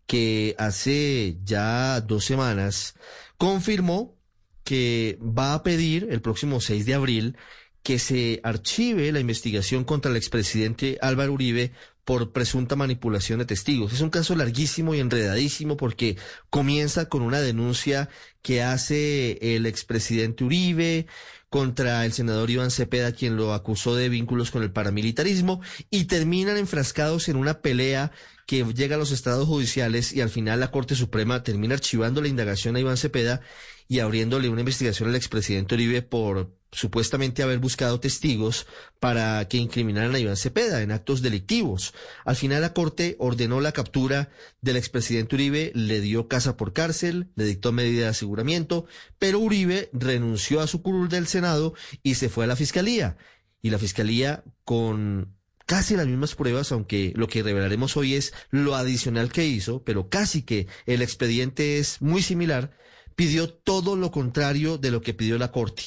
que 0.07 0.55
hace 0.57 1.37
ya 1.43 2.01
dos 2.01 2.25
semanas 2.25 2.95
confirmó 3.37 4.17
que 4.63 5.19
va 5.21 5.53
a 5.53 5.61
pedir 5.61 6.07
el 6.09 6.21
próximo 6.21 6.59
6 6.61 6.87
de 6.87 6.93
abril 6.95 7.37
que 7.83 7.99
se 7.99 8.39
archive 8.43 9.11
la 9.11 9.19
investigación 9.19 9.83
contra 9.83 10.09
el 10.09 10.17
expresidente 10.17 10.97
Álvaro 11.01 11.33
Uribe 11.33 11.73
por 12.05 12.31
presunta 12.31 12.75
manipulación 12.75 13.39
de 13.39 13.45
testigos. 13.45 13.93
Es 13.93 14.01
un 14.01 14.09
caso 14.09 14.35
larguísimo 14.35 14.93
y 14.93 14.99
enredadísimo 14.99 15.77
porque 15.77 16.17
comienza 16.49 17.07
con 17.07 17.21
una 17.21 17.39
denuncia 17.39 18.09
que 18.41 18.61
hace 18.61 19.55
el 19.55 19.65
expresidente 19.65 20.43
Uribe 20.43 21.07
contra 21.49 22.03
el 22.05 22.13
senador 22.13 22.49
Iván 22.49 22.71
Cepeda, 22.71 23.11
quien 23.11 23.35
lo 23.37 23.53
acusó 23.53 23.95
de 23.95 24.09
vínculos 24.09 24.49
con 24.49 24.63
el 24.63 24.71
paramilitarismo, 24.71 25.61
y 25.91 26.05
terminan 26.05 26.57
enfrascados 26.57 27.29
en 27.29 27.35
una 27.35 27.61
pelea 27.61 28.11
que 28.47 28.65
llega 28.73 28.95
a 28.95 28.99
los 28.99 29.11
estados 29.11 29.47
judiciales 29.47 30.13
y 30.13 30.21
al 30.21 30.29
final 30.29 30.59
la 30.59 30.71
Corte 30.71 30.95
Suprema 30.95 31.43
termina 31.43 31.75
archivando 31.75 32.21
la 32.21 32.27
indagación 32.27 32.75
a 32.75 32.79
Iván 32.79 32.97
Cepeda 32.97 33.41
y 33.87 33.99
abriéndole 33.99 34.49
una 34.49 34.61
investigación 34.61 35.09
al 35.09 35.15
expresidente 35.15 35.75
Uribe 35.75 36.01
por 36.01 36.51
supuestamente 36.73 37.43
haber 37.43 37.59
buscado 37.59 37.99
testigos 37.99 38.67
para 38.99 39.47
que 39.47 39.57
incriminaran 39.57 40.13
a 40.13 40.19
Iván 40.19 40.37
Cepeda 40.37 40.81
en 40.81 40.91
actos 40.91 41.21
delictivos. 41.21 41.93
Al 42.25 42.35
final 42.35 42.61
la 42.61 42.73
Corte 42.73 43.15
ordenó 43.19 43.61
la 43.61 43.71
captura 43.71 44.29
del 44.61 44.77
expresidente 44.77 45.35
Uribe, 45.35 45.71
le 45.75 46.01
dio 46.01 46.27
casa 46.27 46.57
por 46.57 46.73
cárcel, 46.73 47.31
le 47.35 47.45
dictó 47.45 47.71
medida 47.71 48.03
de 48.03 48.07
aseguramiento, 48.09 48.85
pero 49.19 49.39
Uribe 49.39 49.89
renunció 49.93 50.59
a 50.61 50.67
su 50.67 50.81
curul 50.81 51.09
del 51.09 51.27
Senado 51.27 51.73
y 52.01 52.15
se 52.15 52.29
fue 52.29 52.43
a 52.43 52.47
la 52.47 52.55
Fiscalía. 52.55 53.17
Y 53.61 53.69
la 53.69 53.79
Fiscalía 53.79 54.43
con 54.65 55.35
casi 55.65 55.95
las 55.95 56.07
mismas 56.07 56.35
pruebas, 56.35 56.71
aunque 56.71 57.13
lo 57.15 57.27
que 57.27 57.43
revelaremos 57.43 57.95
hoy 57.97 58.15
es 58.15 58.33
lo 58.49 58.75
adicional 58.75 59.31
que 59.31 59.45
hizo, 59.45 59.83
pero 59.83 60.09
casi 60.09 60.41
que 60.41 60.67
el 60.85 61.01
expediente 61.01 61.77
es 61.79 62.01
muy 62.01 62.21
similar, 62.21 62.77
pidió 63.15 63.49
todo 63.49 63.95
lo 63.95 64.11
contrario 64.11 64.77
de 64.77 64.91
lo 64.91 65.01
que 65.01 65.13
pidió 65.13 65.37
la 65.37 65.51
Corte. 65.51 65.83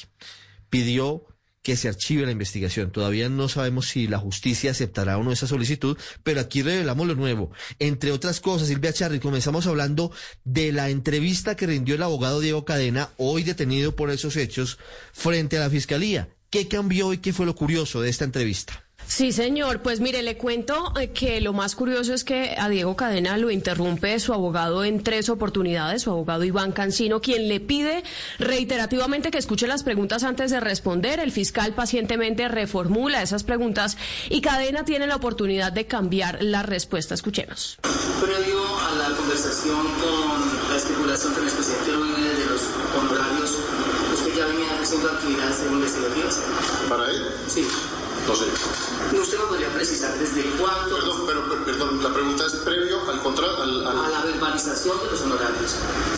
Pidió 0.69 1.25
que 1.67 1.75
se 1.75 1.89
archive 1.89 2.25
la 2.25 2.31
investigación. 2.31 2.91
Todavía 2.91 3.27
no 3.27 3.49
sabemos 3.49 3.89
si 3.89 4.07
la 4.07 4.19
justicia 4.19 4.71
aceptará 4.71 5.17
o 5.17 5.23
no 5.23 5.33
esa 5.33 5.47
solicitud, 5.47 5.97
pero 6.23 6.39
aquí 6.39 6.61
revelamos 6.61 7.05
lo 7.05 7.15
nuevo. 7.15 7.51
Entre 7.77 8.13
otras 8.13 8.39
cosas, 8.39 8.69
Silvia 8.69 8.93
Charri, 8.93 9.19
comenzamos 9.19 9.67
hablando 9.67 10.09
de 10.45 10.71
la 10.71 10.89
entrevista 10.89 11.57
que 11.57 11.67
rindió 11.67 11.95
el 11.95 12.03
abogado 12.03 12.39
Diego 12.39 12.63
Cadena, 12.63 13.09
hoy 13.17 13.43
detenido 13.43 13.97
por 13.97 14.11
esos 14.11 14.37
hechos, 14.37 14.79
frente 15.11 15.57
a 15.57 15.59
la 15.59 15.69
Fiscalía. 15.69 16.29
¿Qué 16.49 16.69
cambió 16.69 17.11
y 17.11 17.17
qué 17.17 17.33
fue 17.33 17.45
lo 17.45 17.53
curioso 17.53 17.99
de 17.99 18.09
esta 18.11 18.23
entrevista? 18.23 18.86
Sí, 19.07 19.31
señor. 19.31 19.81
Pues 19.81 20.01
mire, 20.01 20.21
le 20.21 20.37
cuento 20.37 20.93
eh, 20.99 21.11
que 21.11 21.39
lo 21.39 21.53
más 21.53 21.75
curioso 21.75 22.13
es 22.13 22.23
que 22.23 22.55
a 22.57 22.67
Diego 22.67 22.95
Cadena 22.95 23.37
lo 23.37 23.49
interrumpe 23.49 24.19
su 24.19 24.33
abogado 24.33 24.83
en 24.83 25.01
tres 25.01 25.29
oportunidades, 25.29 26.03
su 26.03 26.11
abogado 26.11 26.43
Iván 26.43 26.73
Cancino, 26.73 27.21
quien 27.21 27.47
le 27.47 27.59
pide 27.59 28.03
reiterativamente 28.37 29.31
que 29.31 29.37
escuche 29.37 29.65
las 29.65 29.83
preguntas 29.83 30.23
antes 30.23 30.51
de 30.51 30.59
responder. 30.59 31.19
El 31.19 31.31
fiscal 31.31 31.73
pacientemente 31.73 32.47
reformula 32.49 33.21
esas 33.21 33.43
preguntas 33.43 33.97
y 34.29 34.41
Cadena 34.41 34.83
tiene 34.83 35.07
la 35.07 35.15
oportunidad 35.15 35.71
de 35.71 35.85
cambiar 35.85 36.43
la 36.43 36.63
respuesta. 36.63 37.13
Escuchemos. 37.13 37.79
Previo 38.21 38.59
a 38.79 38.95
la 38.95 39.15
conversación 39.15 39.85
con 40.01 40.69
la 40.69 40.75
estipulación 40.75 41.33
que 41.33 41.39
el 41.39 41.49
presidente 41.49 41.91
de 41.91 42.45
los 42.45 42.61
honorarios, 42.99 43.51
¿usted 44.13 44.35
ya 44.35 44.45
venía 44.47 44.81
haciendo 44.81 45.09
actividades 45.09 45.63
investigativas? 45.71 46.41
¿Para 46.89 47.09
él? 47.09 47.23
Sí. 47.47 47.65
No 48.27 48.35
sé. 48.35 48.45
¿Usted 49.17 49.39
me 49.39 49.45
podría 49.45 49.69
precisar 49.73 50.13
desde 50.19 50.43
cuándo? 50.59 50.97
Perdón, 50.97 51.23
pero, 51.25 51.63
perdón, 51.63 52.03
la 52.03 52.13
pregunta 52.13 52.45
es 52.45 52.55
previo 52.55 52.99
al 53.09 53.21
contrato. 53.21 53.63
Al, 53.63 53.87
al... 53.87 53.97
A 53.97 54.09
la 54.09 54.21
verbalización 54.25 54.99
de 54.99 55.11
los 55.11 55.21
honorarios. 55.21 55.75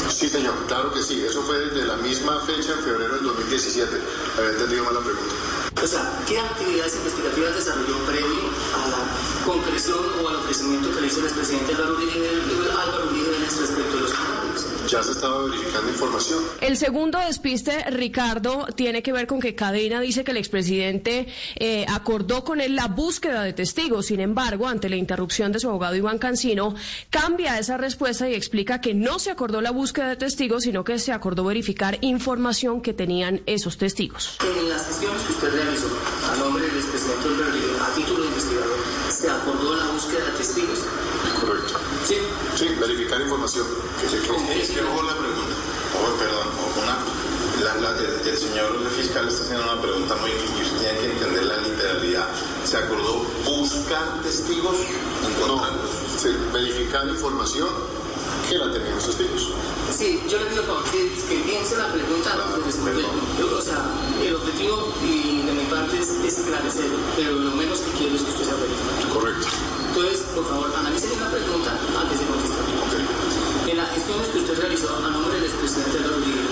Sí, 0.10 0.28
señor, 0.28 0.56
claro 0.67 0.91
que 0.91 1.04
sí. 1.04 1.24
Eso 1.24 1.43
fue 1.43 1.60
desde 1.60 1.86
la 1.86 1.98
misma 1.98 2.39
fecha, 2.41 2.74
en 2.74 2.80
febrero 2.80 3.13
del 3.13 3.26
2017. 3.26 4.02
Había 4.38 4.50
entendido 4.52 4.86
mal 4.86 4.95
la 4.95 5.02
pregunta. 5.02 5.36
O 5.84 5.88
sea, 5.88 6.19
¿qué 6.28 6.39
actividades 6.39 6.95
investigativas 6.95 7.56
desarrolló 7.56 7.98
previo 8.06 8.50
a 8.74 8.88
la 8.89 9.45
concreción 9.45 10.00
o 10.24 10.30
al 10.30 10.36
ofrecimiento 10.38 10.91
que 10.93 11.02
le 11.02 11.08
hizo 11.08 11.19
el 11.19 11.26
expresidente 11.26 11.76
Álvaro 11.76 11.93
Uribe, 11.95 12.30
Álvaro 12.84 13.06
Uribe 13.12 13.38
respecto 13.39 13.98
a 13.98 14.02
los? 14.02 14.29
Ya 14.89 15.04
se 15.04 15.12
estaba 15.12 15.43
verificando 15.43 15.89
información. 15.89 16.39
El 16.62 16.78
segundo 16.78 17.19
despiste, 17.19 17.84
Ricardo, 17.91 18.67
tiene 18.75 19.04
que 19.04 19.13
ver 19.13 19.28
con 19.28 19.39
que 19.39 19.56
Cadena 19.56 20.02
dice 20.02 20.23
que 20.23 20.32
el 20.32 20.38
expresidente 20.38 21.28
eh, 21.56 21.86
acordó 21.88 22.43
con 22.43 22.62
él 22.62 22.75
la 22.75 22.88
búsqueda 22.88 23.43
de 23.43 23.54
testigos. 23.54 24.08
Sin 24.08 24.19
embargo, 24.19 24.67
ante 24.67 24.89
la 24.89 24.95
interrupción 24.95 25.52
de 25.52 25.60
su 25.60 25.69
abogado 25.69 25.95
Iván 25.95 26.17
Cancino, 26.17 26.75
cambia 27.10 27.60
esa 27.60 27.78
respuesta 27.78 28.30
y 28.30 28.34
explica 28.34 28.82
que 28.82 28.93
no 28.93 29.19
se 29.19 29.32
acordó 29.32 29.62
la 29.62 29.71
búsqueda 29.71 30.10
de 30.10 30.15
testigos, 30.15 30.63
sino 30.63 30.84
que 30.84 30.97
se 30.99 31.12
acordó 31.12 31.43
verificar 31.43 31.97
información 32.02 32.82
que 32.82 32.93
tenían 32.93 33.41
esos 33.45 33.78
testigos. 33.78 34.38
En 34.41 34.69
las 34.69 34.86
sesiones 34.86 35.21
que 35.23 35.34
usted 35.34 35.52
realizó 35.52 35.88
a 36.32 36.36
nombre 36.38 36.65
del 36.65 36.75
expresidente 36.75 37.28
a 37.82 37.95
título 37.95 38.21
de 38.23 38.28
investigador, 38.28 38.78
¿se 39.10 39.30
acordó 39.30 39.75
la 39.75 39.86
búsqueda 39.91 40.25
de 40.25 40.38
testigos? 40.38 40.80
Sí. 42.10 42.17
Sí, 42.58 42.67
verificar 42.80 43.22
información. 43.22 43.67
Es 44.04 44.72
que 44.72 44.82
ojo 44.82 45.04
la 45.04 45.13
pregunta. 45.13 45.54
Ojo, 45.93 46.17
perdón, 46.17 46.48
ojo, 46.58 46.82
una. 46.82 46.98
La, 47.63 47.76
la, 47.76 48.00
el, 48.00 48.28
el, 48.28 48.38
señor 48.38 48.89
fiscal 48.98 49.28
está 49.28 49.43
haciendo 49.43 49.72
una 49.72 49.80
pregunta 49.80 50.15
muy 50.15 50.32
usted 50.32 50.80
tiene 50.80 50.98
que 50.98 51.12
entender 51.12 51.43
la 51.43 51.58
literalidad. 51.58 52.28
¿Se 52.65 52.78
acordó 52.78 53.22
buscar 53.45 54.24
testigos? 54.24 54.76
No, 55.45 55.62
sí, 56.17 56.30
verificar 56.52 57.08
información 57.08 57.69
que 58.50 58.58
la 58.58 58.74
tenían 58.74 58.95
los 58.95 59.06
testigos. 59.06 59.52
Sí, 59.95 60.24
yo 60.28 60.39
le 60.39 60.45
pido 60.45 60.63
por 60.63 60.78
favor 60.78 60.91
que, 60.91 61.13
que 61.30 61.43
piense 61.43 61.78
la 61.78 61.91
pregunta 61.91 62.32
responder. 62.65 63.06
O 63.06 63.62
sea, 63.62 63.86
el 64.19 64.36
objetivo 64.36 64.93
y 65.04 65.43
de 65.45 65.52
mi 65.52 65.63
parte 65.65 66.00
es, 66.00 66.10
es 66.10 66.39
esclarecerlo, 66.39 66.98
pero 67.15 67.34
lo 67.34 67.52
menos 67.52 67.80
que 67.80 67.91
quiero 68.00 68.15
es 68.15 68.24
que 68.24 68.32
usted 68.32 68.45
sea 68.45 68.56
verificado. 68.56 69.19
Correcto. 69.19 69.48
Entonces, 69.89 70.29
por 70.39 70.47
favor, 70.47 70.73
analice 70.73 71.08
bien 71.08 71.19
la 71.19 71.30
pregunta 71.30 71.71
antes 71.99 72.19
de 72.19 72.25
contestar. 72.25 72.63
En 73.67 73.78
las 73.78 73.89
gestiones 73.91 74.28
que 74.30 74.39
usted 74.39 74.60
realizó 74.60 74.95
a 74.95 75.10
nombre 75.10 75.36
del 75.36 75.43
expresidente 75.43 75.97
Álvaro 75.97 76.49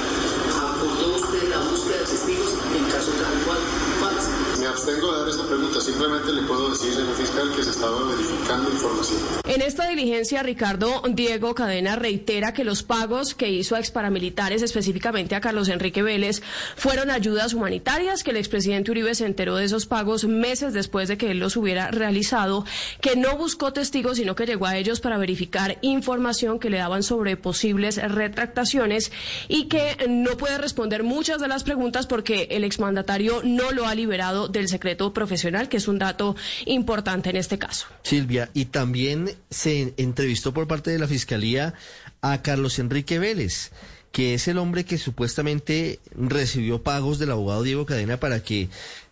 abstengo 4.87 5.11
de 5.11 5.19
dar 5.19 5.29
esta 5.29 5.43
pregunta, 5.45 5.81
simplemente 5.81 6.31
le 6.31 6.41
puedo 6.43 6.69
decir, 6.69 6.93
señor 6.93 7.15
fiscal, 7.15 7.51
que 7.53 7.63
se 7.63 7.71
estaba 7.71 8.03
verificando 8.05 8.69
información. 8.71 9.19
En 9.43 9.61
esta 9.61 9.89
diligencia, 9.89 10.43
Ricardo 10.43 11.01
Diego 11.09 11.53
Cadena 11.55 11.97
reitera 11.97 12.53
que 12.53 12.63
los 12.63 12.83
pagos 12.83 13.35
que 13.35 13.49
hizo 13.49 13.75
a 13.75 13.79
exparamilitares, 13.79 14.61
específicamente 14.61 15.35
a 15.35 15.41
Carlos 15.41 15.67
Enrique 15.67 16.03
Vélez, 16.03 16.41
fueron 16.77 17.09
ayudas 17.09 17.53
humanitarias, 17.53 18.23
que 18.23 18.31
el 18.31 18.37
expresidente 18.37 18.91
Uribe 18.91 19.13
se 19.13 19.25
enteró 19.25 19.57
de 19.57 19.65
esos 19.65 19.85
pagos 19.85 20.23
meses 20.23 20.73
después 20.73 21.09
de 21.09 21.17
que 21.17 21.31
él 21.31 21.39
los 21.39 21.57
hubiera 21.57 21.91
realizado, 21.91 22.63
que 23.01 23.17
no 23.17 23.35
buscó 23.35 23.73
testigos, 23.73 24.17
sino 24.17 24.35
que 24.35 24.45
llegó 24.45 24.67
a 24.67 24.77
ellos 24.77 25.01
para 25.01 25.17
verificar 25.17 25.79
información 25.81 26.59
que 26.59 26.69
le 26.69 26.77
daban 26.77 27.03
sobre 27.03 27.35
posibles 27.35 27.97
retractaciones 27.97 29.11
y 29.49 29.67
que 29.67 29.97
no 30.07 30.37
puede 30.37 30.57
responder 30.57 31.03
muchas 31.03 31.41
de 31.41 31.49
las 31.49 31.65
preguntas 31.65 32.07
porque 32.07 32.47
el 32.51 32.63
exmandatario 32.63 33.41
no 33.43 33.71
lo 33.71 33.85
ha 33.85 33.93
liberado 33.93 34.47
del 34.47 34.69
secreto 34.77 35.11
profesional, 35.11 35.69
que 35.69 35.77
es 35.77 35.87
un 35.87 35.97
dato 35.97 36.35
importante 36.65 37.31
en 37.31 37.35
este 37.35 37.57
caso. 37.57 37.87
Silvia, 38.03 38.49
y 38.53 38.65
también 38.65 39.31
se 39.49 39.93
entrevistó 39.97 40.53
por 40.53 40.67
parte 40.67 40.91
de 40.91 40.99
la 40.99 41.07
Fiscalía 41.07 41.73
a 42.21 42.43
Carlos 42.43 42.77
Enrique 42.77 43.17
Vélez, 43.17 43.71
que 44.11 44.35
es 44.35 44.47
el 44.47 44.59
hombre 44.59 44.85
que 44.85 44.99
supuestamente 44.99 45.99
recibió 46.15 46.83
pagos 46.83 47.17
del 47.17 47.31
abogado 47.31 47.63
Diego 47.63 47.87
Cadena 47.87 48.19
para 48.19 48.43
que 48.43 48.69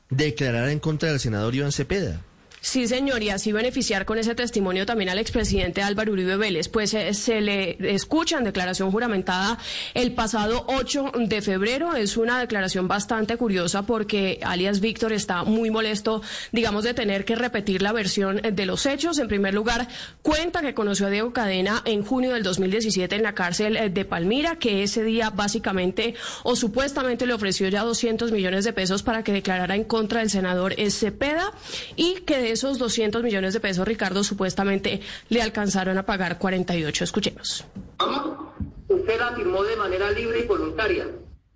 declarara 0.09 0.71
en 0.71 0.79
contra 0.79 1.09
del 1.09 1.19
senador 1.19 1.55
Iván 1.55 1.71
Cepeda. 1.71 2.21
Sí, 2.65 2.87
señor, 2.87 3.21
y 3.21 3.29
así 3.29 3.51
beneficiar 3.51 4.05
con 4.05 4.17
ese 4.17 4.33
testimonio 4.33 4.87
también 4.87 5.11
al 5.11 5.19
expresidente 5.19 5.83
Álvaro 5.83 6.13
Uribe 6.13 6.35
Vélez. 6.35 6.67
Pues 6.67 6.95
eh, 6.95 7.13
se 7.13 7.39
le 7.39 7.77
escucha 7.93 8.39
en 8.39 8.43
declaración 8.43 8.89
juramentada 8.89 9.59
el 9.93 10.13
pasado 10.13 10.65
8 10.67 11.11
de 11.27 11.43
febrero. 11.43 11.95
Es 11.95 12.17
una 12.17 12.39
declaración 12.39 12.87
bastante 12.87 13.37
curiosa 13.37 13.83
porque 13.83 14.39
alias 14.41 14.79
Víctor 14.79 15.13
está 15.13 15.43
muy 15.43 15.69
molesto, 15.69 16.23
digamos, 16.51 16.83
de 16.83 16.95
tener 16.95 17.23
que 17.23 17.35
repetir 17.35 17.83
la 17.83 17.91
versión 17.91 18.37
de 18.37 18.65
los 18.65 18.87
hechos. 18.87 19.19
En 19.19 19.27
primer 19.27 19.53
lugar, 19.53 19.87
cuenta 20.23 20.61
que 20.61 20.73
conoció 20.73 21.05
a 21.05 21.11
Diego 21.11 21.33
Cadena 21.33 21.83
en 21.85 22.03
junio 22.03 22.33
del 22.33 22.41
2017 22.41 23.15
en 23.15 23.21
la 23.21 23.35
cárcel 23.35 23.77
eh, 23.77 23.91
de 23.91 24.05
Palmira, 24.05 24.55
que 24.55 24.81
ese 24.81 25.03
día 25.03 25.29
básicamente 25.29 26.15
o 26.41 26.55
supuestamente 26.55 27.27
le 27.27 27.35
ofreció 27.35 27.69
ya 27.69 27.83
200 27.83 28.31
millones 28.31 28.65
de 28.65 28.73
pesos 28.73 29.03
para 29.03 29.23
que 29.23 29.33
declarara 29.33 29.75
en 29.75 29.83
contra 29.83 30.21
del 30.21 30.31
senador 30.31 30.73
Cepeda 30.89 31.51
y 31.95 32.21
que 32.21 32.39
de 32.39 32.54
esos 32.55 32.79
200 32.79 33.21
millones 33.23 33.53
de 33.53 33.59
pesos, 33.59 33.87
Ricardo, 33.87 34.23
supuestamente 34.23 35.01
le 35.29 35.41
alcanzaron 35.41 35.97
a 35.97 36.05
pagar 36.05 36.39
48. 36.39 37.03
Escuchemos. 37.03 37.65
¿Cómo? 37.97 38.53
Usted 38.87 39.19
la 39.19 39.35
firmó 39.35 39.63
de 39.63 39.75
manera 39.75 40.11
libre 40.11 40.39
y 40.39 40.47
voluntaria. 40.47 41.07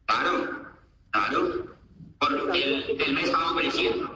Claro, 0.06 0.50
claro. 1.12 1.66
Porque 2.20 2.64
él, 2.64 2.98
él 3.00 3.14
me 3.14 3.24
estaba 3.24 3.52
ofreciendo. 3.52 4.10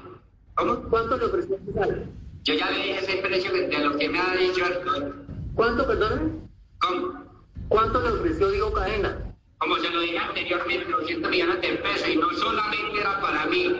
¿Cómo? 0.55 0.81
¿Cuánto 0.89 1.17
le 1.17 1.25
ofreció 1.25 1.55
usted? 1.55 2.03
Yo 2.43 2.53
ya 2.55 2.69
le 2.71 2.77
dije 2.77 2.99
ese 2.99 3.17
precio 3.17 3.51
de 3.53 3.79
lo 3.79 3.97
que 3.97 4.09
me 4.09 4.19
ha 4.19 4.35
dicho 4.35 4.65
el 4.65 5.13
¿Cuánto, 5.55 5.87
perdón? 5.87 6.49
¿Cómo? 6.79 7.23
¿Cuánto 7.69 8.01
le 8.01 8.09
ofreció 8.09 8.49
Diego 8.49 8.73
Cadena? 8.73 9.17
Como 9.57 9.77
se 9.77 9.89
lo 9.89 10.01
dije 10.01 10.17
anteriormente, 10.17 10.91
200 10.91 11.31
millones 11.31 11.61
de 11.61 11.69
pesos 11.77 12.09
y 12.09 12.17
no 12.17 12.29
solamente 12.33 12.99
era 12.99 13.21
para 13.21 13.45
mí, 13.45 13.73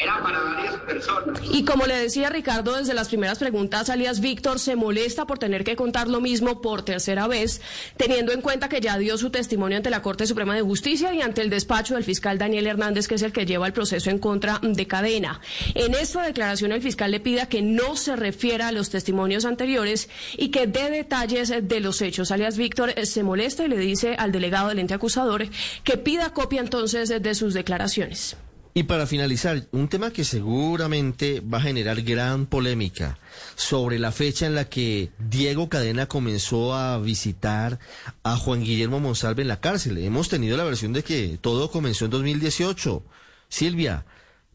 era 0.00 0.22
para 0.22 0.40
varias 0.40 0.74
personas. 0.76 1.40
Y 1.52 1.64
como 1.64 1.86
le 1.86 1.94
decía 1.94 2.30
Ricardo 2.30 2.76
desde 2.76 2.94
las 2.94 3.08
primeras 3.08 3.38
preguntas, 3.38 3.90
alias 3.90 4.20
Víctor 4.20 4.58
se 4.58 4.76
molesta 4.76 5.26
por 5.26 5.38
tener 5.38 5.62
que 5.62 5.76
contar 5.76 6.08
lo 6.08 6.20
mismo 6.20 6.60
por 6.62 6.82
tercera 6.82 7.26
vez, 7.26 7.60
teniendo 7.96 8.32
en 8.32 8.40
cuenta 8.40 8.68
que 8.68 8.80
ya 8.80 8.96
dio 8.98 9.18
su 9.18 9.30
testimonio 9.30 9.76
ante 9.76 9.90
la 9.90 10.02
Corte 10.02 10.26
Suprema 10.26 10.54
de 10.54 10.62
Justicia 10.62 11.12
y 11.12 11.20
ante 11.20 11.42
el 11.42 11.50
despacho 11.50 11.94
del 11.94 12.04
fiscal 12.04 12.38
Daniel 12.38 12.66
Hernández, 12.66 13.08
que 13.08 13.16
es 13.16 13.22
el 13.22 13.32
que 13.32 13.44
lleva 13.46 13.66
el 13.66 13.72
proceso 13.72 14.10
en 14.10 14.18
contra 14.18 14.58
de 14.62 14.86
cadena. 14.86 15.40
En 15.74 15.94
esta 15.94 16.22
declaración 16.22 16.72
el 16.72 16.82
fiscal 16.82 17.10
le 17.10 17.20
pida 17.20 17.46
que 17.46 17.62
no 17.62 17.96
se 17.96 18.16
refiera 18.16 18.68
a 18.68 18.72
los 18.72 18.90
testimonios 18.90 19.44
anteriores 19.44 20.08
y 20.36 20.48
que 20.48 20.66
dé 20.66 20.90
detalles 20.90 21.52
de 21.62 21.80
los 21.80 22.00
hechos. 22.00 22.30
Alias 22.30 22.56
Víctor 22.56 22.94
se 23.04 23.22
molesta 23.22 23.64
y 23.64 23.68
le 23.68 23.76
dice 23.76 24.14
al 24.18 24.32
delegado 24.32 24.68
del 24.68 24.78
ente 24.78 24.94
acusador 24.94 25.46
que 25.84 25.96
pida 25.96 26.32
copia 26.32 26.60
entonces 26.60 27.08
de 27.08 27.34
sus 27.34 27.54
declaraciones. 27.54 28.36
Y 28.72 28.84
para 28.84 29.06
finalizar, 29.06 29.66
un 29.72 29.88
tema 29.88 30.12
que 30.12 30.24
seguramente 30.24 31.40
va 31.40 31.58
a 31.58 31.62
generar 31.62 32.02
gran 32.02 32.46
polémica 32.46 33.18
sobre 33.56 33.98
la 33.98 34.12
fecha 34.12 34.46
en 34.46 34.54
la 34.54 34.66
que 34.66 35.10
Diego 35.18 35.68
Cadena 35.68 36.06
comenzó 36.06 36.74
a 36.74 36.98
visitar 36.98 37.80
a 38.22 38.36
Juan 38.36 38.62
Guillermo 38.62 39.00
Monsalve 39.00 39.42
en 39.42 39.48
la 39.48 39.60
cárcel. 39.60 39.98
Hemos 39.98 40.28
tenido 40.28 40.56
la 40.56 40.64
versión 40.64 40.92
de 40.92 41.02
que 41.02 41.36
todo 41.40 41.70
comenzó 41.72 42.04
en 42.04 42.12
2018. 42.12 43.02
Silvia, 43.48 44.04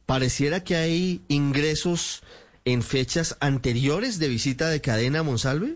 pareciera 0.05 0.63
que 0.63 0.77
hay 0.77 1.21
ingresos 1.27 2.23
en 2.63 2.83
fechas 2.83 3.35
anteriores 3.41 4.17
de 4.17 4.29
visita 4.29 4.69
de 4.69 4.79
Cadena 4.79 5.19
a 5.19 5.23
Monsalve. 5.23 5.75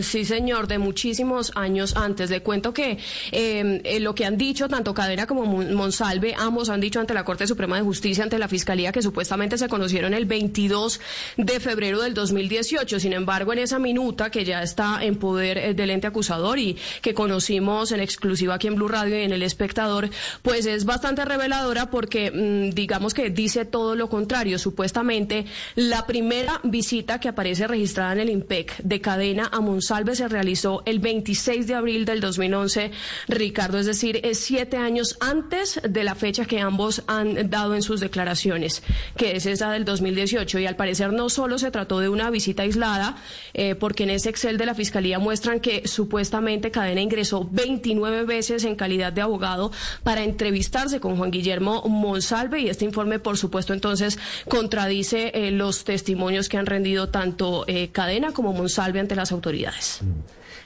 Sí, 0.00 0.24
señor, 0.24 0.68
de 0.68 0.78
muchísimos 0.78 1.52
años 1.54 1.96
antes. 1.96 2.30
Le 2.30 2.42
cuento 2.42 2.72
que 2.72 2.98
eh, 3.30 3.98
lo 4.00 4.14
que 4.14 4.24
han 4.24 4.36
dicho 4.36 4.68
tanto 4.68 4.94
Cadena 4.94 5.26
como 5.26 5.44
Monsalve, 5.44 6.34
ambos 6.38 6.68
han 6.68 6.80
dicho 6.80 7.00
ante 7.00 7.14
la 7.14 7.24
Corte 7.24 7.46
Suprema 7.46 7.76
de 7.76 7.82
Justicia, 7.82 8.24
ante 8.24 8.38
la 8.38 8.48
Fiscalía, 8.48 8.92
que 8.92 9.02
supuestamente 9.02 9.58
se 9.58 9.68
conocieron 9.68 10.14
el 10.14 10.24
22 10.24 11.00
de 11.36 11.60
febrero 11.60 12.00
del 12.00 12.14
2018. 12.14 13.00
Sin 13.00 13.12
embargo, 13.12 13.52
en 13.52 13.60
esa 13.60 13.78
minuta 13.78 14.30
que 14.30 14.44
ya 14.44 14.62
está 14.62 15.04
en 15.04 15.16
poder 15.16 15.58
eh, 15.58 15.74
del 15.74 15.90
ente 15.90 16.06
acusador 16.06 16.58
y 16.58 16.76
que 17.00 17.14
conocimos 17.14 17.92
en 17.92 18.00
exclusiva 18.00 18.54
aquí 18.54 18.66
en 18.68 18.76
Blue 18.76 18.88
Radio 18.88 19.18
y 19.18 19.22
en 19.22 19.32
El 19.32 19.42
Espectador, 19.42 20.08
pues 20.42 20.66
es 20.66 20.84
bastante 20.84 21.24
reveladora 21.24 21.90
porque 21.90 22.30
mmm, 22.30 22.70
digamos 22.70 23.14
que 23.14 23.30
dice 23.30 23.64
todo 23.64 23.94
lo 23.94 24.08
contrario. 24.08 24.58
Supuestamente, 24.58 25.46
la 25.74 26.06
primera 26.06 26.60
visita 26.64 27.20
que 27.20 27.28
aparece 27.28 27.66
registrada 27.66 28.12
en 28.12 28.20
el 28.20 28.30
IMPEC 28.30 28.78
de 28.78 29.00
Cadena 29.00 29.48
a 29.52 29.60
Monsalve 29.60 29.71
se 29.80 30.28
realizó 30.28 30.82
el 30.84 30.98
26 30.98 31.66
de 31.66 31.74
abril 31.74 32.04
del 32.04 32.20
2011, 32.20 32.90
Ricardo, 33.28 33.78
es 33.78 33.86
decir, 33.86 34.20
es 34.24 34.38
siete 34.38 34.76
años 34.76 35.16
antes 35.20 35.80
de 35.88 36.04
la 36.04 36.14
fecha 36.14 36.44
que 36.44 36.60
ambos 36.60 37.02
han 37.06 37.48
dado 37.50 37.74
en 37.74 37.82
sus 37.82 38.00
declaraciones, 38.00 38.82
que 39.16 39.36
es 39.36 39.46
esa 39.46 39.70
del 39.70 39.84
2018. 39.84 40.58
Y 40.58 40.66
al 40.66 40.76
parecer 40.76 41.12
no 41.12 41.28
solo 41.28 41.58
se 41.58 41.70
trató 41.70 42.00
de 42.00 42.08
una 42.08 42.30
visita 42.30 42.62
aislada, 42.62 43.16
eh, 43.54 43.74
porque 43.74 44.04
en 44.04 44.10
ese 44.10 44.30
Excel 44.30 44.58
de 44.58 44.66
la 44.66 44.74
Fiscalía 44.74 45.18
muestran 45.18 45.60
que 45.60 45.86
supuestamente 45.86 46.70
Cadena 46.70 47.00
ingresó 47.00 47.48
29 47.50 48.24
veces 48.24 48.64
en 48.64 48.76
calidad 48.76 49.12
de 49.12 49.22
abogado 49.22 49.72
para 50.02 50.24
entrevistarse 50.24 51.00
con 51.00 51.16
Juan 51.16 51.30
Guillermo 51.30 51.82
Monsalve 51.86 52.60
y 52.60 52.68
este 52.68 52.84
informe, 52.84 53.18
por 53.18 53.38
supuesto, 53.38 53.72
entonces 53.72 54.18
contradice 54.48 55.30
eh, 55.34 55.50
los 55.50 55.84
testimonios 55.84 56.48
que 56.48 56.56
han 56.56 56.66
rendido 56.66 57.08
tanto 57.08 57.64
eh, 57.66 57.88
Cadena 57.92 58.32
como 58.32 58.52
Monsalve 58.52 59.00
ante 59.00 59.14
las 59.14 59.32
autoridades. 59.32 59.61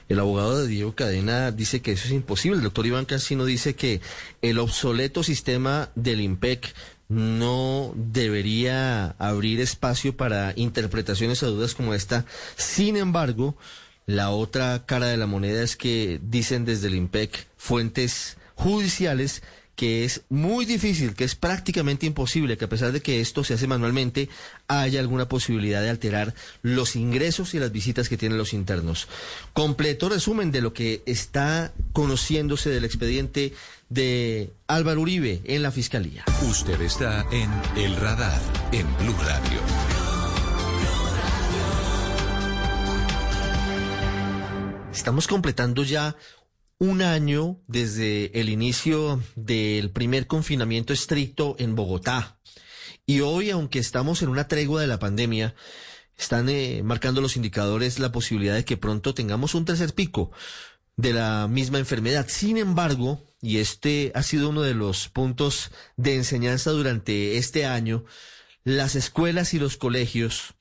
El 0.09 0.19
abogado 0.19 0.61
de 0.61 0.67
Diego 0.67 0.95
Cadena 0.95 1.51
dice 1.51 1.81
que 1.81 1.91
eso 1.91 2.05
es 2.05 2.13
imposible. 2.13 2.57
El 2.57 2.63
doctor 2.63 2.85
Iván 2.85 3.05
Cancino 3.05 3.45
dice 3.45 3.75
que 3.75 4.01
el 4.41 4.59
obsoleto 4.59 5.23
sistema 5.23 5.89
del 5.95 6.21
IMPEC 6.21 6.73
no 7.09 7.93
debería 7.95 9.15
abrir 9.19 9.59
espacio 9.61 10.15
para 10.15 10.53
interpretaciones 10.55 11.43
a 11.43 11.47
dudas 11.47 11.75
como 11.75 11.93
esta. 11.93 12.25
Sin 12.55 12.95
embargo, 12.97 13.57
La 14.07 14.29
otra 14.29 14.85
cara 14.85 15.07
de 15.07 15.17
la 15.17 15.27
moneda 15.27 15.61
es 15.61 15.75
que 15.75 16.21
dicen 16.23 16.63
desde 16.63 16.87
el 16.87 16.95
IMPEC 16.95 17.45
fuentes 17.57 18.37
judiciales 18.55 19.43
que 19.77 20.03
es 20.03 20.23
muy 20.29 20.65
difícil, 20.65 21.13
que 21.13 21.23
es 21.23 21.35
prácticamente 21.35 22.07
imposible, 22.07 22.57
que 22.57 22.65
a 22.65 22.69
pesar 22.69 22.91
de 22.91 22.99
que 22.99 23.21
esto 23.21 23.43
se 23.43 23.53
hace 23.53 23.67
manualmente, 23.67 24.27
haya 24.67 24.99
alguna 24.99 25.29
posibilidad 25.29 25.83
de 25.83 25.91
alterar 25.91 26.33
los 26.63 26.95
ingresos 26.95 27.53
y 27.53 27.59
las 27.59 27.71
visitas 27.71 28.09
que 28.09 28.17
tienen 28.17 28.39
los 28.39 28.53
internos. 28.53 29.07
Completo 29.53 30.09
resumen 30.09 30.51
de 30.51 30.61
lo 30.61 30.73
que 30.73 31.03
está 31.05 31.73
conociéndose 31.93 32.71
del 32.71 32.85
expediente 32.85 33.53
de 33.87 34.51
Álvaro 34.65 35.01
Uribe 35.01 35.41
en 35.45 35.61
la 35.61 35.71
Fiscalía. 35.71 36.25
Usted 36.49 36.81
está 36.81 37.27
en 37.31 37.51
El 37.77 37.95
Radar, 37.97 38.41
en 38.71 38.87
Blue 38.97 39.15
Radio. 39.21 39.61
Estamos 44.91 45.27
completando 45.27 45.83
ya 45.83 46.15
un 46.79 47.01
año 47.01 47.59
desde 47.67 48.39
el 48.39 48.49
inicio 48.49 49.21
del 49.35 49.89
primer 49.91 50.27
confinamiento 50.27 50.93
estricto 50.93 51.55
en 51.59 51.75
Bogotá. 51.75 52.39
Y 53.05 53.21
hoy, 53.21 53.49
aunque 53.49 53.79
estamos 53.79 54.21
en 54.21 54.29
una 54.29 54.47
tregua 54.47 54.81
de 54.81 54.87
la 54.87 54.99
pandemia, 54.99 55.55
están 56.17 56.49
eh, 56.49 56.81
marcando 56.83 57.21
los 57.21 57.35
indicadores 57.35 57.99
la 57.99 58.11
posibilidad 58.11 58.55
de 58.55 58.65
que 58.65 58.77
pronto 58.77 59.13
tengamos 59.13 59.55
un 59.55 59.65
tercer 59.65 59.93
pico 59.93 60.31
de 60.97 61.13
la 61.13 61.47
misma 61.47 61.79
enfermedad. 61.79 62.27
Sin 62.27 62.57
embargo, 62.57 63.23
y 63.41 63.57
este 63.57 64.11
ha 64.15 64.23
sido 64.23 64.49
uno 64.49 64.61
de 64.61 64.73
los 64.73 65.09
puntos 65.09 65.71
de 65.95 66.15
enseñanza 66.15 66.71
durante 66.71 67.37
este 67.37 67.65
año, 67.65 68.03
las 68.63 68.95
escuelas 68.95 69.53
y 69.53 69.59
los 69.59 69.77
colegios 69.77 70.55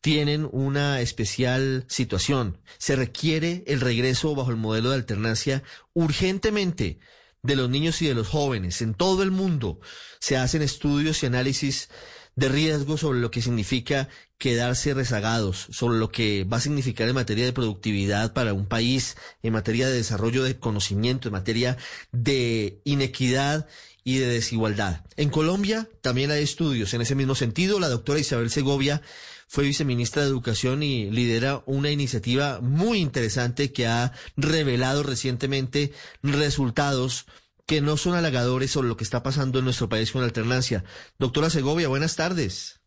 tienen 0.00 0.48
una 0.52 1.00
especial 1.00 1.84
situación. 1.88 2.60
Se 2.78 2.96
requiere 2.96 3.64
el 3.66 3.80
regreso 3.80 4.34
bajo 4.34 4.50
el 4.50 4.56
modelo 4.56 4.90
de 4.90 4.96
alternancia 4.96 5.62
urgentemente 5.92 6.98
de 7.42 7.56
los 7.56 7.70
niños 7.70 8.00
y 8.02 8.06
de 8.06 8.14
los 8.14 8.28
jóvenes. 8.28 8.82
En 8.82 8.94
todo 8.94 9.22
el 9.22 9.30
mundo 9.30 9.80
se 10.20 10.36
hacen 10.36 10.62
estudios 10.62 11.22
y 11.22 11.26
análisis 11.26 11.88
de 12.36 12.48
riesgo 12.48 12.96
sobre 12.96 13.18
lo 13.18 13.32
que 13.32 13.42
significa 13.42 14.08
quedarse 14.38 14.94
rezagados, 14.94 15.66
sobre 15.70 15.98
lo 15.98 16.10
que 16.10 16.44
va 16.44 16.58
a 16.58 16.60
significar 16.60 17.08
en 17.08 17.16
materia 17.16 17.44
de 17.44 17.52
productividad 17.52 18.32
para 18.32 18.54
un 18.54 18.66
país, 18.66 19.16
en 19.42 19.52
materia 19.52 19.88
de 19.88 19.94
desarrollo 19.94 20.44
de 20.44 20.56
conocimiento, 20.56 21.28
en 21.28 21.32
materia 21.32 21.76
de 22.12 22.80
inequidad 22.84 23.66
y 24.04 24.18
de 24.18 24.28
desigualdad. 24.28 25.04
En 25.16 25.30
Colombia 25.30 25.88
también 26.00 26.30
hay 26.30 26.44
estudios 26.44 26.94
en 26.94 27.00
ese 27.00 27.16
mismo 27.16 27.34
sentido. 27.34 27.80
La 27.80 27.88
doctora 27.88 28.20
Isabel 28.20 28.50
Segovia 28.50 29.02
fue 29.48 29.64
viceministra 29.64 30.22
de 30.22 30.28
Educación 30.28 30.82
y 30.82 31.10
lidera 31.10 31.62
una 31.66 31.90
iniciativa 31.90 32.60
muy 32.60 32.98
interesante 32.98 33.72
que 33.72 33.86
ha 33.86 34.12
revelado 34.36 35.02
recientemente 35.02 35.92
resultados 36.22 37.26
que 37.66 37.80
no 37.80 37.96
son 37.96 38.14
halagadores 38.14 38.70
sobre 38.70 38.88
lo 38.88 38.96
que 38.96 39.04
está 39.04 39.22
pasando 39.22 39.58
en 39.58 39.64
nuestro 39.64 39.88
país 39.88 40.12
con 40.12 40.20
la 40.20 40.26
alternancia. 40.26 40.84
Doctora 41.18 41.50
Segovia, 41.50 41.88
buenas 41.88 42.16
tardes. 42.16 42.80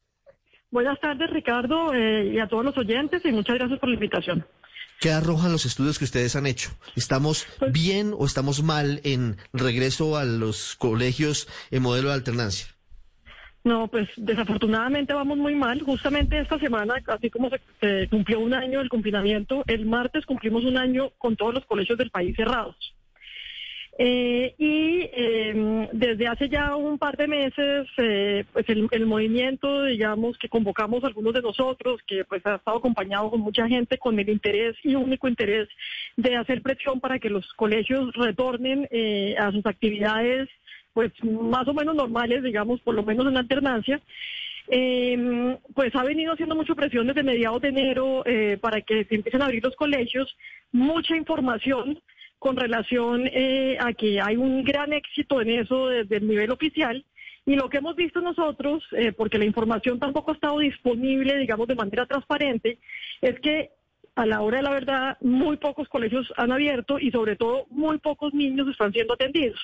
Buenas 0.72 1.00
tardes, 1.02 1.30
Ricardo, 1.30 1.94
eh, 1.94 2.32
y 2.34 2.40
a 2.40 2.48
todos 2.48 2.64
los 2.64 2.78
oyentes, 2.78 3.22
y 3.26 3.32
muchas 3.32 3.58
gracias 3.58 3.80
por 3.80 3.90
la 3.90 3.96
invitación. 3.96 4.46
¿Qué 5.02 5.12
arrojan 5.12 5.52
los 5.52 5.66
estudios 5.66 5.98
que 5.98 6.06
ustedes 6.06 6.36
han 6.36 6.46
hecho? 6.46 6.72
¿Estamos 6.96 7.48
Pues 7.60 7.74
bien 7.74 8.14
o 8.18 8.26
estamos 8.26 8.64
mal 8.64 9.02
en 9.04 9.38
regreso 9.52 10.16
a 10.16 10.26
los 10.26 10.76
colegios 10.78 11.48
en 11.72 11.82
modelo 11.82 12.10
de 12.10 12.14
alternancia? 12.14 12.68
No, 13.64 13.88
pues 13.88 14.10
desafortunadamente 14.18 15.14
vamos 15.14 15.38
muy 15.38 15.54
mal. 15.54 15.82
Justamente 15.82 16.40
esta 16.40 16.58
semana, 16.58 16.96
así 17.08 17.30
como 17.30 17.50
se, 17.80 18.08
cumplió 18.10 18.40
un 18.40 18.54
año 18.54 18.80
del 18.80 18.90
confinamiento, 18.90 19.64
el 19.68 19.86
martes 19.86 20.26
cumplimos 20.26 20.64
un 20.66 20.78
año 20.78 21.12
con 21.18 21.36
todos 21.36 21.54
los 21.54 21.66
colegios 21.66 21.98
del 21.98 22.10
país 22.10 22.36
cerrados. 22.36 22.76
Eh, 24.00 24.56
y 24.58 25.02
eh, 25.14 25.90
desde 25.92 26.28
hace 26.28 26.50
ya 26.50 26.76
un 26.76 26.98
par 26.98 27.18
de 27.18 27.28
meses, 27.28 27.88
eh, 27.98 28.46
pues 28.52 28.68
el, 28.70 28.88
el 28.90 29.06
movimiento, 29.06 29.84
digamos, 29.84 30.40
que 30.40 30.50
convocamos 30.50 31.04
algunos 31.04 31.34
de 31.34 31.42
nosotros, 31.44 32.00
que 32.08 32.24
pues 32.26 32.44
ha 32.48 32.56
estado 32.56 32.78
acompañado 32.78 33.30
con 33.30 33.42
mucha 33.42 33.68
gente 33.68 34.00
con 34.00 34.18
el 34.18 34.30
interés 34.30 34.76
y 34.84 34.96
único 34.96 35.28
interés 35.28 35.68
de 36.18 36.36
hacer 36.36 36.64
presión 36.64 37.00
para 37.00 37.20
que 37.20 37.30
los 37.30 37.54
colegios 37.54 38.12
retornen 38.16 38.88
eh, 38.90 39.36
a 39.38 39.52
sus 39.52 39.66
actividades, 39.68 40.50
pues 40.94 41.12
más 41.24 41.68
o 41.68 41.74
menos 41.74 41.96
normales, 41.96 42.44
digamos, 42.44 42.82
por 42.82 42.96
lo 42.96 43.04
menos 43.04 43.28
en 43.28 43.38
alternancia. 43.38 44.02
Eh, 44.68 45.58
pues 45.74 45.94
ha 45.96 46.04
venido 46.04 46.34
haciendo 46.34 46.56
mucha 46.56 46.76
presión 46.76 47.08
desde 47.08 47.24
mediados 47.24 47.62
de 47.62 47.70
enero 47.70 48.24
eh, 48.26 48.58
para 48.62 48.82
que 48.82 49.04
se 49.06 49.16
empiecen 49.16 49.42
a 49.42 49.46
abrir 49.46 49.64
los 49.64 49.76
colegios, 49.76 50.38
mucha 50.72 51.18
información 51.18 52.00
con 52.42 52.56
relación 52.56 53.28
eh, 53.28 53.78
a 53.80 53.94
que 53.94 54.20
hay 54.20 54.36
un 54.36 54.64
gran 54.64 54.94
éxito 54.94 55.42
en 55.42 55.50
eso 55.50 55.90
desde 55.90 56.18
el 56.18 56.28
nivel 56.28 56.50
oficial. 56.50 57.06
Y 57.46 57.56
lo 57.56 57.70
que 57.70 57.78
hemos 57.78 57.96
visto 57.96 58.20
nosotros, 58.20 58.84
eh, 58.94 59.12
porque 59.12 59.38
la 59.38 59.46
información 59.46 60.00
tampoco 60.00 60.32
ha 60.32 60.34
estado 60.34 60.58
disponible, 60.58 61.38
digamos, 61.38 61.68
de 61.68 61.76
manera 61.76 62.08
transparente, 62.08 62.80
es 63.22 63.40
que 63.42 63.70
a 64.16 64.26
la 64.26 64.42
hora 64.42 64.58
de 64.58 64.64
la 64.64 64.72
verdad 64.72 65.18
muy 65.22 65.58
pocos 65.58 65.88
colegios 65.88 66.32
han 66.36 66.52
abierto 66.52 67.00
y 67.00 67.12
sobre 67.12 67.36
todo 67.36 67.66
muy 67.70 67.98
pocos 67.98 68.34
niños 68.34 68.68
están 68.68 68.92
siendo 68.92 69.14
atendidos. 69.14 69.60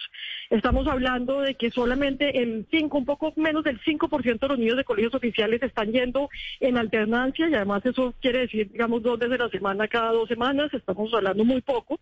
Estamos 0.50 0.88
hablando 0.88 1.42
de 1.42 1.56
que 1.56 1.70
solamente 1.70 2.42
el 2.42 2.66
5, 2.72 2.98
un 2.98 3.06
poco 3.06 3.34
menos 3.36 3.64
del 3.64 3.80
5% 3.82 4.40
de 4.40 4.48
los 4.48 4.60
niños 4.60 4.78
de 4.78 4.86
colegios 4.86 5.14
oficiales 5.14 5.62
están 5.62 5.92
yendo 5.92 6.30
en 6.60 6.78
alternancia 6.78 7.50
y 7.50 7.56
además 7.56 7.86
eso 7.86 8.14
quiere 8.22 8.40
decir, 8.40 8.72
digamos, 8.72 9.04
dos 9.04 9.20
veces 9.20 9.40
a 9.40 9.44
la 9.44 9.50
semana 9.50 9.88
cada 9.88 10.12
dos 10.12 10.30
semanas, 10.30 10.74
estamos 10.74 11.14
hablando 11.14 11.44
muy 11.44 11.62
poco. 11.62 12.00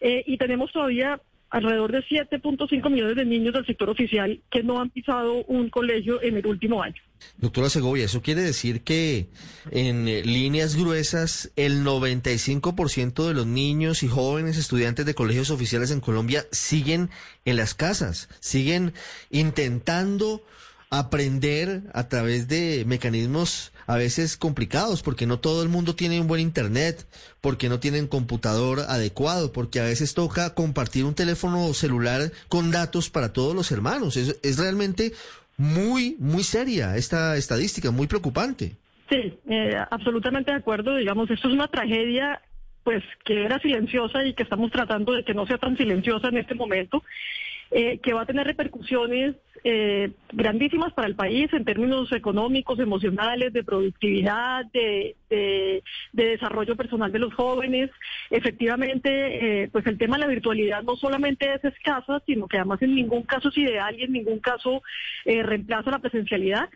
Eh, 0.00 0.22
y 0.26 0.36
tenemos 0.36 0.70
todavía 0.70 1.20
alrededor 1.50 1.92
de 1.92 2.00
7.5 2.00 2.90
millones 2.90 3.16
de 3.16 3.24
niños 3.24 3.54
del 3.54 3.66
sector 3.66 3.88
oficial 3.88 4.40
que 4.50 4.62
no 4.62 4.80
han 4.80 4.90
pisado 4.90 5.44
un 5.44 5.70
colegio 5.70 6.22
en 6.22 6.36
el 6.36 6.46
último 6.46 6.82
año. 6.82 7.00
Doctora 7.38 7.68
Segovia, 7.68 8.04
eso 8.04 8.22
quiere 8.22 8.42
decir 8.42 8.82
que 8.82 9.28
en 9.70 10.06
eh, 10.08 10.22
líneas 10.24 10.76
gruesas 10.76 11.50
el 11.56 11.84
95% 11.84 13.26
de 13.26 13.34
los 13.34 13.46
niños 13.46 14.02
y 14.02 14.08
jóvenes 14.08 14.56
estudiantes 14.56 15.04
de 15.06 15.14
colegios 15.14 15.50
oficiales 15.50 15.90
en 15.90 16.00
Colombia 16.00 16.44
siguen 16.52 17.10
en 17.44 17.56
las 17.56 17.74
casas, 17.74 18.28
siguen 18.40 18.92
intentando 19.30 20.42
aprender 20.90 21.82
a 21.92 22.08
través 22.08 22.48
de 22.48 22.84
mecanismos 22.86 23.72
a 23.88 23.96
veces 23.96 24.36
complicados, 24.36 25.02
porque 25.02 25.26
no 25.26 25.40
todo 25.40 25.62
el 25.62 25.70
mundo 25.70 25.96
tiene 25.96 26.20
un 26.20 26.28
buen 26.28 26.42
internet, 26.42 27.06
porque 27.40 27.70
no 27.70 27.80
tienen 27.80 28.06
computador 28.06 28.80
adecuado, 28.86 29.50
porque 29.50 29.80
a 29.80 29.84
veces 29.84 30.12
toca 30.12 30.54
compartir 30.54 31.06
un 31.06 31.14
teléfono 31.14 31.72
celular 31.72 32.30
con 32.48 32.70
datos 32.70 33.08
para 33.08 33.32
todos 33.32 33.56
los 33.56 33.72
hermanos. 33.72 34.18
Es, 34.18 34.38
es 34.42 34.58
realmente 34.58 35.12
muy, 35.56 36.16
muy 36.18 36.44
seria 36.44 36.96
esta 36.96 37.36
estadística, 37.36 37.90
muy 37.90 38.06
preocupante. 38.06 38.76
Sí, 39.08 39.38
eh, 39.48 39.74
absolutamente 39.90 40.50
de 40.50 40.58
acuerdo. 40.58 40.96
Digamos, 40.96 41.30
esto 41.30 41.48
es 41.48 41.54
una 41.54 41.68
tragedia 41.68 42.42
pues 42.84 43.02
que 43.24 43.44
era 43.44 43.58
silenciosa 43.58 44.24
y 44.24 44.34
que 44.34 44.42
estamos 44.42 44.70
tratando 44.70 45.12
de 45.12 45.24
que 45.24 45.34
no 45.34 45.46
sea 45.46 45.58
tan 45.58 45.76
silenciosa 45.78 46.28
en 46.28 46.38
este 46.38 46.54
momento, 46.54 47.02
eh, 47.70 47.98
que 48.02 48.12
va 48.12 48.22
a 48.22 48.26
tener 48.26 48.46
repercusiones 48.46 49.34
eh, 49.64 50.10
grandísimas 50.32 50.92
para 50.92 51.08
el 51.08 51.14
país 51.14 51.52
en 51.52 51.64
términos 51.64 52.10
económicos, 52.12 52.78
emocionales, 52.78 53.52
de 53.52 53.64
productividad, 53.64 54.64
de, 54.72 55.16
de, 55.30 55.82
de 56.12 56.24
desarrollo 56.24 56.76
personal 56.76 57.12
de 57.12 57.18
los 57.18 57.34
jóvenes. 57.34 57.90
Efectivamente, 58.30 59.62
eh, 59.62 59.68
pues 59.70 59.86
el 59.86 59.98
tema 59.98 60.16
de 60.16 60.22
la 60.22 60.28
virtualidad 60.28 60.82
no 60.82 60.96
solamente 60.96 61.52
es 61.54 61.64
escasa, 61.64 62.22
sino 62.26 62.46
que 62.46 62.58
además 62.58 62.82
en 62.82 62.94
ningún 62.94 63.22
caso 63.22 63.48
es 63.48 63.56
ideal 63.58 63.98
y 63.98 64.04
en 64.04 64.12
ningún 64.12 64.38
caso 64.38 64.82
eh, 65.24 65.42
reemplaza 65.42 65.90
la 65.90 65.98
presencialidad. 65.98 66.68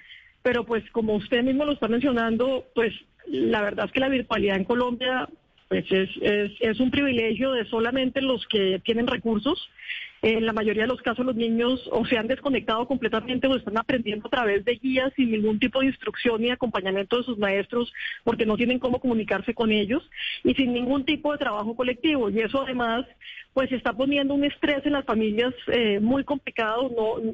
Pero 0.43 0.65
pues 0.65 0.83
como 0.91 1.15
usted 1.15 1.43
mismo 1.45 1.65
lo 1.65 1.73
está 1.73 1.89
mencionando, 1.89 2.65
pues 2.75 2.93
la 3.29 3.63
verdad 3.63 3.87
es 3.87 3.93
que 3.93 4.01
la 4.01 4.09
virtualidad 4.09 4.57
en 4.57 4.65
Colombia 4.65 5.29
pues 5.69 5.91
es, 5.91 6.11
es, 6.21 6.53
es 6.61 6.81
un 6.81 6.91
privilegio 6.91 7.53
de 7.53 7.65
solamente 7.65 8.21
los 8.21 8.47
que 8.47 8.79
tienen 8.85 9.07
recursos. 9.07 9.71
En 10.23 10.47
la 10.47 10.53
mayoría 10.53 10.83
de 10.83 10.89
los 10.89 11.03
casos 11.03 11.27
los 11.27 11.35
niños 11.35 11.89
o 11.91 12.07
se 12.07 12.17
han 12.17 12.29
desconectado 12.29 12.87
completamente 12.87 13.49
o 13.49 13.57
están 13.57 13.77
aprendiendo 13.77 14.29
a 14.29 14.31
través 14.31 14.65
de 14.65 14.77
guías 14.77 15.13
sin 15.17 15.33
ningún 15.33 15.59
tipo 15.59 15.81
de 15.81 15.87
instrucción 15.87 16.41
ni 16.41 16.51
acompañamiento 16.51 17.19
de 17.19 17.25
sus 17.25 17.39
maestros 17.39 17.93
porque 18.23 18.47
no 18.47 18.57
tienen 18.57 18.79
cómo 18.79 19.01
comunicarse 19.01 19.53
con 19.53 19.73
ellos 19.73 20.09
y 20.45 20.55
sin 20.55 20.73
ningún 20.73 21.05
tipo 21.05 21.33
de 21.33 21.39
trabajo 21.39 21.75
colectivo. 21.75 22.31
Y 22.31 22.39
eso 22.39 22.63
además 22.63 23.05
pues 23.53 23.71
está 23.71 23.93
poniendo 23.93 24.35
un 24.35 24.45
estrés 24.45 24.85
en 24.87 24.93
las 24.93 25.05
familias 25.05 25.53
eh, 25.67 26.01
muy 26.01 26.25
complicado. 26.25 26.91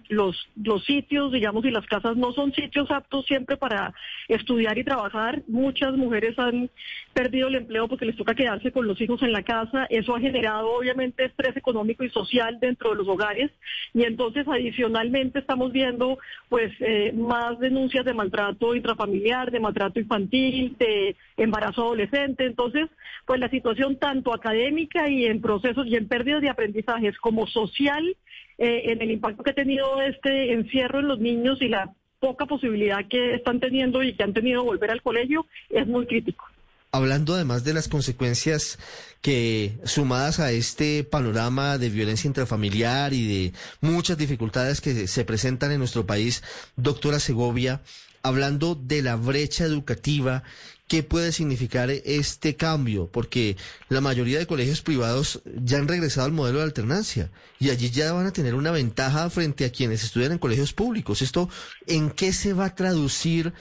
Los, 0.09 0.49
los 0.57 0.85
sitios, 0.85 1.33
digamos, 1.33 1.65
y 1.65 1.71
las 1.71 1.87
casas 1.87 2.17
no 2.17 2.33
son 2.33 2.53
sitios 2.53 2.91
aptos 2.91 3.25
siempre 3.27 3.57
para 3.57 3.95
estudiar 4.27 4.79
y 4.79 4.85
trabajar. 4.85 5.43
Muchas 5.47 5.93
mujeres 5.97 6.37
han 6.39 6.71
perdido 7.13 7.49
el 7.49 7.57
empleo 7.57 7.87
porque 7.87 8.07
les 8.07 8.17
toca 8.17 8.35
quedarse 8.35 8.73
con 8.73 8.87
los 8.87 9.01
hijos 9.01 9.23
en 9.23 9.33
la 9.33 9.43
casa. 9.43 9.87
Eso 9.91 10.17
ha 10.17 10.21
generado 10.21 10.73
obviamente 10.73 11.25
estrés 11.25 11.57
económico 11.57 12.03
y 12.03 12.11
social 12.11 12.59
dentro 12.61 12.78
dentro 12.79 12.91
de 12.91 12.97
los 12.97 13.09
hogares 13.09 13.51
y 13.93 14.05
entonces 14.05 14.47
adicionalmente 14.47 15.41
estamos 15.41 15.73
viendo 15.73 16.19
pues 16.49 16.73
eh, 16.81 17.13
más 17.13 17.59
denuncias 17.59 18.05
de 18.05 18.15
maltrato 18.15 18.75
intrafamiliar, 18.75 19.51
de 19.51 19.61
maltrato 19.61 19.99
infantil, 19.99 20.77
de 20.79 21.17
embarazo 21.37 21.83
adolescente. 21.83 22.45
Entonces, 22.45 22.89
pues 23.27 23.41
la 23.41 23.51
situación 23.51 23.97
tanto 23.97 24.33
académica 24.33 25.09
y 25.09 25.27
en 25.27 25.41
procesos 25.41 25.87
y 25.87 25.97
en 25.97 26.07
pérdidas 26.07 26.41
de 26.41 26.51
aprendizajes 26.51 27.19
como 27.19 27.47
social, 27.47 28.17
eh, 28.59 28.83
en 28.87 29.03
el 29.03 29.11
impacto 29.11 29.43
que 29.43 29.51
ha 29.51 29.55
tenido 29.55 30.01
este 30.03 30.53
encierro 30.53 31.01
en 31.01 31.09
los 31.09 31.19
niños 31.19 31.61
y 31.61 31.69
la 31.69 31.93
poca 32.21 32.47
posibilidad 32.47 33.07
que 33.09 33.35
están 33.35 33.61
teniendo 33.61 34.03
y 34.03 34.15
que 34.15 34.25
han 34.25 34.33
tenido 34.33 34.65
volver 34.65 34.91
al 34.91 35.03
colegio, 35.03 35.47
es 35.71 35.87
muy 35.87 36.07
crítico 36.07 36.45
hablando 36.91 37.35
además 37.35 37.65
de 37.65 37.75
las 37.75 37.89
consecuencias 37.89 38.79
que 39.21 39.79
sumadas 39.85 40.39
a 40.41 40.53
este 40.53 41.05
panorama 41.05 41.79
de 41.79 41.91
violencia 41.91 42.29
intrafamiliar 42.29 43.13
y 43.13 43.27
de 43.27 43.53
muchas 43.81 44.17
dificultades 44.17 44.81
que 44.81 45.07
se 45.09 45.25
presentan 45.25 45.73
en 45.73 45.79
nuestro 45.81 46.07
país, 46.07 46.43
doctora 46.77 47.21
Segovia, 47.21 47.83
hablando 48.23 48.75
de 48.75 49.03
la 49.03 49.17
brecha 49.17 49.65
educativa, 49.65 50.45
¿qué 50.87 51.03
puede 51.03 51.33
significar 51.33 51.91
este 51.91 52.57
cambio? 52.57 53.09
Porque 53.09 53.57
la 53.89 54.01
mayoría 54.01 54.39
de 54.39 54.47
colegios 54.47 54.83
privados 54.83 55.43
ya 55.45 55.79
han 55.79 55.89
regresado 55.89 56.27
al 56.27 56.33
modelo 56.33 56.59
de 56.59 56.65
alternancia 56.65 57.31
y 57.59 57.71
allí 57.71 57.91
ya 57.91 58.13
van 58.13 58.27
a 58.27 58.33
tener 58.33 58.55
una 58.55 58.71
ventaja 58.71 59.29
frente 59.31 59.65
a 59.65 59.73
quienes 59.73 60.05
estudian 60.05 60.33
en 60.33 60.39
colegios 60.39 60.73
públicos. 60.73 61.23
¿Esto 61.23 61.49
en 61.87 62.11
qué 62.11 62.33
se 62.33 62.53
va 62.53 62.67
a 62.67 62.75
traducir 62.75 63.53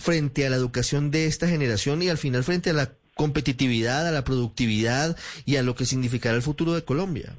frente 0.00 0.46
a 0.46 0.50
la 0.50 0.56
educación 0.56 1.10
de 1.10 1.26
esta 1.26 1.46
generación 1.46 2.02
y 2.02 2.08
al 2.08 2.18
final 2.18 2.42
frente 2.42 2.70
a 2.70 2.74
la 2.74 2.92
competitividad, 3.14 4.08
a 4.08 4.10
la 4.10 4.24
productividad 4.24 5.16
y 5.44 5.56
a 5.56 5.62
lo 5.62 5.74
que 5.74 5.84
significará 5.84 6.36
el 6.36 6.42
futuro 6.42 6.72
de 6.72 6.84
Colombia? 6.84 7.34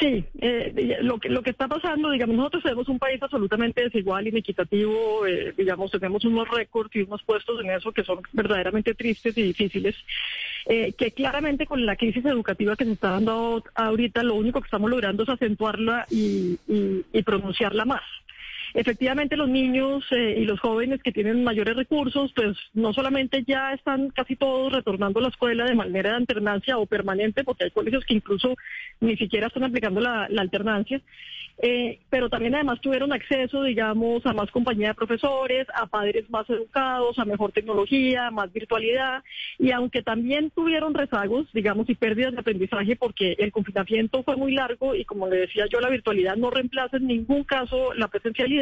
Sí, 0.00 0.24
eh, 0.40 0.98
lo, 1.02 1.18
que, 1.18 1.28
lo 1.28 1.42
que 1.42 1.50
está 1.50 1.68
pasando, 1.68 2.10
digamos, 2.10 2.34
nosotros 2.34 2.62
tenemos 2.62 2.88
un 2.88 2.98
país 2.98 3.22
absolutamente 3.22 3.82
desigual, 3.82 4.26
inequitativo, 4.26 5.26
eh, 5.26 5.52
digamos, 5.56 5.90
tenemos 5.90 6.24
unos 6.24 6.48
récords 6.48 6.96
y 6.96 7.02
unos 7.02 7.22
puestos 7.22 7.60
en 7.62 7.70
eso 7.70 7.92
que 7.92 8.02
son 8.02 8.20
verdaderamente 8.32 8.94
tristes 8.94 9.36
y 9.36 9.42
difíciles, 9.42 9.94
eh, 10.66 10.94
que 10.96 11.12
claramente 11.12 11.66
con 11.66 11.84
la 11.84 11.96
crisis 11.96 12.24
educativa 12.24 12.76
que 12.76 12.86
se 12.86 12.92
está 12.92 13.10
dando 13.10 13.62
ahorita, 13.74 14.22
lo 14.22 14.36
único 14.36 14.60
que 14.60 14.66
estamos 14.66 14.90
logrando 14.90 15.22
es 15.22 15.28
acentuarla 15.28 16.06
y 16.10 16.56
pronunciarla 17.22 17.84
más. 17.84 18.02
Efectivamente, 18.74 19.36
los 19.36 19.48
niños 19.48 20.04
eh, 20.12 20.36
y 20.38 20.44
los 20.44 20.60
jóvenes 20.60 21.02
que 21.02 21.12
tienen 21.12 21.42
mayores 21.42 21.76
recursos, 21.76 22.32
pues 22.34 22.56
no 22.72 22.92
solamente 22.92 23.42
ya 23.46 23.72
están 23.72 24.10
casi 24.10 24.36
todos 24.36 24.72
retornando 24.72 25.18
a 25.18 25.22
la 25.24 25.28
escuela 25.28 25.64
de 25.64 25.74
manera 25.74 26.10
de 26.10 26.16
alternancia 26.16 26.78
o 26.78 26.86
permanente, 26.86 27.42
porque 27.42 27.64
hay 27.64 27.70
colegios 27.70 28.04
que 28.04 28.14
incluso 28.14 28.56
ni 29.00 29.16
siquiera 29.16 29.48
están 29.48 29.64
aplicando 29.64 30.00
la, 30.00 30.28
alternancia, 30.40 31.00
eh, 31.62 31.98
pero 32.08 32.30
también 32.30 32.54
además 32.54 32.80
tuvieron 32.80 33.12
acceso, 33.12 33.62
digamos, 33.62 34.24
a 34.24 34.32
más 34.32 34.50
compañía 34.50 34.88
de 34.88 34.94
profesores, 34.94 35.66
a 35.74 35.86
padres 35.86 36.30
más 36.30 36.48
educados, 36.48 37.18
a 37.18 37.24
mejor 37.24 37.52
tecnología, 37.52 38.30
más 38.30 38.50
virtualidad, 38.52 39.22
y 39.58 39.72
aunque 39.72 40.02
también 40.02 40.50
tuvieron 40.50 40.94
rezagos, 40.94 41.52
digamos, 41.52 41.90
y 41.90 41.94
pérdidas 41.94 42.32
de 42.32 42.40
aprendizaje, 42.40 42.96
porque 42.96 43.34
el 43.38 43.52
confinamiento 43.52 44.22
fue 44.22 44.36
muy 44.36 44.52
largo 44.52 44.94
y 44.94 45.04
como 45.04 45.28
le 45.28 45.38
decía 45.38 45.66
yo, 45.70 45.80
la 45.80 45.90
virtualidad 45.90 46.36
no 46.36 46.50
reemplaza 46.50 46.96
en 46.96 47.08
ningún 47.08 47.44
caso 47.44 47.92
la 47.94 48.08
presencialidad, 48.08 48.59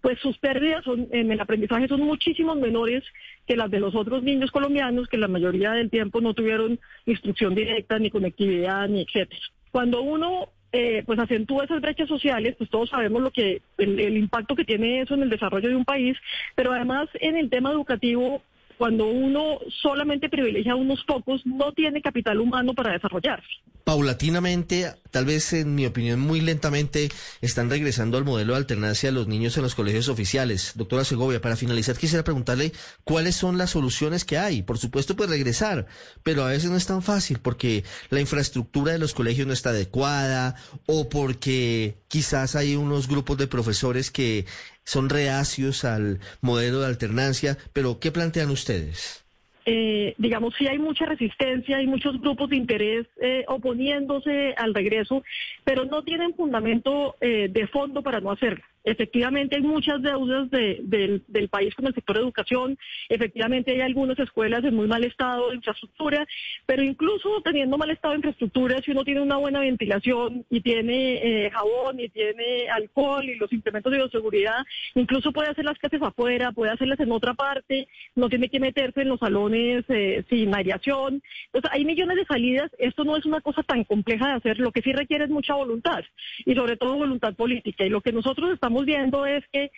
pues 0.00 0.18
sus 0.20 0.38
pérdidas 0.38 0.84
en 1.10 1.30
el 1.30 1.40
aprendizaje 1.40 1.88
son 1.88 2.00
muchísimo 2.00 2.54
menores 2.54 3.02
que 3.46 3.56
las 3.56 3.70
de 3.70 3.80
los 3.80 3.94
otros 3.94 4.22
niños 4.22 4.50
colombianos 4.50 5.08
que 5.08 5.18
la 5.18 5.28
mayoría 5.28 5.72
del 5.72 5.90
tiempo 5.90 6.20
no 6.20 6.34
tuvieron 6.34 6.78
instrucción 7.06 7.54
directa, 7.54 7.98
ni 7.98 8.10
conectividad, 8.10 8.88
ni 8.88 9.02
etcétera. 9.02 9.40
Cuando 9.70 10.02
uno 10.02 10.50
eh, 10.72 11.02
pues 11.06 11.18
acentúa 11.18 11.64
esas 11.64 11.80
brechas 11.80 12.08
sociales, 12.08 12.56
pues 12.58 12.68
todos 12.68 12.90
sabemos 12.90 13.22
lo 13.22 13.30
que 13.30 13.62
el 13.78 14.16
impacto 14.16 14.56
que 14.56 14.64
tiene 14.64 15.00
eso 15.00 15.14
en 15.14 15.22
el 15.22 15.30
desarrollo 15.30 15.68
de 15.68 15.76
un 15.76 15.84
país, 15.84 16.16
pero 16.54 16.72
además 16.72 17.08
en 17.14 17.36
el 17.36 17.48
tema 17.48 17.70
educativo 17.70 18.42
cuando 18.78 19.06
uno 19.06 19.58
solamente 19.82 20.28
privilegia 20.28 20.72
a 20.72 20.76
unos 20.76 21.02
pocos, 21.04 21.44
no 21.44 21.72
tiene 21.72 22.02
capital 22.02 22.40
humano 22.40 22.74
para 22.74 22.92
desarrollarse. 22.92 23.48
Paulatinamente, 23.84 24.94
tal 25.10 25.26
vez 25.26 25.52
en 25.52 25.74
mi 25.74 25.84
opinión 25.84 26.18
muy 26.18 26.40
lentamente, 26.40 27.10
están 27.42 27.68
regresando 27.68 28.16
al 28.16 28.24
modelo 28.24 28.54
de 28.54 28.58
alternancia 28.58 29.10
de 29.10 29.14
los 29.14 29.28
niños 29.28 29.56
en 29.56 29.62
los 29.62 29.74
colegios 29.74 30.08
oficiales. 30.08 30.72
Doctora 30.74 31.04
Segovia, 31.04 31.42
para 31.42 31.56
finalizar 31.56 31.96
quisiera 31.96 32.24
preguntarle 32.24 32.72
cuáles 33.04 33.36
son 33.36 33.58
las 33.58 33.70
soluciones 33.70 34.24
que 34.24 34.38
hay. 34.38 34.62
Por 34.62 34.78
supuesto, 34.78 35.16
pues 35.16 35.28
regresar, 35.28 35.86
pero 36.22 36.44
a 36.44 36.48
veces 36.48 36.70
no 36.70 36.76
es 36.76 36.86
tan 36.86 37.02
fácil 37.02 37.40
porque 37.40 37.84
la 38.08 38.20
infraestructura 38.20 38.92
de 38.92 38.98
los 38.98 39.12
colegios 39.12 39.46
no 39.46 39.52
está 39.52 39.70
adecuada 39.70 40.56
o 40.86 41.10
porque 41.10 41.98
quizás 42.08 42.56
hay 42.56 42.76
unos 42.76 43.06
grupos 43.06 43.36
de 43.36 43.48
profesores 43.48 44.10
que 44.10 44.46
son 44.84 45.10
reacios 45.10 45.84
al 45.84 46.20
modelo 46.40 46.80
de 46.80 46.86
alternancia, 46.86 47.56
pero 47.72 47.98
¿qué 47.98 48.12
plantean 48.12 48.50
ustedes? 48.50 49.24
Eh, 49.66 50.14
digamos, 50.18 50.54
sí 50.58 50.66
hay 50.66 50.78
mucha 50.78 51.06
resistencia, 51.06 51.78
hay 51.78 51.86
muchos 51.86 52.20
grupos 52.20 52.50
de 52.50 52.56
interés 52.56 53.06
eh, 53.20 53.44
oponiéndose 53.48 54.54
al 54.58 54.74
regreso, 54.74 55.24
pero 55.64 55.86
no 55.86 56.02
tienen 56.04 56.34
fundamento 56.34 57.16
eh, 57.20 57.48
de 57.50 57.66
fondo 57.66 58.02
para 58.02 58.20
no 58.20 58.30
hacerlo. 58.30 58.62
Efectivamente 58.84 59.56
hay 59.56 59.62
muchas 59.62 60.02
deudas 60.02 60.50
del, 60.50 61.22
país 61.50 61.74
con 61.74 61.86
el 61.86 61.94
sector 61.94 62.16
de 62.16 62.22
educación, 62.22 62.78
efectivamente 63.08 63.72
hay 63.72 63.80
algunas 63.80 64.18
escuelas 64.18 64.64
en 64.64 64.74
muy 64.74 64.86
mal 64.86 65.04
estado 65.04 65.50
de 65.50 65.56
infraestructura, 65.56 66.26
pero 66.66 66.82
incluso 66.82 67.40
teniendo 67.42 67.78
mal 67.78 67.90
estado 67.90 68.12
de 68.12 68.18
infraestructura, 68.18 68.80
si 68.82 68.90
uno 68.90 69.04
tiene 69.04 69.20
una 69.20 69.36
buena 69.36 69.60
ventilación 69.60 70.44
y 70.50 70.60
tiene 70.60 71.50
jabón 71.52 72.00
y 72.00 72.08
tiene 72.08 72.68
alcohol 72.70 73.24
y 73.24 73.36
los 73.36 73.52
implementos 73.52 73.92
de 73.92 73.98
bioseguridad, 73.98 74.64
incluso 74.94 75.32
puede 75.32 75.50
hacer 75.50 75.64
las 75.64 75.78
clases 75.78 76.02
afuera, 76.02 76.52
puede 76.52 76.72
hacerlas 76.72 77.00
en 77.00 77.12
otra 77.12 77.34
parte, 77.34 77.88
no 78.14 78.28
tiene 78.28 78.48
que 78.48 78.60
meterse 78.60 79.02
en 79.02 79.08
los 79.08 79.20
salones 79.20 79.84
eh, 79.88 80.24
sin 80.28 80.54
aireación. 80.54 81.22
Entonces, 81.46 81.70
hay 81.72 81.84
millones 81.84 82.16
de 82.16 82.24
salidas. 82.24 82.70
Esto 82.78 83.04
no 83.04 83.16
es 83.16 83.24
una 83.24 83.40
cosa 83.40 83.62
tan 83.62 83.84
compleja 83.84 84.28
de 84.28 84.34
hacer. 84.34 84.58
Lo 84.58 84.72
que 84.72 84.82
sí 84.82 84.92
requiere 84.92 85.24
es 85.24 85.30
mucha 85.30 85.54
voluntad 85.54 86.02
y 86.44 86.54
sobre 86.54 86.76
todo 86.76 86.96
voluntad 86.96 87.34
política. 87.34 87.84
Y 87.84 87.90
lo 87.90 88.00
que 88.00 88.12
nosotros 88.12 88.52
estamos 88.52 88.73
viendo 88.82 89.26
es 89.26 89.44
que 89.52 89.70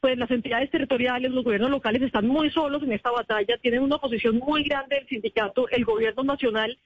pues 0.00 0.18
las 0.18 0.30
entidades 0.32 0.68
territoriales, 0.70 1.30
los 1.30 1.44
gobiernos 1.44 1.70
locales 1.70 2.02
están 2.02 2.26
muy 2.26 2.50
solos 2.50 2.82
en 2.82 2.92
esta 2.92 3.12
batalla, 3.12 3.56
tienen 3.58 3.82
una 3.82 3.96
oposición 3.96 4.38
muy 4.38 4.64
grande 4.64 4.96
del 4.96 5.06
sindicato, 5.06 5.68
el 5.68 5.84
gobierno 5.84 6.24
nacional 6.24 6.76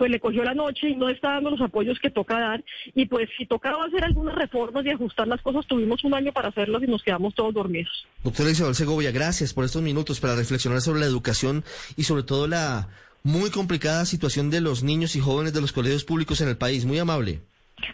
pues 0.00 0.10
le 0.10 0.18
cogió 0.18 0.42
la 0.44 0.54
noche 0.54 0.88
y 0.88 0.96
no 0.96 1.10
está 1.10 1.32
dando 1.32 1.50
los 1.50 1.60
apoyos 1.60 1.98
que 2.00 2.08
toca 2.08 2.40
dar. 2.40 2.64
Y 2.94 3.04
pues 3.04 3.28
si 3.36 3.44
tocaba 3.44 3.84
hacer 3.84 4.02
algunas 4.02 4.34
reformas 4.34 4.86
y 4.86 4.88
ajustar 4.88 5.28
las 5.28 5.42
cosas, 5.42 5.66
tuvimos 5.66 6.02
un 6.04 6.14
año 6.14 6.32
para 6.32 6.48
hacerlas 6.48 6.82
y 6.82 6.86
nos 6.86 7.02
quedamos 7.02 7.34
todos 7.34 7.52
dormidos. 7.52 8.06
Doctora 8.24 8.50
Isabel 8.50 8.74
Segovia, 8.74 9.10
gracias 9.10 9.52
por 9.52 9.66
estos 9.66 9.82
minutos 9.82 10.18
para 10.18 10.36
reflexionar 10.36 10.80
sobre 10.80 11.00
la 11.00 11.06
educación 11.06 11.64
y 11.96 12.04
sobre 12.04 12.22
todo 12.22 12.46
la 12.46 12.88
muy 13.24 13.50
complicada 13.50 14.06
situación 14.06 14.48
de 14.48 14.62
los 14.62 14.82
niños 14.82 15.16
y 15.16 15.20
jóvenes 15.20 15.52
de 15.52 15.60
los 15.60 15.72
colegios 15.72 16.04
públicos 16.04 16.40
en 16.40 16.48
el 16.48 16.56
país. 16.56 16.86
Muy 16.86 16.98
amable. 16.98 17.42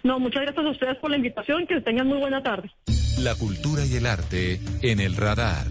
No, 0.03 0.19
muchas 0.19 0.43
gracias 0.43 0.65
a 0.65 0.71
ustedes 0.71 0.97
por 0.99 1.11
la 1.11 1.17
invitación. 1.17 1.67
Que 1.67 1.81
tengan 1.81 2.07
muy 2.07 2.19
buena 2.19 2.43
tarde. 2.43 2.71
La 3.19 3.35
cultura 3.35 3.85
y 3.85 3.97
el 3.97 4.07
arte 4.07 4.61
en 4.83 5.01
el 5.01 5.17
radar. 5.17 5.67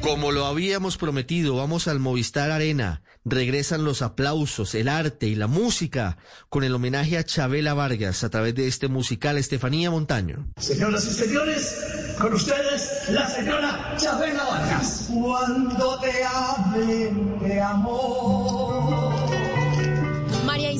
Como 0.00 0.32
lo 0.32 0.46
habíamos 0.46 0.98
prometido, 0.98 1.56
vamos 1.56 1.86
al 1.86 2.00
Movistar 2.00 2.50
Arena 2.50 3.02
regresan 3.24 3.84
los 3.84 4.02
aplausos, 4.02 4.74
el 4.74 4.88
arte 4.88 5.26
y 5.26 5.34
la 5.34 5.46
música 5.46 6.16
con 6.48 6.64
el 6.64 6.74
homenaje 6.74 7.18
a 7.18 7.24
Chabela 7.24 7.74
Vargas 7.74 8.24
a 8.24 8.30
través 8.30 8.54
de 8.54 8.66
este 8.66 8.88
musical 8.88 9.38
Estefanía 9.38 9.90
Montaño. 9.90 10.46
Señoras 10.56 11.06
y 11.06 11.10
señores, 11.10 12.16
con 12.20 12.32
ustedes 12.34 13.08
la 13.10 13.28
señora 13.28 13.94
Chabela 13.96 14.44
Vargas. 14.44 15.08
Cuando 15.12 16.00
te 16.00 16.24
hablen 16.24 17.38
de 17.40 17.60
amor. 17.60 18.71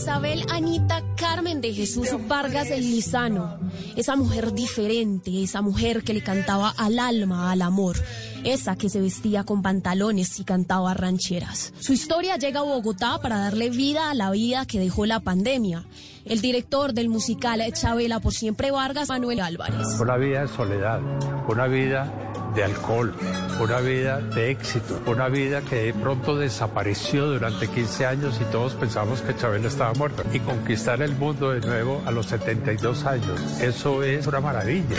Isabel 0.02 0.44
Anita 0.50 1.00
Carmen 1.14 1.60
de 1.60 1.72
Jesús 1.72 2.08
Vargas 2.26 2.70
Lizano, 2.70 3.60
esa 3.94 4.16
mujer 4.16 4.52
diferente, 4.52 5.44
esa 5.44 5.62
mujer 5.62 6.02
que 6.02 6.12
le 6.12 6.24
cantaba 6.24 6.74
al 6.76 6.98
alma, 6.98 7.52
al 7.52 7.62
amor 7.62 8.02
esa 8.44 8.76
que 8.76 8.88
se 8.88 9.00
vestía 9.00 9.44
con 9.44 9.62
pantalones 9.62 10.38
y 10.40 10.44
cantaba 10.44 10.94
rancheras. 10.94 11.72
Su 11.80 11.92
historia 11.92 12.36
llega 12.36 12.60
a 12.60 12.64
Bogotá 12.64 13.18
para 13.20 13.38
darle 13.38 13.70
vida 13.70 14.10
a 14.10 14.14
la 14.14 14.30
vida 14.30 14.66
que 14.66 14.78
dejó 14.78 15.06
la 15.06 15.20
pandemia. 15.20 15.84
El 16.24 16.40
director 16.40 16.92
del 16.92 17.08
musical 17.08 17.62
Chabela 17.72 18.20
por 18.20 18.32
siempre 18.32 18.70
Vargas, 18.70 19.08
Manuel 19.08 19.40
Álvarez. 19.40 19.98
Una 20.00 20.16
vida 20.16 20.42
de 20.42 20.48
soledad, 20.48 21.00
una 21.48 21.66
vida 21.66 22.12
de 22.54 22.64
alcohol, 22.64 23.14
una 23.60 23.80
vida 23.80 24.20
de 24.20 24.50
éxito, 24.50 25.00
una 25.06 25.28
vida 25.28 25.62
que 25.62 25.76
de 25.76 25.94
pronto 25.94 26.36
desapareció 26.36 27.26
durante 27.26 27.68
15 27.68 28.06
años 28.06 28.38
y 28.40 28.44
todos 28.52 28.74
pensamos 28.74 29.22
que 29.22 29.34
Chabela 29.34 29.68
estaba 29.68 29.94
muerta. 29.94 30.22
Y 30.32 30.40
conquistar 30.40 31.02
el 31.02 31.16
mundo 31.16 31.50
de 31.50 31.60
nuevo 31.60 32.02
a 32.06 32.10
los 32.10 32.26
72 32.26 33.04
años, 33.04 33.40
eso 33.60 34.02
es 34.02 34.26
una 34.26 34.40
maravilla 34.40 34.96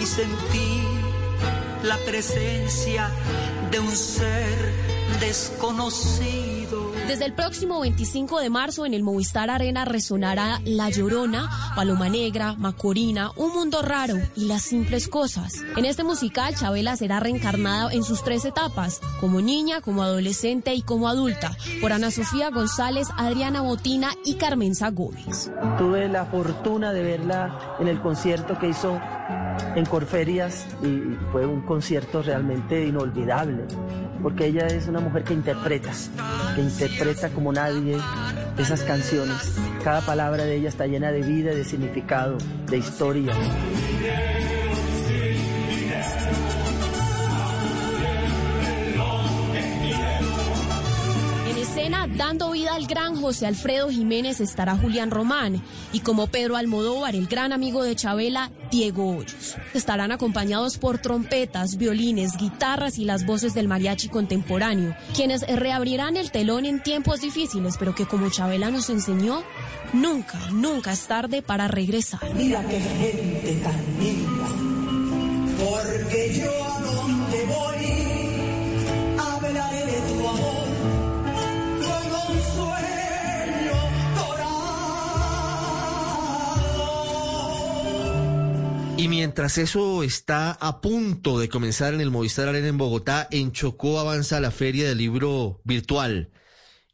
y 0.00 0.06
sentí 0.06 0.82
la 1.82 1.96
presencia 2.06 3.10
de 3.70 3.80
un 3.80 3.90
ser 3.90 4.72
desconocido 5.20 6.92
Desde 7.06 7.26
el 7.26 7.32
próximo 7.34 7.80
25 7.80 8.40
de 8.40 8.48
marzo 8.48 8.86
en 8.86 8.94
el 8.94 9.02
Movistar 9.02 9.50
Arena 9.50 9.84
resonará 9.84 10.60
La 10.64 10.88
Llorona, 10.88 11.50
Paloma 11.74 12.08
Negra, 12.08 12.54
Macorina, 12.56 13.30
Un 13.36 13.52
Mundo 13.52 13.82
Raro 13.82 14.16
y 14.36 14.46
Las 14.46 14.62
Simples 14.62 15.08
Cosas. 15.08 15.54
En 15.76 15.84
este 15.84 16.04
musical, 16.04 16.54
Chabela 16.54 16.96
será 16.96 17.20
reencarnada 17.20 17.92
en 17.92 18.04
sus 18.04 18.22
tres 18.22 18.44
etapas, 18.44 19.00
como 19.20 19.40
niña, 19.40 19.80
como 19.80 20.02
adolescente 20.02 20.74
y 20.74 20.82
como 20.82 21.08
adulta, 21.08 21.56
por 21.80 21.92
Ana 21.92 22.10
Sofía 22.10 22.50
González, 22.50 23.08
Adriana 23.16 23.60
Botina 23.60 24.12
y 24.24 24.34
Carmenza 24.34 24.90
Gómez. 24.90 25.50
Tuve 25.78 26.08
la 26.08 26.26
fortuna 26.26 26.92
de 26.92 27.02
verla 27.02 27.76
en 27.80 27.88
el 27.88 28.00
concierto 28.00 28.58
que 28.58 28.68
hizo 28.68 29.00
en 29.74 29.84
Corferias 29.86 30.66
y 30.82 31.16
fue 31.32 31.46
un 31.46 31.62
concierto 31.62 32.22
realmente 32.22 32.84
inolvidable, 32.84 33.64
porque 34.22 34.46
ella 34.46 34.66
es 34.66 34.88
una 34.88 35.00
mujer 35.00 35.24
que 35.24 35.34
interpreta, 35.34 35.90
que 36.54 36.62
interpreta 36.62 37.30
como 37.30 37.52
nadie 37.52 37.96
esas 38.58 38.82
canciones. 38.82 39.56
Cada 39.82 40.00
palabra 40.02 40.44
de 40.44 40.56
ella 40.56 40.68
está 40.68 40.86
llena 40.86 41.12
de 41.12 41.22
vida, 41.22 41.54
de 41.54 41.64
significado, 41.64 42.36
de 42.68 42.78
historia. 42.78 43.32
Dando 52.20 52.50
vida 52.50 52.74
al 52.74 52.86
gran 52.86 53.18
José 53.18 53.46
Alfredo 53.46 53.88
Jiménez, 53.88 54.40
estará 54.40 54.76
Julián 54.76 55.10
Román 55.10 55.62
y 55.90 56.00
como 56.00 56.26
Pedro 56.26 56.58
Almodóvar, 56.58 57.16
el 57.16 57.26
gran 57.26 57.50
amigo 57.50 57.82
de 57.82 57.96
Chabela, 57.96 58.50
Diego 58.70 59.16
Hoyos. 59.16 59.56
Estarán 59.72 60.12
acompañados 60.12 60.76
por 60.76 60.98
trompetas, 60.98 61.78
violines, 61.78 62.36
guitarras 62.36 62.98
y 62.98 63.06
las 63.06 63.24
voces 63.24 63.54
del 63.54 63.68
mariachi 63.68 64.10
contemporáneo, 64.10 64.94
quienes 65.14 65.46
reabrirán 65.48 66.18
el 66.18 66.30
telón 66.30 66.66
en 66.66 66.82
tiempos 66.82 67.22
difíciles, 67.22 67.76
pero 67.78 67.94
que 67.94 68.04
como 68.04 68.28
Chabela 68.28 68.70
nos 68.70 68.90
enseñó, 68.90 69.42
nunca, 69.94 70.38
nunca 70.52 70.92
es 70.92 71.06
tarde 71.06 71.40
para 71.40 71.68
regresar. 71.68 72.20
Mira 72.34 72.62
qué 72.68 72.80
gente 72.80 73.52
tan 73.62 73.80
linda, 73.98 74.46
porque 75.58 76.38
yo 76.38 76.64
a 76.64 76.80
donde 76.80 77.46
voy 77.46 77.79
Y 89.00 89.08
mientras 89.08 89.56
eso 89.56 90.02
está 90.02 90.52
a 90.52 90.82
punto 90.82 91.38
de 91.38 91.48
comenzar 91.48 91.94
en 91.94 92.02
el 92.02 92.10
Movistar 92.10 92.48
Arena 92.48 92.68
en 92.68 92.76
Bogotá, 92.76 93.26
en 93.30 93.50
Chocó 93.50 93.98
avanza 93.98 94.40
la 94.40 94.50
feria 94.50 94.86
del 94.86 94.98
libro 94.98 95.62
virtual. 95.64 96.28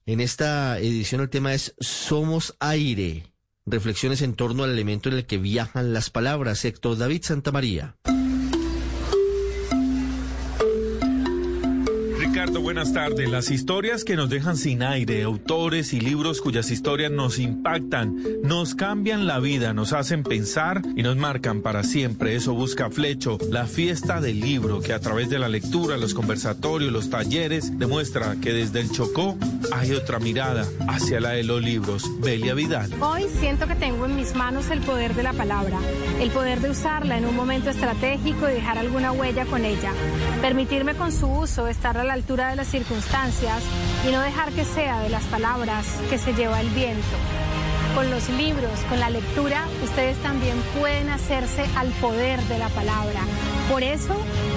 En 0.04 0.20
esta 0.20 0.78
edición 0.78 1.20
el 1.20 1.30
tema 1.30 1.52
es 1.52 1.74
Somos 1.80 2.54
Aire. 2.60 3.24
Reflexiones 3.64 4.22
en 4.22 4.34
torno 4.34 4.62
al 4.62 4.70
elemento 4.70 5.08
en 5.08 5.16
el 5.16 5.26
que 5.26 5.38
viajan 5.38 5.92
las 5.92 6.10
palabras. 6.10 6.64
Héctor 6.64 6.96
David 6.96 7.22
Santamaría. 7.24 7.96
Ricardo, 12.36 12.60
buenas 12.60 12.92
tardes. 12.92 13.30
Las 13.30 13.50
historias 13.50 14.04
que 14.04 14.14
nos 14.14 14.28
dejan 14.28 14.58
sin 14.58 14.82
aire, 14.82 15.22
autores 15.22 15.94
y 15.94 16.00
libros 16.00 16.42
cuyas 16.42 16.70
historias 16.70 17.10
nos 17.10 17.38
impactan, 17.38 18.22
nos 18.42 18.74
cambian 18.74 19.26
la 19.26 19.38
vida, 19.38 19.72
nos 19.72 19.94
hacen 19.94 20.22
pensar 20.22 20.82
y 20.96 21.02
nos 21.02 21.16
marcan 21.16 21.62
para 21.62 21.82
siempre. 21.82 22.36
Eso 22.36 22.52
busca 22.52 22.90
Flecho, 22.90 23.38
la 23.50 23.64
fiesta 23.64 24.20
del 24.20 24.40
libro 24.40 24.82
que 24.82 24.92
a 24.92 25.00
través 25.00 25.30
de 25.30 25.38
la 25.38 25.48
lectura, 25.48 25.96
los 25.96 26.12
conversatorios, 26.12 26.92
los 26.92 27.08
talleres, 27.08 27.78
demuestra 27.78 28.36
que 28.42 28.52
desde 28.52 28.80
el 28.80 28.90
Chocó 28.90 29.38
hay 29.72 29.92
otra 29.92 30.18
mirada 30.18 30.66
hacia 30.88 31.20
la 31.20 31.30
de 31.30 31.42
los 31.42 31.62
libros. 31.62 32.04
Belia 32.20 32.52
Vidal. 32.52 32.92
Hoy 33.00 33.24
siento 33.40 33.66
que 33.66 33.76
tengo 33.76 34.04
en 34.04 34.14
mis 34.14 34.34
manos 34.34 34.68
el 34.68 34.80
poder 34.82 35.14
de 35.14 35.22
la 35.22 35.32
palabra, 35.32 35.78
el 36.20 36.30
poder 36.32 36.60
de 36.60 36.68
usarla 36.68 37.16
en 37.16 37.24
un 37.24 37.34
momento 37.34 37.70
estratégico 37.70 38.46
y 38.50 38.52
dejar 38.52 38.76
alguna 38.76 39.10
huella 39.12 39.46
con 39.46 39.64
ella, 39.64 39.92
permitirme 40.42 40.94
con 40.96 41.12
su 41.12 41.28
uso 41.28 41.66
estar 41.68 41.96
a 41.96 42.04
la 42.04 42.12
altura 42.12 42.25
de 42.26 42.56
las 42.56 42.66
circunstancias 42.66 43.62
y 44.06 44.10
no 44.10 44.20
dejar 44.20 44.50
que 44.50 44.64
sea 44.64 45.00
de 45.00 45.08
las 45.08 45.22
palabras 45.24 45.86
que 46.10 46.18
se 46.18 46.34
lleva 46.34 46.60
el 46.60 46.68
viento. 46.70 47.16
Con 47.94 48.10
los 48.10 48.28
libros, 48.30 48.80
con 48.88 48.98
la 48.98 49.10
lectura, 49.10 49.64
ustedes 49.84 50.18
también 50.18 50.56
pueden 50.78 51.08
hacerse 51.08 51.64
al 51.76 51.88
poder 51.92 52.40
de 52.42 52.58
la 52.58 52.68
palabra. 52.70 53.20
Por 53.70 53.82
eso, 53.82 54.14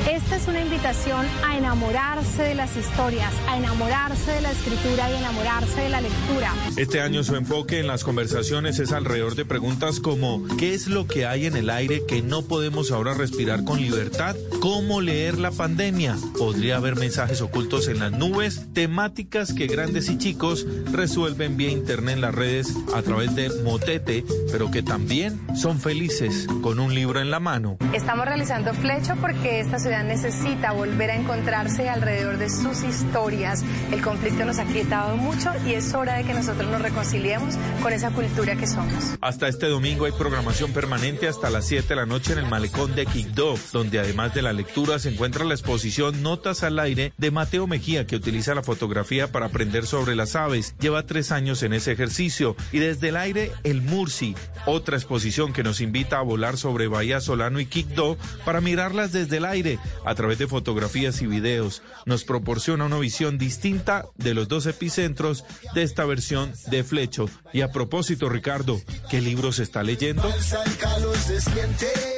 esta 0.07 0.35
es 0.35 0.47
una 0.47 0.61
invitación 0.61 1.25
a 1.43 1.57
enamorarse 1.57 2.43
de 2.43 2.53
las 2.53 2.77
historias, 2.77 3.33
a 3.47 3.57
enamorarse 3.57 4.31
de 4.31 4.41
la 4.41 4.51
escritura 4.51 5.09
y 5.09 5.15
enamorarse 5.15 5.81
de 5.81 5.89
la 5.89 5.99
lectura. 5.99 6.53
Este 6.77 7.01
año 7.01 7.23
su 7.23 7.35
enfoque 7.35 7.79
en 7.79 7.87
las 7.87 8.03
conversaciones 8.03 8.77
es 8.77 8.91
alrededor 8.91 9.33
de 9.33 9.45
preguntas 9.45 9.99
como 9.99 10.45
¿qué 10.57 10.75
es 10.75 10.87
lo 10.87 11.07
que 11.07 11.25
hay 11.25 11.47
en 11.47 11.57
el 11.57 11.71
aire 11.71 12.03
que 12.07 12.21
no 12.21 12.43
podemos 12.43 12.91
ahora 12.91 13.15
respirar 13.15 13.63
con 13.63 13.81
libertad? 13.81 14.35
¿Cómo 14.61 15.01
leer 15.01 15.39
la 15.39 15.51
pandemia? 15.51 16.15
¿Podría 16.37 16.77
haber 16.77 16.95
mensajes 16.95 17.41
ocultos 17.41 17.87
en 17.87 17.99
las 17.99 18.11
nubes? 18.11 18.67
Temáticas 18.73 19.53
que 19.53 19.65
grandes 19.65 20.07
y 20.09 20.19
chicos 20.19 20.67
resuelven 20.91 21.57
vía 21.57 21.71
internet 21.71 22.15
en 22.15 22.21
las 22.21 22.35
redes 22.35 22.75
a 22.93 23.01
través 23.01 23.35
de 23.35 23.49
Motete, 23.63 24.23
pero 24.51 24.69
que 24.69 24.83
también 24.83 25.39
son 25.55 25.79
felices 25.79 26.47
con 26.61 26.79
un 26.79 26.93
libro 26.93 27.19
en 27.19 27.31
la 27.31 27.39
mano. 27.39 27.77
Estamos 27.93 28.25
realizando 28.25 28.73
Flecho 28.99 29.15
porque 29.21 29.61
esta 29.61 29.79
ciudad 29.79 30.03
necesita 30.03 30.73
volver 30.73 31.11
a 31.11 31.15
encontrarse 31.15 31.87
alrededor 31.87 32.37
de 32.37 32.49
sus 32.49 32.83
historias. 32.83 33.63
El 33.93 34.01
conflicto 34.01 34.43
nos 34.43 34.59
ha 34.59 34.65
quietado 34.65 35.15
mucho 35.15 35.51
y 35.65 35.73
es 35.73 35.93
hora 35.93 36.15
de 36.15 36.25
que 36.25 36.33
nosotros 36.33 36.69
nos 36.69 36.81
reconciliemos 36.81 37.55
con 37.81 37.93
esa 37.93 38.11
cultura 38.11 38.57
que 38.57 38.67
somos. 38.67 39.15
Hasta 39.21 39.47
este 39.47 39.67
domingo 39.67 40.03
hay 40.03 40.11
programación 40.11 40.73
permanente 40.73 41.29
hasta 41.29 41.49
las 41.49 41.65
7 41.67 41.87
de 41.87 41.95
la 41.95 42.05
noche 42.05 42.33
en 42.33 42.39
el 42.39 42.47
malecón 42.47 42.93
de 42.93 43.05
Quibdó, 43.05 43.55
donde 43.71 43.99
además 43.99 44.33
de 44.33 44.41
la 44.41 44.51
lectura 44.51 44.99
se 44.99 45.09
encuentra 45.09 45.45
la 45.45 45.53
exposición 45.53 46.21
Notas 46.21 46.63
al 46.63 46.77
aire 46.77 47.13
de 47.17 47.31
Mateo 47.31 47.67
Mejía, 47.67 48.05
que 48.05 48.17
utiliza 48.17 48.53
la 48.53 48.63
fotografía 48.63 49.31
para 49.31 49.45
aprender 49.45 49.85
sobre 49.85 50.17
las 50.17 50.35
aves. 50.35 50.75
Lleva 50.79 51.05
tres 51.05 51.31
años 51.31 51.63
en 51.63 51.71
ese 51.71 51.93
ejercicio. 51.93 52.57
Y 52.73 52.79
desde 52.79 53.09
el 53.09 53.17
aire, 53.17 53.53
el 53.63 53.81
Mursi, 53.81 54.35
otra 54.65 54.97
exposición 54.97 55.53
que 55.53 55.63
nos 55.63 55.79
invita 55.79 56.19
a 56.19 56.23
volar 56.23 56.57
sobre 56.57 56.87
Bahía 56.87 57.21
Solano 57.21 57.61
y 57.61 57.65
Quibdó 57.65 58.17
para 58.43 58.59
mirarlas 58.89 59.11
desde 59.11 59.37
el 59.37 59.45
aire 59.45 59.79
a 60.05 60.15
través 60.15 60.39
de 60.39 60.47
fotografías 60.47 61.21
y 61.21 61.27
videos. 61.27 61.83
Nos 62.05 62.23
proporciona 62.23 62.85
una 62.85 62.97
visión 62.97 63.37
distinta 63.37 64.05
de 64.15 64.33
los 64.33 64.47
dos 64.47 64.65
epicentros 64.65 65.45
de 65.73 65.83
esta 65.83 66.05
versión 66.05 66.53
de 66.71 66.83
Flecho. 66.83 67.29
Y 67.53 67.61
a 67.61 67.71
propósito, 67.71 68.29
Ricardo, 68.29 68.81
¿qué 69.09 69.21
libro 69.21 69.51
se 69.51 69.63
está 69.63 69.83
leyendo? 69.83 70.23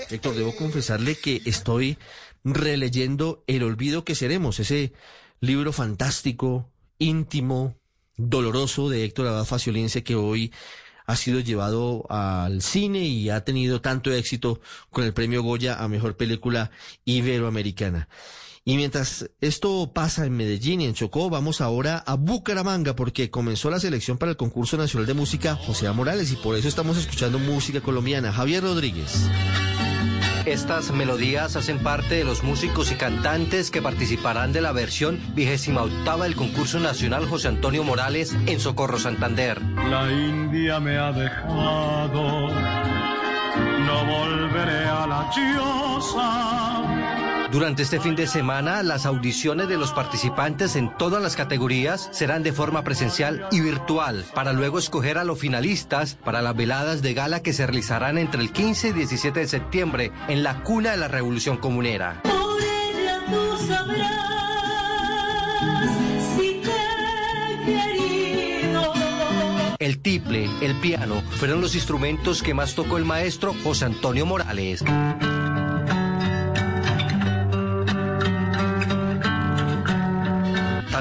Héctor, 0.09 0.35
debo 0.35 0.55
confesarle 0.55 1.15
que 1.15 1.41
estoy 1.45 1.97
releyendo 2.43 3.43
El 3.47 3.63
olvido 3.63 4.03
que 4.03 4.15
seremos, 4.15 4.59
ese 4.59 4.93
libro 5.41 5.73
fantástico, 5.73 6.71
íntimo, 6.97 7.75
doloroso 8.17 8.89
de 8.89 9.03
Héctor 9.03 9.27
Abad 9.27 9.45
Faciolince 9.45 10.03
que 10.03 10.15
hoy 10.15 10.51
ha 11.11 11.15
sido 11.15 11.39
llevado 11.39 12.05
al 12.09 12.61
cine 12.61 13.03
y 13.03 13.29
ha 13.29 13.43
tenido 13.43 13.81
tanto 13.81 14.11
éxito 14.11 14.61
con 14.89 15.03
el 15.03 15.13
premio 15.13 15.43
Goya 15.43 15.83
a 15.83 15.87
mejor 15.87 16.15
película 16.15 16.71
iberoamericana. 17.05 18.07
Y 18.63 18.77
mientras 18.77 19.29
esto 19.41 19.91
pasa 19.91 20.25
en 20.25 20.37
Medellín 20.37 20.81
y 20.81 20.85
en 20.85 20.93
Chocó, 20.93 21.29
vamos 21.31 21.61
ahora 21.61 21.97
a 21.97 22.13
Bucaramanga 22.13 22.95
porque 22.95 23.31
comenzó 23.31 23.71
la 23.71 23.79
selección 23.79 24.17
para 24.19 24.31
el 24.31 24.37
concurso 24.37 24.77
nacional 24.77 25.07
de 25.07 25.15
música 25.15 25.55
José. 25.55 25.89
Morales 25.91 26.31
y 26.31 26.35
por 26.35 26.55
eso 26.55 26.67
estamos 26.67 26.97
escuchando 26.97 27.39
música 27.39 27.81
colombiana. 27.81 28.31
Javier 28.31 28.63
Rodríguez. 28.63 29.27
Estas 30.45 30.91
melodías 30.91 31.55
hacen 31.55 31.77
parte 31.79 32.15
de 32.15 32.23
los 32.23 32.43
músicos 32.43 32.91
y 32.91 32.95
cantantes 32.95 33.69
que 33.69 33.81
participarán 33.81 34.51
de 34.51 34.61
la 34.61 34.71
versión 34.71 35.19
vigésima 35.35 35.83
octava 35.83 36.23
del 36.23 36.35
concurso 36.35 36.79
nacional 36.79 37.27
José 37.27 37.47
Antonio 37.47 37.83
Morales 37.83 38.35
en 38.47 38.59
Socorro 38.59 38.97
Santander. 38.97 39.61
La 39.61 40.11
India 40.11 40.79
me 40.79 40.97
ha 40.97 41.11
dejado, 41.11 42.47
no 42.49 44.05
volveré 44.05 44.85
a 44.85 45.05
la 45.07 45.29
choza. 45.29 47.00
Durante 47.51 47.83
este 47.83 47.99
fin 47.99 48.15
de 48.15 48.27
semana, 48.27 48.81
las 48.81 49.05
audiciones 49.05 49.67
de 49.67 49.77
los 49.77 49.91
participantes 49.91 50.77
en 50.77 50.95
todas 50.97 51.21
las 51.21 51.35
categorías 51.35 52.07
serán 52.13 52.43
de 52.43 52.53
forma 52.53 52.85
presencial 52.85 53.45
y 53.51 53.59
virtual, 53.59 54.23
para 54.33 54.53
luego 54.53 54.79
escoger 54.79 55.17
a 55.17 55.25
los 55.25 55.37
finalistas 55.37 56.15
para 56.23 56.41
las 56.41 56.55
veladas 56.55 57.01
de 57.01 57.13
gala 57.13 57.41
que 57.41 57.51
se 57.51 57.67
realizarán 57.67 58.17
entre 58.17 58.41
el 58.41 58.53
15 58.53 58.87
y 58.89 58.93
17 58.93 59.41
de 59.41 59.47
septiembre 59.49 60.13
en 60.29 60.43
la 60.43 60.63
cuna 60.63 60.91
de 60.91 60.97
la 60.97 61.09
Revolución 61.09 61.57
Comunera. 61.57 62.21
Por 62.23 62.61
ella 62.61 63.19
tú 63.25 63.57
sabrás 63.67 63.99
si 66.37 66.61
te 66.63 66.71
he 67.49 67.65
querido. 67.65 68.93
El 69.79 69.99
tiple, 69.99 70.49
el 70.61 70.75
piano, 70.75 71.21
fueron 71.31 71.59
los 71.59 71.75
instrumentos 71.75 72.41
que 72.41 72.53
más 72.53 72.75
tocó 72.75 72.97
el 72.97 73.03
maestro 73.03 73.53
José 73.61 73.83
Antonio 73.83 74.25
Morales. 74.25 74.85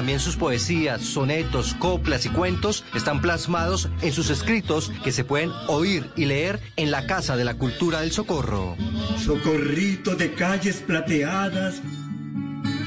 También 0.01 0.19
sus 0.19 0.35
poesías, 0.35 1.03
sonetos, 1.03 1.75
coplas 1.75 2.25
y 2.25 2.29
cuentos 2.29 2.83
están 2.95 3.21
plasmados 3.21 3.87
en 4.01 4.11
sus 4.11 4.31
escritos 4.31 4.91
que 5.03 5.11
se 5.11 5.23
pueden 5.23 5.51
oír 5.67 6.09
y 6.15 6.25
leer 6.25 6.59
en 6.75 6.89
la 6.89 7.05
Casa 7.05 7.37
de 7.37 7.45
la 7.45 7.53
Cultura 7.53 8.01
del 8.01 8.11
Socorro. 8.11 8.75
Socorrito 9.23 10.15
de 10.15 10.33
calles 10.33 10.77
plateadas 10.77 11.83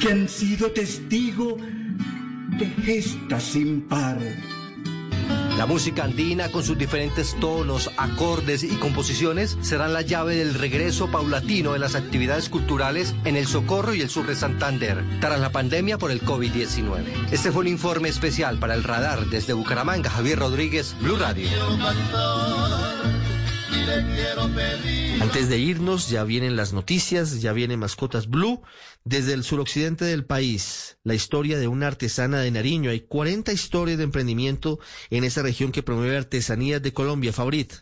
que 0.01 0.11
han 0.11 0.29
sido 0.29 0.73
testigo 0.73 1.57
de 2.59 2.67
gestas 2.83 3.45
sin 3.45 3.83
par. 3.83 4.19
La 5.57 5.67
música 5.67 6.03
andina 6.03 6.51
con 6.51 6.65
sus 6.65 6.77
diferentes 6.77 7.37
tonos, 7.39 7.91
acordes 7.97 8.65
y 8.65 8.77
composiciones 8.77 9.57
serán 9.61 9.93
la 9.93 10.03
llave 10.03 10.35
del 10.35 10.55
regreso 10.55 11.09
paulatino 11.09 11.73
de 11.73 11.79
las 11.79 11.95
actividades 11.95 12.49
culturales 12.49 13.15
en 13.25 13.37
el 13.37 13.47
Socorro 13.47 13.95
y 13.95 14.01
el 14.01 14.11
sur 14.11 14.27
de 14.27 14.35
Santander, 14.35 15.05
tras 15.21 15.39
la 15.39 15.53
pandemia 15.53 15.97
por 15.97 16.11
el 16.11 16.23
COVID-19. 16.23 17.05
Este 17.31 17.53
fue 17.53 17.63
un 17.63 17.69
informe 17.69 18.09
especial 18.09 18.59
para 18.59 18.75
el 18.75 18.83
radar 18.83 19.27
desde 19.27 19.53
Bucaramanga. 19.53 20.11
Javier 20.11 20.41
Rodríguez, 20.41 20.97
Blue 21.01 21.17
Radio. 21.17 21.49
Antes 25.21 25.49
de 25.49 25.59
irnos, 25.59 26.11
ya 26.11 26.25
vienen 26.25 26.57
las 26.57 26.73
noticias, 26.73 27.41
ya 27.41 27.53
vienen 27.53 27.79
mascotas 27.79 28.29
Blue. 28.29 28.63
Desde 29.05 29.33
el 29.33 29.43
suroccidente 29.43 30.05
del 30.05 30.25
país, 30.25 30.99
la 31.03 31.15
historia 31.15 31.59
de 31.59 31.69
una 31.69 31.87
artesana 31.87 32.41
de 32.41 32.51
Nariño. 32.51 32.91
Hay 32.91 33.01
40 33.01 33.53
historias 33.53 33.99
de 33.99 34.05
emprendimiento 34.05 34.79
en 35.11 35.25
esa 35.25 35.43
región 35.43 35.73
que 35.73 35.83
promueve 35.83 36.17
artesanías 36.17 36.83
de 36.83 36.93
Colombia. 36.93 37.33
Fabrit. 37.33 37.73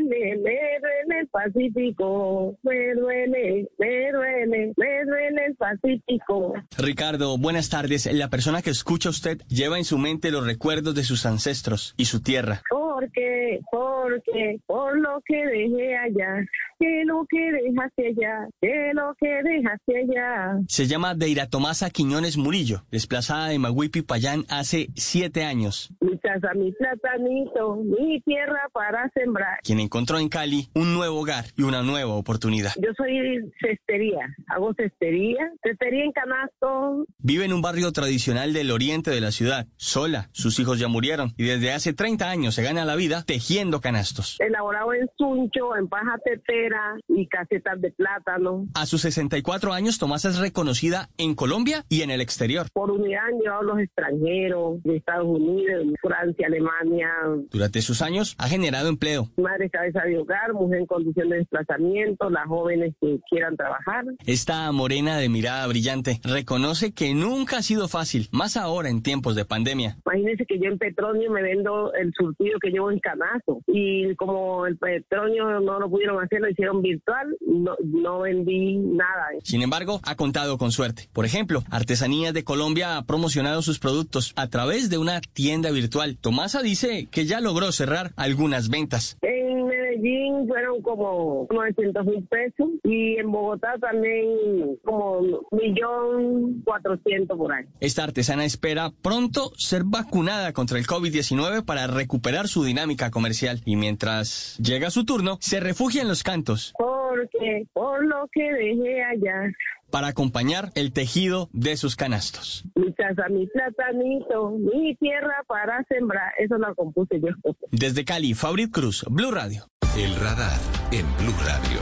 Duele, 0.00 0.36
me 0.36 0.58
duele 0.80 1.20
el 1.20 1.28
Pacífico. 1.28 2.56
Me 2.62 2.94
duele, 2.94 3.68
me 3.78 4.12
duele, 4.12 4.72
me 4.76 5.04
duele 5.04 5.46
el 5.46 5.56
Pacífico. 5.56 6.54
Ricardo, 6.78 7.38
buenas 7.38 7.68
tardes. 7.68 8.12
La 8.12 8.28
persona 8.28 8.62
que 8.62 8.70
escucha 8.70 9.10
usted 9.10 9.38
lleva 9.48 9.78
en 9.78 9.84
su 9.84 9.98
mente 9.98 10.30
los 10.30 10.46
recuerdos 10.46 10.94
de 10.94 11.04
sus 11.04 11.26
ancestros 11.26 11.94
y 11.96 12.06
su 12.06 12.22
tierra. 12.22 12.62
Porque, 12.70 13.60
porque, 13.70 14.58
por 14.66 14.98
lo 14.98 15.20
que 15.26 15.44
dejé 15.46 15.96
allá, 15.96 16.44
que 16.78 17.04
lo 17.04 17.24
que 17.28 17.52
dejaste 17.52 18.08
allá, 18.08 18.48
que 18.60 18.90
lo 18.94 19.14
que 19.20 19.42
dejaste 19.42 19.98
allá. 19.98 20.58
Se 20.68 20.86
llama 20.86 21.14
Deira 21.14 21.46
Tomasa 21.46 21.90
Quiñones 21.90 22.36
Murillo, 22.36 22.84
desplazada 22.90 23.48
de 23.48 23.58
Maguipi 23.58 24.02
Payán 24.02 24.44
hace 24.48 24.88
siete 24.94 25.44
años. 25.44 25.92
Mi 26.00 26.18
casa, 26.18 26.52
mi 26.54 26.72
platanito, 26.72 27.76
mi 27.76 28.20
tierra 28.22 28.68
para 28.72 29.08
sembrar. 29.14 29.58
Quien 29.62 29.80
encontró 29.82 30.18
en 30.18 30.28
Cali 30.28 30.68
un 30.74 30.94
nuevo 30.94 31.20
hogar 31.20 31.44
y 31.56 31.62
una 31.62 31.82
nueva 31.82 32.14
oportunidad. 32.14 32.72
Yo 32.76 32.90
soy 32.96 33.12
cestería, 33.60 34.34
hago 34.48 34.74
cestería, 34.74 35.50
cestería 35.62 36.04
en 36.04 36.12
canasto. 36.12 37.06
Vive 37.18 37.44
en 37.44 37.52
un 37.52 37.62
barrio 37.62 37.92
tradicional 37.92 38.52
del 38.52 38.70
oriente 38.70 39.10
de 39.10 39.20
la 39.20 39.30
ciudad, 39.30 39.66
sola. 39.76 40.28
Sus 40.32 40.58
hijos 40.58 40.78
ya 40.78 40.88
murieron 40.88 41.34
y 41.36 41.44
desde 41.44 41.72
hace 41.72 41.92
30 41.92 42.28
años 42.28 42.54
se 42.54 42.62
gana 42.62 42.84
la 42.84 42.96
vida 42.96 43.24
tejiendo 43.26 43.80
canastos. 43.80 44.36
Elaborado 44.40 44.94
en 44.94 45.08
suncho, 45.16 45.76
en 45.76 45.88
paja 45.88 46.18
tetera 46.24 46.96
y 47.08 47.26
casetas 47.26 47.80
de 47.80 47.90
plátano. 47.90 48.66
A 48.74 48.86
sus 48.86 49.02
64 49.02 49.72
años, 49.72 49.98
Tomás 49.98 50.24
es 50.24 50.38
reconocida 50.38 51.08
en 51.18 51.34
Colombia 51.34 51.84
y 51.88 52.02
en 52.02 52.10
el 52.10 52.20
exterior. 52.20 52.66
Por 52.72 52.90
unidad 52.90 53.26
han 53.26 53.38
llevado 53.38 53.62
los 53.62 53.78
extranjeros 53.78 54.82
de 54.82 54.96
Estados 54.96 55.26
Unidos, 55.26 55.86
Francia, 56.00 56.46
Alemania. 56.46 57.08
Durante 57.50 57.82
sus 57.82 58.02
años 58.02 58.34
ha 58.38 58.48
generado 58.48 58.88
empleo. 58.88 59.28
Madre 59.36 59.68
cabeza 59.72 60.02
de 60.04 60.18
hogar, 60.18 60.52
mujer 60.52 60.80
en 60.80 60.86
condición 60.86 61.30
de 61.30 61.38
desplazamiento, 61.38 62.30
las 62.30 62.46
jóvenes 62.46 62.94
que 63.00 63.18
quieran 63.28 63.56
trabajar. 63.56 64.04
Esta 64.26 64.70
morena 64.70 65.16
de 65.16 65.28
mirada 65.28 65.66
brillante 65.66 66.20
reconoce 66.22 66.92
que 66.92 67.14
nunca 67.14 67.58
ha 67.58 67.62
sido 67.62 67.88
fácil, 67.88 68.28
más 68.30 68.56
ahora 68.56 68.90
en 68.90 69.02
tiempos 69.02 69.34
de 69.34 69.44
pandemia. 69.44 69.96
Imagínense 70.06 70.46
que 70.46 70.58
yo 70.58 70.70
en 70.70 70.78
Petronio 70.78 71.30
me 71.30 71.42
vendo 71.42 71.92
el 71.94 72.12
surtido 72.16 72.58
que 72.60 72.70
llevo 72.70 72.90
en 72.90 73.00
canazo 73.00 73.62
y 73.66 74.14
como 74.16 74.66
el 74.66 74.76
Petronio 74.76 75.60
no 75.60 75.80
lo 75.80 75.90
pudieron 75.90 76.22
hacer, 76.22 76.40
lo 76.40 76.50
hicieron 76.50 76.82
virtual, 76.82 77.36
no, 77.40 77.74
no 77.82 78.20
vendí 78.20 78.76
nada. 78.76 79.28
Sin 79.42 79.62
embargo, 79.62 80.00
ha 80.04 80.14
contado 80.14 80.58
con 80.58 80.70
suerte. 80.70 81.08
Por 81.12 81.24
ejemplo, 81.24 81.62
Artesanías 81.70 82.34
de 82.34 82.44
Colombia 82.44 82.96
ha 82.96 83.04
promocionado 83.04 83.62
sus 83.62 83.78
productos 83.78 84.32
a 84.36 84.48
través 84.48 84.90
de 84.90 84.98
una 84.98 85.20
tienda 85.20 85.70
virtual. 85.70 86.18
Tomasa 86.20 86.62
dice 86.62 87.08
que 87.10 87.24
ya 87.24 87.40
logró 87.40 87.72
cerrar 87.72 88.12
algunas 88.16 88.68
ventas. 88.68 89.16
En 89.22 89.61
Medellín 89.66 90.46
fueron 90.48 90.82
como 90.82 91.46
900 91.50 92.06
mil 92.06 92.26
pesos 92.26 92.68
y 92.84 93.16
en 93.16 93.30
Bogotá 93.30 93.74
también 93.80 94.78
como 94.84 95.20
millón 95.50 96.62
cuatrocientos 96.64 97.36
por 97.36 97.52
ahí. 97.52 97.64
Esta 97.80 98.04
artesana 98.04 98.44
espera 98.44 98.90
pronto 99.02 99.52
ser 99.56 99.82
vacunada 99.84 100.52
contra 100.52 100.78
el 100.78 100.86
COVID-19 100.86 101.64
para 101.64 101.86
recuperar 101.86 102.48
su 102.48 102.64
dinámica 102.64 103.10
comercial 103.10 103.60
y 103.64 103.76
mientras 103.76 104.58
llega 104.58 104.90
su 104.90 105.04
turno 105.04 105.38
se 105.40 105.60
refugia 105.60 106.02
en 106.02 106.08
los 106.08 106.22
cantos. 106.22 106.72
Porque 106.78 107.66
por 107.72 108.04
lo 108.04 108.28
que 108.32 108.42
dejé 108.52 109.02
allá 109.02 109.52
para 109.92 110.08
acompañar 110.08 110.72
el 110.74 110.92
tejido 110.92 111.50
de 111.52 111.76
sus 111.76 111.96
canastos. 111.96 112.64
Mi 112.74 112.92
casa, 112.94 113.28
mi 113.28 113.46
platanito, 113.46 114.50
mi 114.52 114.96
tierra 114.96 115.44
para 115.46 115.84
sembrar, 115.84 116.32
eso 116.38 116.56
lo 116.56 116.74
compuse 116.74 117.20
yo. 117.20 117.28
Desde 117.70 118.04
Cali, 118.04 118.34
Fabrit 118.34 118.72
Cruz, 118.72 119.04
Blue 119.08 119.30
Radio. 119.30 119.66
El 119.96 120.16
radar 120.16 120.58
en 120.90 121.06
Blue 121.18 121.34
Radio. 121.44 121.78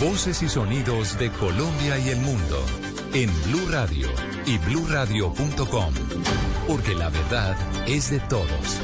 Voces 0.00 0.42
y 0.42 0.48
sonidos 0.48 1.16
de 1.18 1.30
Colombia 1.30 1.98
y 1.98 2.10
el 2.10 2.18
mundo 2.18 2.58
en 3.14 3.30
Blue 3.44 3.68
Radio 3.70 4.08
y 4.44 4.58
bluradio.com, 4.58 5.94
porque 6.66 6.94
la 6.94 7.08
verdad 7.08 7.56
es 7.86 8.10
de 8.10 8.18
todos. 8.20 8.80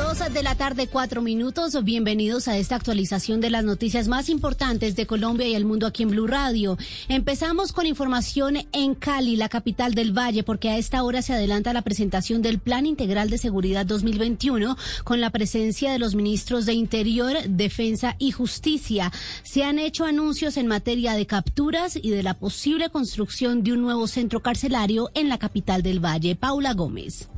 2 0.00 0.32
de 0.32 0.42
la 0.42 0.54
tarde, 0.54 0.86
cuatro 0.86 1.20
minutos. 1.20 1.84
Bienvenidos 1.84 2.48
a 2.48 2.56
esta 2.56 2.74
actualización 2.74 3.42
de 3.42 3.50
las 3.50 3.64
noticias 3.64 4.08
más 4.08 4.30
importantes 4.30 4.96
de 4.96 5.06
Colombia 5.06 5.46
y 5.46 5.54
el 5.54 5.66
mundo 5.66 5.86
aquí 5.86 6.04
en 6.04 6.10
Blue 6.10 6.26
Radio. 6.26 6.78
Empezamos 7.08 7.72
con 7.72 7.84
información 7.84 8.56
en 8.72 8.94
Cali, 8.94 9.36
la 9.36 9.50
capital 9.50 9.94
del 9.94 10.16
Valle, 10.16 10.42
porque 10.42 10.70
a 10.70 10.78
esta 10.78 11.02
hora 11.02 11.20
se 11.20 11.34
adelanta 11.34 11.74
la 11.74 11.82
presentación 11.82 12.40
del 12.40 12.58
Plan 12.60 12.86
Integral 12.86 13.28
de 13.28 13.36
Seguridad 13.36 13.84
2021 13.84 14.76
con 15.04 15.20
la 15.20 15.28
presencia 15.28 15.92
de 15.92 15.98
los 15.98 16.14
ministros 16.14 16.64
de 16.64 16.72
Interior, 16.72 17.36
Defensa 17.46 18.16
y 18.18 18.30
Justicia. 18.30 19.12
Se 19.42 19.64
han 19.64 19.78
hecho 19.78 20.06
anuncios 20.06 20.56
en 20.56 20.66
materia 20.66 21.12
de 21.12 21.26
capturas 21.26 21.98
y 22.00 22.08
de 22.08 22.22
la 22.22 22.34
posible 22.34 22.88
construcción 22.88 23.62
de 23.62 23.74
un 23.74 23.82
nuevo 23.82 24.06
centro 24.06 24.40
carcelario 24.40 25.10
en 25.14 25.28
la 25.28 25.38
capital 25.38 25.82
del 25.82 26.02
Valle. 26.02 26.36
Paula 26.36 26.72
Gómez. 26.72 27.28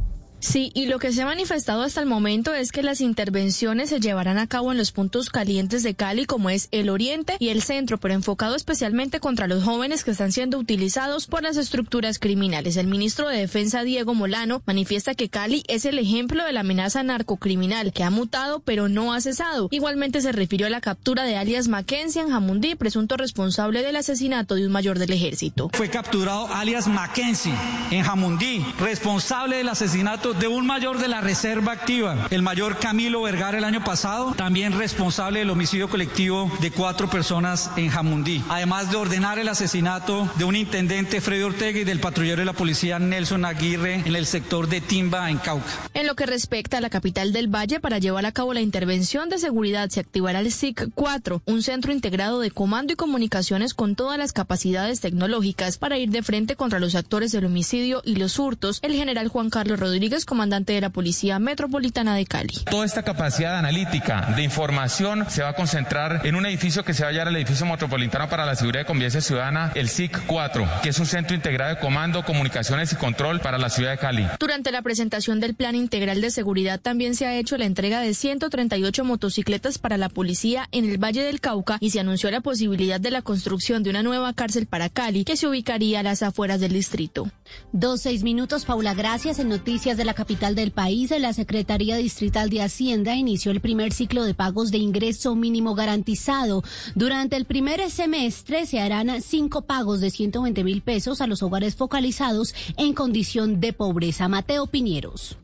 Sí, 0.43 0.73
y 0.75 0.87
lo 0.87 0.99
que 0.99 1.13
se 1.13 1.23
ha 1.23 1.25
manifestado 1.25 1.83
hasta 1.83 2.01
el 2.01 2.07
momento 2.07 2.53
es 2.53 2.73
que 2.73 2.83
las 2.83 3.01
intervenciones 3.01 3.91
se 3.91 4.01
llevarán 4.01 4.39
a 4.39 4.49
cabo 4.49 4.73
en 4.73 4.77
los 4.77 4.91
puntos 4.91 5.31
calientes 5.31 5.85
de 5.85 5.95
Cali, 5.95 6.27
como 6.27 6.51
es 6.51 6.67
el 6.73 6.91
oriente 6.91 7.37
y 7.39 7.51
el 7.51 7.63
centro, 7.63 7.99
pero 7.99 8.15
enfocado 8.15 8.57
especialmente 8.57 9.21
contra 9.21 9.47
los 9.47 9.63
jóvenes 9.63 10.03
que 10.03 10.11
están 10.11 10.33
siendo 10.33 10.59
utilizados 10.59 11.29
por 11.29 11.45
las 11.45 11.57
estructuras 11.57 12.19
criminales. 12.19 12.77
El 12.77 12.89
ministro 12.89 13.29
de 13.29 13.39
Defensa, 13.39 13.85
Diego 13.85 14.15
Molano, 14.15 14.63
manifiesta 14.67 15.15
que 15.15 15.29
Cali 15.29 15.63
es 15.69 15.85
el 15.85 16.01
ejemplo 16.01 16.45
de 16.45 16.53
la 16.53 16.61
amenaza 16.61 17.05
narcocriminal 17.05 17.93
que 17.93 18.03
ha 18.03 18.11
mutado 18.11 18.59
pero 18.65 18.89
no 18.89 19.13
ha 19.15 19.21
cesado. 19.21 19.69
Igualmente 19.71 20.21
se 20.23 20.33
refirió 20.33 20.67
a 20.67 20.71
la 20.71 20.81
captura 20.81 21.23
de 21.23 21.37
alias 21.37 21.69
Mackenzie 21.69 22.21
en 22.21 22.31
Jamundí, 22.31 22.75
presunto 22.75 23.17
responsable 23.17 23.83
del 23.83 23.95
asesinato 23.95 24.57
de 24.57 24.67
un 24.67 24.73
mayor 24.73 24.99
del 24.99 25.13
ejército. 25.13 25.71
Fue 25.73 25.89
capturado 25.89 26.49
alias 26.49 26.89
Mackenzie 26.89 27.55
en 27.93 28.03
Jamundí, 28.03 28.67
responsable 28.81 29.59
del 29.59 29.69
asesinato 29.69 30.32
de 30.39 30.49
un 30.49 30.67
mayor 30.67 30.99
de 30.99 31.09
la 31.09 31.21
Reserva 31.21 31.73
Activa, 31.73 32.27
el 32.31 32.43
mayor 32.43 32.79
Camilo 32.79 33.23
Vergara 33.23 33.59
el 33.59 33.65
año 33.65 33.85
pasado, 33.85 34.33
también 34.35 34.79
responsable 34.79 35.41
del 35.41 35.51
homicidio 35.51 35.89
colectivo 35.89 36.51
de 36.61 36.71
cuatro 36.71 37.11
personas 37.11 37.71
en 37.77 37.89
Jamundí, 37.89 38.43
además 38.49 38.91
de 38.91 38.97
ordenar 38.97 39.39
el 39.39 39.49
asesinato 39.49 40.29
de 40.37 40.45
un 40.45 40.57
intendente 40.57 41.21
Freddy 41.21 41.43
Ortega 41.43 41.81
y 41.81 41.85
del 41.85 42.01
patrullero 42.01 42.41
de 42.41 42.47
la 42.47 42.53
policía 42.53 42.99
Nelson 42.99 43.45
Aguirre 43.45 44.03
en 44.07 44.17
el 44.17 44.27
sector 44.27 44.69
de 44.69 44.81
Timba, 44.81 45.31
en 45.31 45.39
Cauca. 45.39 45.73
En 45.95 46.07
lo 46.07 46.15
que 46.15 46.27
respecta 46.27 46.79
a 46.79 46.81
la 46.81 46.91
capital 46.91 47.33
del 47.33 47.49
Valle, 47.49 47.81
para 47.81 47.99
llevar 47.99 48.27
a 48.27 48.33
cabo 48.33 48.55
la 48.55 48.61
intervención 48.61 49.29
de 49.29 49.39
seguridad 49.39 49.89
se 49.91 50.01
activará 50.01 50.41
el 50.41 50.53
SIC 50.53 50.91
4, 50.95 51.43
un 51.47 51.63
centro 51.63 51.93
integrado 51.93 52.41
de 52.41 52.51
comando 52.51 52.93
y 52.93 52.97
comunicaciones 52.97 53.75
con 53.75 53.97
todas 53.97 54.19
las 54.19 54.33
capacidades 54.33 55.01
tecnológicas 55.01 55.79
para 55.79 55.99
ir 55.99 56.11
de 56.11 56.23
frente 56.23 56.57
contra 56.57 56.79
los 56.79 56.95
actores 56.95 57.33
del 57.33 57.45
homicidio 57.45 58.03
y 58.05 58.17
los 58.17 58.39
hurtos. 58.39 58.79
El 58.83 58.95
general 58.95 59.29
Juan 59.29 59.51
Carlos 59.51 59.81
Rodríguez 59.81 60.22
Comandante 60.25 60.73
de 60.73 60.81
la 60.81 60.91
Policía 60.91 61.39
Metropolitana 61.39 62.15
de 62.15 62.27
Cali. 62.27 62.55
Toda 62.71 62.85
esta 62.85 63.03
capacidad 63.03 63.59
analítica 63.59 64.33
de 64.37 64.43
información 64.43 65.27
se 65.29 65.43
va 65.43 65.51
a 65.51 65.55
concentrar 65.55 66.21
en 66.25 66.35
un 66.35 66.47
edificio 66.47 66.85
que 66.85 66.95
se 66.95 67.03
va 67.05 67.11
a 67.11 67.13
llamar 67.13 67.29
el 67.29 67.37
Edificio 67.37 67.67
Metropolitano 67.67 68.29
para 68.29 68.45
la 68.45 68.57
Seguridad 68.57 68.83
y 68.83 68.87
Convivencia 68.87 69.21
Ciudadana, 69.21 69.73
el 69.75 69.89
SIC 69.89 70.27
4, 70.27 70.69
que 70.83 70.89
es 70.89 70.99
un 70.99 71.07
centro 71.07 71.37
integrado 71.37 71.75
de 71.75 71.81
comando, 71.81 72.25
comunicaciones 72.25 72.93
y 72.93 72.97
control 72.97 73.41
para 73.41 73.59
la 73.59 73.71
ciudad 73.71 73.93
de 73.93 73.99
Cali. 73.99 74.27
Durante 74.39 74.73
la 74.73 74.83
presentación 74.83 75.41
del 75.41 75.55
Plan 75.55 75.75
Integral 75.75 76.21
de 76.21 76.31
Seguridad 76.31 76.81
también 76.81 77.15
se 77.15 77.27
ha 77.27 77.35
hecho 77.37 77.57
la 77.57 77.65
entrega 77.65 78.01
de 78.01 78.15
138 78.15 79.05
motocicletas 79.05 79.79
para 79.79 79.97
la 79.97 80.09
policía 80.09 80.69
en 80.73 80.89
el 80.89 80.99
Valle 80.99 81.23
del 81.23 81.41
Cauca 81.41 81.79
y 81.81 81.91
se 81.91 82.01
anunció 82.01 82.31
la 82.31 82.41
posibilidad 82.41 83.01
de 83.01 83.11
la 83.11 83.23
construcción 83.23 83.83
de 83.83 83.91
una 83.91 84.03
nueva 84.03 84.33
cárcel 84.33 84.67
para 84.67 84.89
Cali 84.89 85.25
que 85.25 85.37
se 85.37 85.47
ubicaría 85.47 86.01
a 86.01 86.03
las 86.03 86.23
afueras 86.23 86.61
del 86.61 86.73
distrito. 86.73 87.31
Dos, 87.73 88.03
seis 88.03 88.23
minutos, 88.23 88.65
Paula. 88.65 88.95
Gracias. 88.95 89.39
En 89.39 89.49
noticias 89.49 89.97
de 89.97 90.05
la 90.05 90.12
capital 90.15 90.55
del 90.55 90.71
país, 90.71 91.13
la 91.19 91.33
Secretaría 91.33 91.97
Distrital 91.97 92.51
de 92.51 92.63
Hacienda 92.63 93.17
inició 93.17 93.53
el 93.53 93.61
primer 93.61 93.93
ciclo 93.93 94.25
de 94.25 94.35
pagos 94.35 94.71
de 94.71 94.79
ingreso 94.79 95.35
mínimo 95.35 95.75
garantizado. 95.75 96.63
Durante 96.95 97.37
el 97.37 97.45
primer 97.45 97.91
semestre 97.91 98.67
se 98.67 98.81
harán 98.81 99.21
cinco 99.23 99.63
pagos 99.63 100.01
de 100.01 100.11
120 100.11 100.65
mil 100.65 100.83
pesos 100.83 101.21
a 101.21 101.27
los 101.27 101.43
hogares 101.43 101.77
focalizados 101.77 102.55
en 102.77 102.95
condición 102.95 103.61
de 103.61 103.73
pobreza. 103.73 104.29
Mateo 104.29 104.67
Piñeros. 104.67 105.37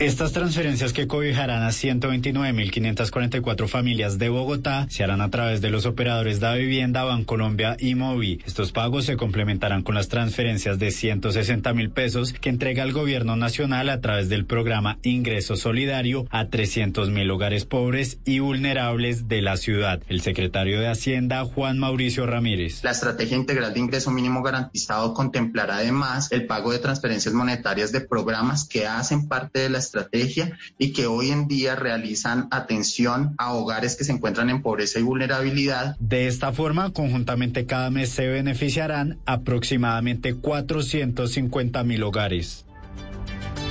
Estas 0.00 0.32
transferencias 0.32 0.92
que 0.94 1.06
cobijarán 1.06 1.62
a 1.62 1.68
129.544 1.68 3.68
familias 3.68 4.18
de 4.18 4.30
Bogotá 4.30 4.86
se 4.88 5.04
harán 5.04 5.20
a 5.20 5.28
través 5.28 5.60
de 5.60 5.68
los 5.68 5.84
operadores 5.84 6.40
de 6.40 6.56
vivienda 6.56 7.04
Bancolombia 7.04 7.76
y 7.78 7.94
Movi. 7.96 8.40
Estos 8.46 8.72
pagos 8.72 9.04
se 9.04 9.18
complementarán 9.18 9.82
con 9.82 9.94
las 9.94 10.08
transferencias 10.08 10.78
de 10.78 10.90
160 10.90 11.74
mil 11.74 11.90
pesos 11.90 12.32
que 12.32 12.48
entrega 12.48 12.82
el 12.82 12.94
gobierno 12.94 13.36
nacional 13.36 13.90
a 13.90 14.00
través 14.00 14.30
del 14.30 14.46
programa 14.46 14.96
Ingreso 15.02 15.54
Solidario 15.54 16.26
a 16.30 16.46
300 16.46 17.10
mil 17.10 17.30
hogares 17.30 17.66
pobres 17.66 18.20
y 18.24 18.38
vulnerables 18.38 19.28
de 19.28 19.42
la 19.42 19.58
ciudad. 19.58 20.00
El 20.08 20.22
secretario 20.22 20.80
de 20.80 20.88
Hacienda, 20.88 21.44
Juan 21.44 21.78
Mauricio 21.78 22.24
Ramírez. 22.24 22.82
La 22.84 22.92
estrategia 22.92 23.36
integral 23.36 23.74
de 23.74 23.80
ingreso 23.80 24.10
mínimo 24.10 24.42
garantizado 24.42 25.12
contemplará 25.12 25.76
además 25.76 26.32
el 26.32 26.46
pago 26.46 26.72
de 26.72 26.78
transferencias 26.78 27.34
monetarias 27.34 27.92
de 27.92 28.00
programas 28.00 28.66
que 28.66 28.86
hacen 28.86 29.28
parte 29.28 29.58
de 29.58 29.68
la 29.68 29.89
estrategia 29.90 30.56
y 30.78 30.92
que 30.92 31.06
hoy 31.06 31.30
en 31.30 31.48
día 31.48 31.74
realizan 31.74 32.48
atención 32.50 33.34
a 33.38 33.52
hogares 33.52 33.96
que 33.96 34.04
se 34.04 34.12
encuentran 34.12 34.48
en 34.50 34.62
pobreza 34.62 35.00
y 35.00 35.02
vulnerabilidad. 35.02 35.96
De 35.98 36.26
esta 36.26 36.52
forma, 36.52 36.92
conjuntamente 36.92 37.66
cada 37.66 37.90
mes 37.90 38.10
se 38.10 38.28
beneficiarán 38.28 39.18
aproximadamente 39.26 40.34
450 40.34 41.84
mil 41.84 42.02
hogares. 42.02 42.64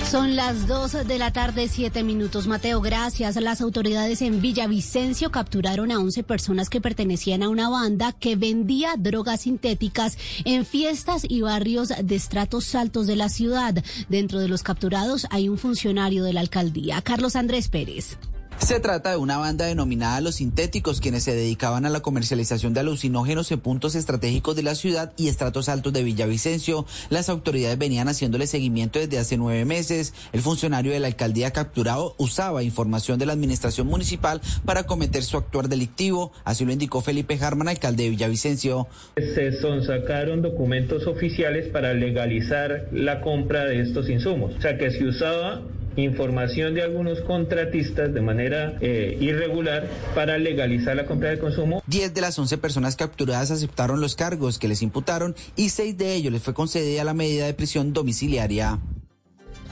Son 0.10 0.36
las 0.36 0.66
2 0.66 1.05
de 1.05 1.20
la 1.20 1.32
tarde, 1.32 1.68
7 1.68 2.01
minutos. 2.01 2.47
Mateo, 2.47 2.82
gracias. 2.82 3.36
Las 3.36 3.62
autoridades 3.62 4.24
en 4.24 4.41
Villavicencio 4.41 5.30
capturaron 5.30 5.91
a 5.91 5.99
11 5.99 6.24
personas 6.24 6.68
que 6.68 6.82
pertenecían 6.82 7.43
a 7.43 7.49
una 7.49 7.70
banda 7.70 8.12
que 8.14 8.36
vendía 8.36 8.95
drogas 8.97 9.41
sintéticas 9.41 10.18
en 10.45 10.66
fiestas 10.66 11.28
y 11.30 11.41
barrios 11.41 11.89
de 11.89 12.16
estratos 12.16 12.74
altos 12.74 13.05
de 13.05 13.18
la 13.18 13.30
ciudad. 13.30 13.84
Dentro 14.10 14.39
de 14.39 14.47
los 14.47 14.64
capturados 14.64 15.28
hay 15.30 15.47
un 15.47 15.60
funcionario 15.60 16.24
de 16.24 16.34
la 16.34 16.39
alcaldía, 16.39 17.03
Carlos 17.03 17.36
Andrés 17.36 17.68
Pérez. 17.68 18.18
Se 18.60 18.80
trata 18.80 19.12
de 19.12 19.18
una 19.18 19.38
banda 19.38 19.66
denominada 19.66 20.22
Los 20.22 20.36
Sintéticos, 20.36 21.01
quienes 21.01 21.24
se 21.24 21.34
dedicaban 21.34 21.86
a 21.86 21.89
la 21.89 22.01
comercialización 22.01 22.74
de 22.74 22.82
alucinógenos 22.82 23.51
en 23.51 23.62
puntos 23.62 23.95
estratégicos 23.95 24.55
de 24.55 24.64
la 24.64 24.76
ciudad 24.76 25.12
y 25.18 25.28
estratos 25.28 25.70
altos 25.70 25.91
de 25.91 26.03
Villavicencio. 26.03 26.86
Las 27.10 27.30
autoridades 27.30 27.80
venían 27.80 28.10
haciéndole 28.10 28.45
seguimiento 28.45 28.99
desde 28.99 29.18
hace 29.18 29.38
nueve 29.38 29.66
meses. 29.66 30.14
El 30.34 30.41
funcionario 30.41 30.91
de 30.91 30.99
la 30.99 31.07
alcaldía 31.07 31.51
capturado 31.51 32.14
usaba 32.20 32.62
información 32.62 33.18
de 33.18 33.26
la 33.26 33.34
administración 33.34 33.88
municipal 33.88 34.39
para 34.66 34.84
cometer 34.84 35.24
su 35.24 35.38
actuar 35.38 35.68
delictivo. 35.68 36.32
Así 36.43 36.64
lo 36.64 36.72
indicó 36.72 37.01
Felipe 37.01 37.39
Harman, 37.41 37.70
alcalde 37.70 38.03
de 38.03 38.10
Villavicencio. 38.12 38.88
Se 39.16 39.51
sacaron 39.53 40.43
documentos 40.43 41.07
oficiales 41.07 41.70
para 41.70 41.93
legalizar 41.93 42.88
la 42.91 43.22
compra 43.22 43.66
de 43.66 43.82
estos 43.82 44.10
insumos. 44.10 44.53
O 44.57 44.62
sea, 44.62 44.78
que 44.78 44.91
se 44.91 45.05
usaba 45.05 45.64
información 46.03 46.73
de 46.73 46.81
algunos 46.81 47.21
contratistas 47.21 48.13
de 48.13 48.21
manera 48.21 48.77
eh, 48.81 49.17
irregular 49.19 49.87
para 50.15 50.37
legalizar 50.37 50.95
la 50.95 51.05
compra 51.05 51.29
de 51.29 51.39
consumo. 51.39 51.83
Diez 51.87 52.13
de 52.13 52.21
las 52.21 52.37
once 52.39 52.57
personas 52.57 52.95
capturadas 52.95 53.51
aceptaron 53.51 54.01
los 54.01 54.15
cargos 54.15 54.59
que 54.59 54.67
les 54.67 54.81
imputaron 54.81 55.35
y 55.55 55.69
seis 55.69 55.97
de 55.97 56.15
ellos 56.15 56.31
les 56.31 56.41
fue 56.41 56.53
concedida 56.53 57.03
la 57.03 57.13
medida 57.13 57.45
de 57.45 57.53
prisión 57.53 57.93
domiciliaria. 57.93 58.79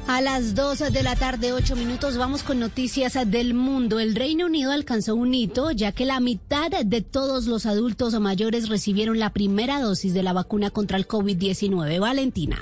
A 0.07 0.21
las 0.21 0.55
2 0.55 0.93
de 0.93 1.03
la 1.03 1.17
tarde, 1.17 1.51
8 1.51 1.75
minutos, 1.75 2.15
vamos 2.15 2.41
con 2.41 2.61
noticias 2.61 3.17
del 3.30 3.53
mundo. 3.53 3.99
El 3.99 4.15
Reino 4.15 4.45
Unido 4.45 4.71
alcanzó 4.71 5.15
un 5.15 5.34
hito, 5.34 5.71
ya 5.71 5.91
que 5.91 6.05
la 6.05 6.21
mitad 6.21 6.71
de 6.71 7.01
todos 7.01 7.45
los 7.45 7.65
adultos 7.65 8.17
mayores 8.17 8.69
recibieron 8.69 9.19
la 9.19 9.34
primera 9.34 9.82
dosis 9.82 10.13
de 10.13 10.23
la 10.23 10.32
vacuna 10.32 10.69
contra 10.69 10.97
el 10.97 11.09
COVID-19. 11.09 11.99
Valentina. 11.99 12.57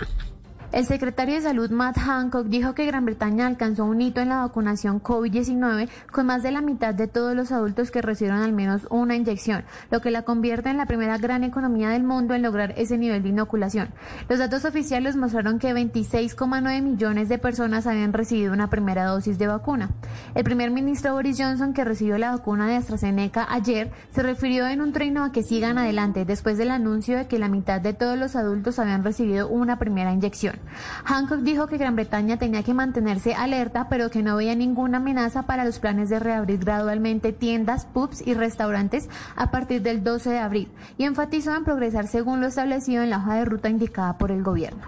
El 0.75 0.85
secretario 0.85 1.35
de 1.35 1.41
Salud 1.41 1.71
Matt 1.71 1.97
Hancock 1.99 2.47
dijo 2.47 2.75
que 2.75 2.85
Gran 2.85 3.05
Bretaña 3.05 3.47
alcanzó 3.47 3.85
un 3.85 4.01
hito 4.01 4.19
en 4.19 4.27
la 4.27 4.41
vacunación 4.41 5.01
COVID-19 5.01 5.87
con 6.11 6.25
más 6.25 6.43
de 6.43 6.51
la 6.51 6.59
mitad 6.59 6.93
de 6.93 7.07
todos 7.07 7.33
los 7.33 7.53
adultos 7.53 7.91
que 7.91 8.01
recibieron 8.01 8.41
al 8.41 8.51
menos 8.51 8.85
una 8.89 9.15
inyección, 9.15 9.63
lo 9.89 10.01
que 10.01 10.11
la 10.11 10.23
convierte 10.23 10.67
en 10.67 10.75
la 10.75 10.85
primera 10.85 11.17
gran 11.17 11.45
economía 11.45 11.91
del 11.91 12.03
mundo 12.03 12.33
en 12.33 12.41
lograr 12.41 12.73
ese 12.75 12.97
nivel 12.97 13.23
de 13.23 13.29
inoculación. 13.29 13.87
Los 14.27 14.39
datos 14.39 14.65
oficiales 14.65 15.15
mostraron 15.15 15.59
que 15.59 15.73
26,9 15.73 16.81
millones 16.81 17.29
de 17.29 17.37
personas 17.37 17.87
habían 17.87 18.11
recibido 18.11 18.51
una 18.51 18.69
primera 18.69 19.05
dosis 19.05 19.37
de 19.37 19.47
vacuna. 19.47 19.91
El 20.33 20.43
primer 20.43 20.71
ministro 20.71 21.13
Boris 21.13 21.37
Johnson, 21.39 21.71
que 21.71 21.85
recibió 21.85 22.17
la 22.17 22.31
vacuna 22.31 22.67
de 22.67 22.75
AstraZeneca 22.75 23.47
ayer, 23.49 23.91
se 24.13 24.23
refirió 24.23 24.67
en 24.67 24.81
un 24.81 24.91
trino 24.91 25.23
a 25.23 25.31
que 25.31 25.41
sigan 25.41 25.77
adelante 25.77 26.25
después 26.25 26.57
del 26.57 26.71
anuncio 26.71 27.15
de 27.15 27.27
que 27.27 27.39
la 27.39 27.47
mitad 27.47 27.79
de 27.79 27.93
todos 27.93 28.17
los 28.17 28.35
adultos 28.35 28.77
habían 28.77 29.05
recibido 29.05 29.47
una 29.47 29.79
primera 29.79 30.11
inyección. 30.11 30.64
Hancock 31.05 31.39
dijo 31.39 31.67
que 31.67 31.77
Gran 31.77 31.95
Bretaña 31.95 32.37
tenía 32.37 32.63
que 32.63 32.73
mantenerse 32.73 33.33
alerta, 33.33 33.87
pero 33.89 34.09
que 34.09 34.23
no 34.23 34.35
veía 34.35 34.55
ninguna 34.55 34.97
amenaza 34.97 35.43
para 35.43 35.65
los 35.65 35.79
planes 35.79 36.09
de 36.09 36.19
reabrir 36.19 36.59
gradualmente 36.59 37.33
tiendas, 37.33 37.85
pubs 37.85 38.25
y 38.25 38.33
restaurantes 38.33 39.09
a 39.35 39.51
partir 39.51 39.81
del 39.81 40.03
12 40.03 40.29
de 40.29 40.39
abril, 40.39 40.71
y 40.97 41.03
enfatizó 41.03 41.55
en 41.55 41.63
progresar 41.63 42.07
según 42.07 42.41
lo 42.41 42.47
establecido 42.47 43.03
en 43.03 43.09
la 43.09 43.17
hoja 43.17 43.35
de 43.35 43.45
ruta 43.45 43.69
indicada 43.69 44.17
por 44.17 44.31
el 44.31 44.43
gobierno. 44.43 44.83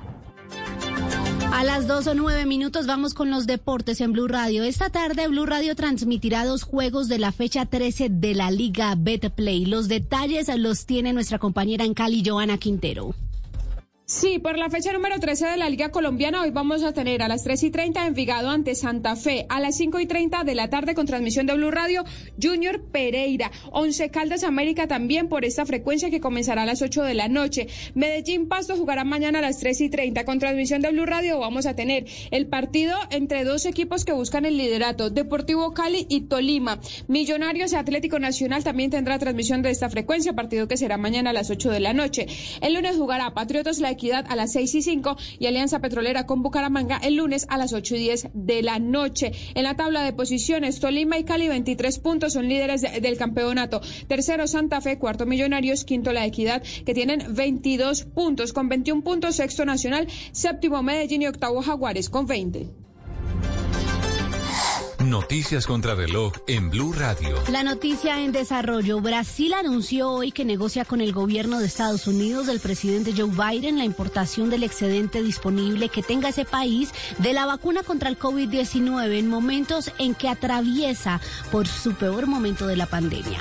A 1.51 1.63
las 1.63 1.88
dos 1.88 2.05
o 2.07 2.13
nueve 2.13 2.45
minutos 2.45 2.86
vamos 2.86 3.13
con 3.13 3.32
los 3.32 3.47
deportes 3.47 3.99
en 4.01 4.11
Blue 4.11 4.28
Radio. 4.28 4.63
Esta 4.63 4.89
tarde 4.89 5.28
Blue 5.28 5.45
Radio 5.45 5.75
transmitirá 5.75 6.45
dos 6.45 6.63
juegos 6.63 7.07
de 7.07 7.17
la 7.17 7.32
fecha 7.32 7.65
13 7.65 8.09
de 8.09 8.36
la 8.36 8.51
Liga 8.51 8.93
Betplay. 8.95 9.65
Los 9.65 9.88
detalles 9.88 10.55
los 10.57 10.86
tiene 10.86 11.13
nuestra 11.13 11.39
compañera 11.39 11.84
en 11.84 11.95
Cali, 11.95 12.21
Joana 12.23 12.57
Quintero. 12.57 13.15
Sí, 14.10 14.39
por 14.39 14.58
la 14.58 14.70
fecha 14.70 14.93
número 14.93 15.20
13 15.20 15.47
de 15.47 15.58
la 15.58 15.70
Liga 15.70 15.89
Colombiana, 15.89 16.41
hoy 16.41 16.49
vamos 16.49 16.82
a 16.82 16.93
tener 16.93 17.22
a 17.22 17.28
las 17.28 17.43
3 17.43 17.64
y 17.64 17.72
30 17.72 18.08
Envigado 18.08 18.49
ante 18.49 18.74
Santa 18.74 19.18
Fe, 19.18 19.45
a 19.49 19.60
las 19.60 19.76
5 19.76 19.99
y 19.99 20.05
30 20.05 20.45
de 20.45 20.55
la 20.55 20.70
tarde 20.70 20.95
con 20.95 21.05
transmisión 21.05 21.45
de 21.45 21.55
Blue 21.55 21.72
Radio, 21.72 22.05
Junior 22.41 22.82
Pereira, 22.82 23.51
Once 23.70 24.10
Caldas 24.10 24.45
América 24.45 24.88
también 24.88 25.28
por 25.28 25.43
esta 25.43 25.66
frecuencia 25.66 26.10
que 26.10 26.22
comenzará 26.22 26.62
a 26.62 26.66
las 26.66 26.82
8 26.82 27.03
de 27.03 27.16
la 27.16 27.28
noche. 27.28 27.68
Medellín 27.95 28.47
Pasto 28.47 28.78
jugará 28.78 29.03
mañana 29.03 29.39
a 29.39 29.41
las 29.41 29.60
3 29.60 29.82
y 29.82 29.89
30 29.89 30.24
con 30.24 30.39
transmisión 30.39 30.82
de 30.82 30.91
Blue 30.91 31.05
Radio. 31.05 31.39
Vamos 31.39 31.66
a 31.66 31.76
tener 31.76 32.05
el 32.32 32.47
partido 32.47 32.95
entre 33.10 33.43
dos 33.43 33.66
equipos 33.66 34.05
que 34.05 34.14
buscan 34.14 34.45
el 34.45 34.55
liderato, 34.55 35.10
Deportivo 35.10 35.74
Cali 35.74 36.05
y 36.08 36.22
Tolima. 36.22 36.80
Millonarios 37.10 37.74
y 37.74 37.76
Atlético 37.76 38.20
Nacional 38.20 38.64
también 38.64 38.89
tendrá 38.89 39.20
transmisión 39.20 39.64
de 39.64 39.72
esta 39.72 39.89
frecuencia, 39.89 40.32
partido 40.32 40.70
que 40.70 40.78
será 40.78 40.95
mañana 40.95 41.32
a 41.32 41.34
las 41.34 41.49
8 41.49 41.72
de 41.72 41.82
la 41.82 41.91
noche. 41.91 42.26
El 42.62 42.74
lunes 42.74 42.95
jugará 42.95 43.34
Patriotas 43.34 43.80
La 43.80 43.97
Equidad 43.98 44.26
a 44.30 44.36
las 44.36 44.54
6 44.54 44.76
y 44.76 44.82
5 44.84 45.18
y 45.39 45.48
Alianza 45.48 45.80
Petrolera 45.80 46.28
con 46.28 46.43
Bucaramanga 46.43 46.98
el 46.98 47.16
lunes 47.16 47.48
a 47.50 47.58
las 47.58 47.74
8 47.74 47.95
y 47.95 48.00
10 48.00 48.30
de 48.34 48.62
la 48.62 48.78
noche. 48.78 49.32
En 49.56 49.64
la 49.64 49.76
tabla 49.76 50.04
de 50.04 50.14
posiciones, 50.14 50.80
Tolima 50.80 51.18
y 51.18 51.24
Cali 51.24 51.48
23 51.48 51.98
puntos 52.00 52.34
son 52.34 52.48
líderes 52.48 52.84
del 52.84 53.18
campeonato. 53.18 53.82
Tercero 54.08 54.45
Santa 54.45 54.82
Fe, 54.82 55.00
cuarto 55.00 55.26
Millonarios, 55.26 55.84
quinto 55.84 56.14
La 56.14 56.26
Equidad 56.26 56.62
que 56.86 56.93
tienen 56.93 57.36
22 57.36 58.04
puntos 58.06 58.54
con 58.54 58.70
21 58.70 59.04
puntos, 59.04 59.36
sexto 59.36 59.66
Nacional, 59.66 60.08
séptimo 60.32 60.84
Medellín 60.84 61.24
y 61.24 61.28
octavo 61.28 61.62
Jaguares 61.62 62.10
con 62.10 62.28
20. 62.28 62.87
Noticias 65.08 65.66
contra 65.68 65.95
reloj 65.95 66.34
en 66.47 66.70
Blue 66.70 66.91
Radio. 66.91 67.38
La 67.49 67.64
noticia 67.64 68.22
en 68.22 68.34
desarrollo. 68.34 68.99
Brasil 68.99 69.53
anunció 69.53 70.10
hoy 70.10 70.34
que 70.34 70.43
negocia 70.43 70.84
con 70.84 70.99
el 70.99 71.14
gobierno 71.14 71.60
de 71.60 71.66
Estados 71.66 72.08
Unidos 72.08 72.47
del 72.47 72.60
presidente 72.60 73.14
Joe 73.16 73.30
Biden 73.30 73.78
la 73.78 73.86
importación 73.86 74.49
del 74.49 74.64
excedente 74.64 75.24
disponible 75.24 75.88
que 75.88 76.03
tenga 76.03 76.28
ese 76.28 76.43
país 76.43 76.91
de 77.20 77.32
la 77.32 77.45
vacuna 77.45 77.84
contra 77.84 78.10
el 78.10 78.20
COVID-19 78.20 79.18
en 79.18 79.30
momentos 79.30 79.93
en 79.97 80.14
que 80.14 80.28
atraviesa 80.28 81.22
por 81.53 81.68
su 81.68 81.93
peor 81.93 82.28
momento 82.28 82.68
de 82.68 82.76
la 82.76 82.88
pandemia. 82.88 83.39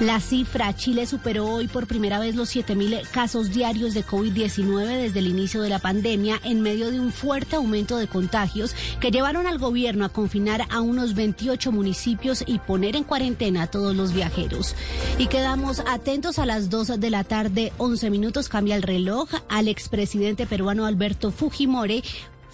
La 0.00 0.18
cifra, 0.20 0.74
Chile 0.74 1.06
superó 1.06 1.46
hoy 1.46 1.68
por 1.68 1.86
primera 1.86 2.18
vez 2.18 2.34
los 2.34 2.54
7.000 2.54 3.08
casos 3.10 3.50
diarios 3.50 3.94
de 3.94 4.04
COVID-19 4.04 4.86
desde 4.86 5.20
el 5.20 5.28
inicio 5.28 5.62
de 5.62 5.68
la 5.68 5.78
pandemia 5.78 6.40
en 6.42 6.62
medio 6.62 6.90
de 6.90 6.98
un 6.98 7.12
fuerte 7.12 7.56
aumento 7.56 7.96
de 7.96 8.08
contagios 8.08 8.74
que 9.00 9.12
llevaron 9.12 9.46
al 9.46 9.58
gobierno 9.58 10.04
a 10.04 10.08
confinar 10.08 10.66
a 10.70 10.80
unos 10.94 11.14
28 11.14 11.72
municipios 11.72 12.44
y 12.46 12.58
poner 12.60 12.96
en 12.96 13.04
cuarentena 13.04 13.62
a 13.62 13.66
todos 13.66 13.94
los 13.94 14.12
viajeros. 14.12 14.74
Y 15.18 15.26
quedamos 15.26 15.82
atentos 15.86 16.38
a 16.38 16.46
las 16.46 16.70
2 16.70 17.00
de 17.00 17.10
la 17.10 17.24
tarde, 17.24 17.72
11 17.78 18.10
minutos 18.10 18.48
cambia 18.48 18.76
el 18.76 18.82
reloj 18.82 19.28
al 19.48 19.68
expresidente 19.68 20.46
peruano 20.46 20.86
Alberto 20.86 21.30
Fujimori 21.30 22.02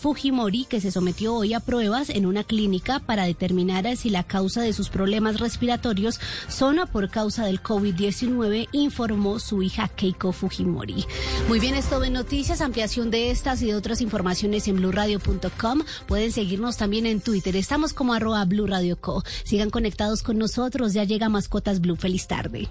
Fujimori, 0.01 0.65
que 0.65 0.81
se 0.81 0.91
sometió 0.91 1.35
hoy 1.35 1.53
a 1.53 1.61
pruebas 1.61 2.09
en 2.09 2.25
una 2.25 2.43
clínica 2.43 3.01
para 3.01 3.25
determinar 3.25 3.97
si 3.97 4.09
la 4.09 4.25
causa 4.25 4.63
de 4.63 4.73
sus 4.73 4.89
problemas 4.89 5.41
respiratorios 5.41 6.21
son 6.49 6.81
por 6.91 7.11
causa 7.11 7.45
del 7.45 7.63
COVID-19, 7.63 8.69
informó 8.73 9.39
su 9.39 9.63
hija 9.63 9.89
Keiko 9.89 10.33
Fujimori. 10.33 11.05
Muy 11.49 11.61
bien, 11.61 11.75
esto 11.75 12.01
de 12.01 12.11
noticias, 12.11 12.61
ampliación 12.61 13.11
de 13.11 13.31
estas 13.31 13.61
y 13.61 13.67
de 13.67 13.75
otras 13.75 14.01
informaciones 14.01 14.67
en 14.69 14.77
blurradio.com. 14.77 15.83
Pueden 16.07 16.33
seguirnos 16.33 16.77
también 16.77 17.07
en 17.07 17.21
Twitter. 17.21 17.55
Estamos 17.57 17.93
como 17.93 18.15
arroba 18.15 18.45
Blue 18.45 18.67
Radio 18.67 18.99
Co. 18.99 19.23
Sigan 19.45 19.71
conectados 19.71 20.23
con 20.23 20.39
nosotros. 20.39 20.95
Ya 20.95 21.05
llega 21.05 21.29
Mascotas 21.29 21.81
Blue. 21.81 21.97
Feliz 21.97 22.27
tarde. 22.27 22.69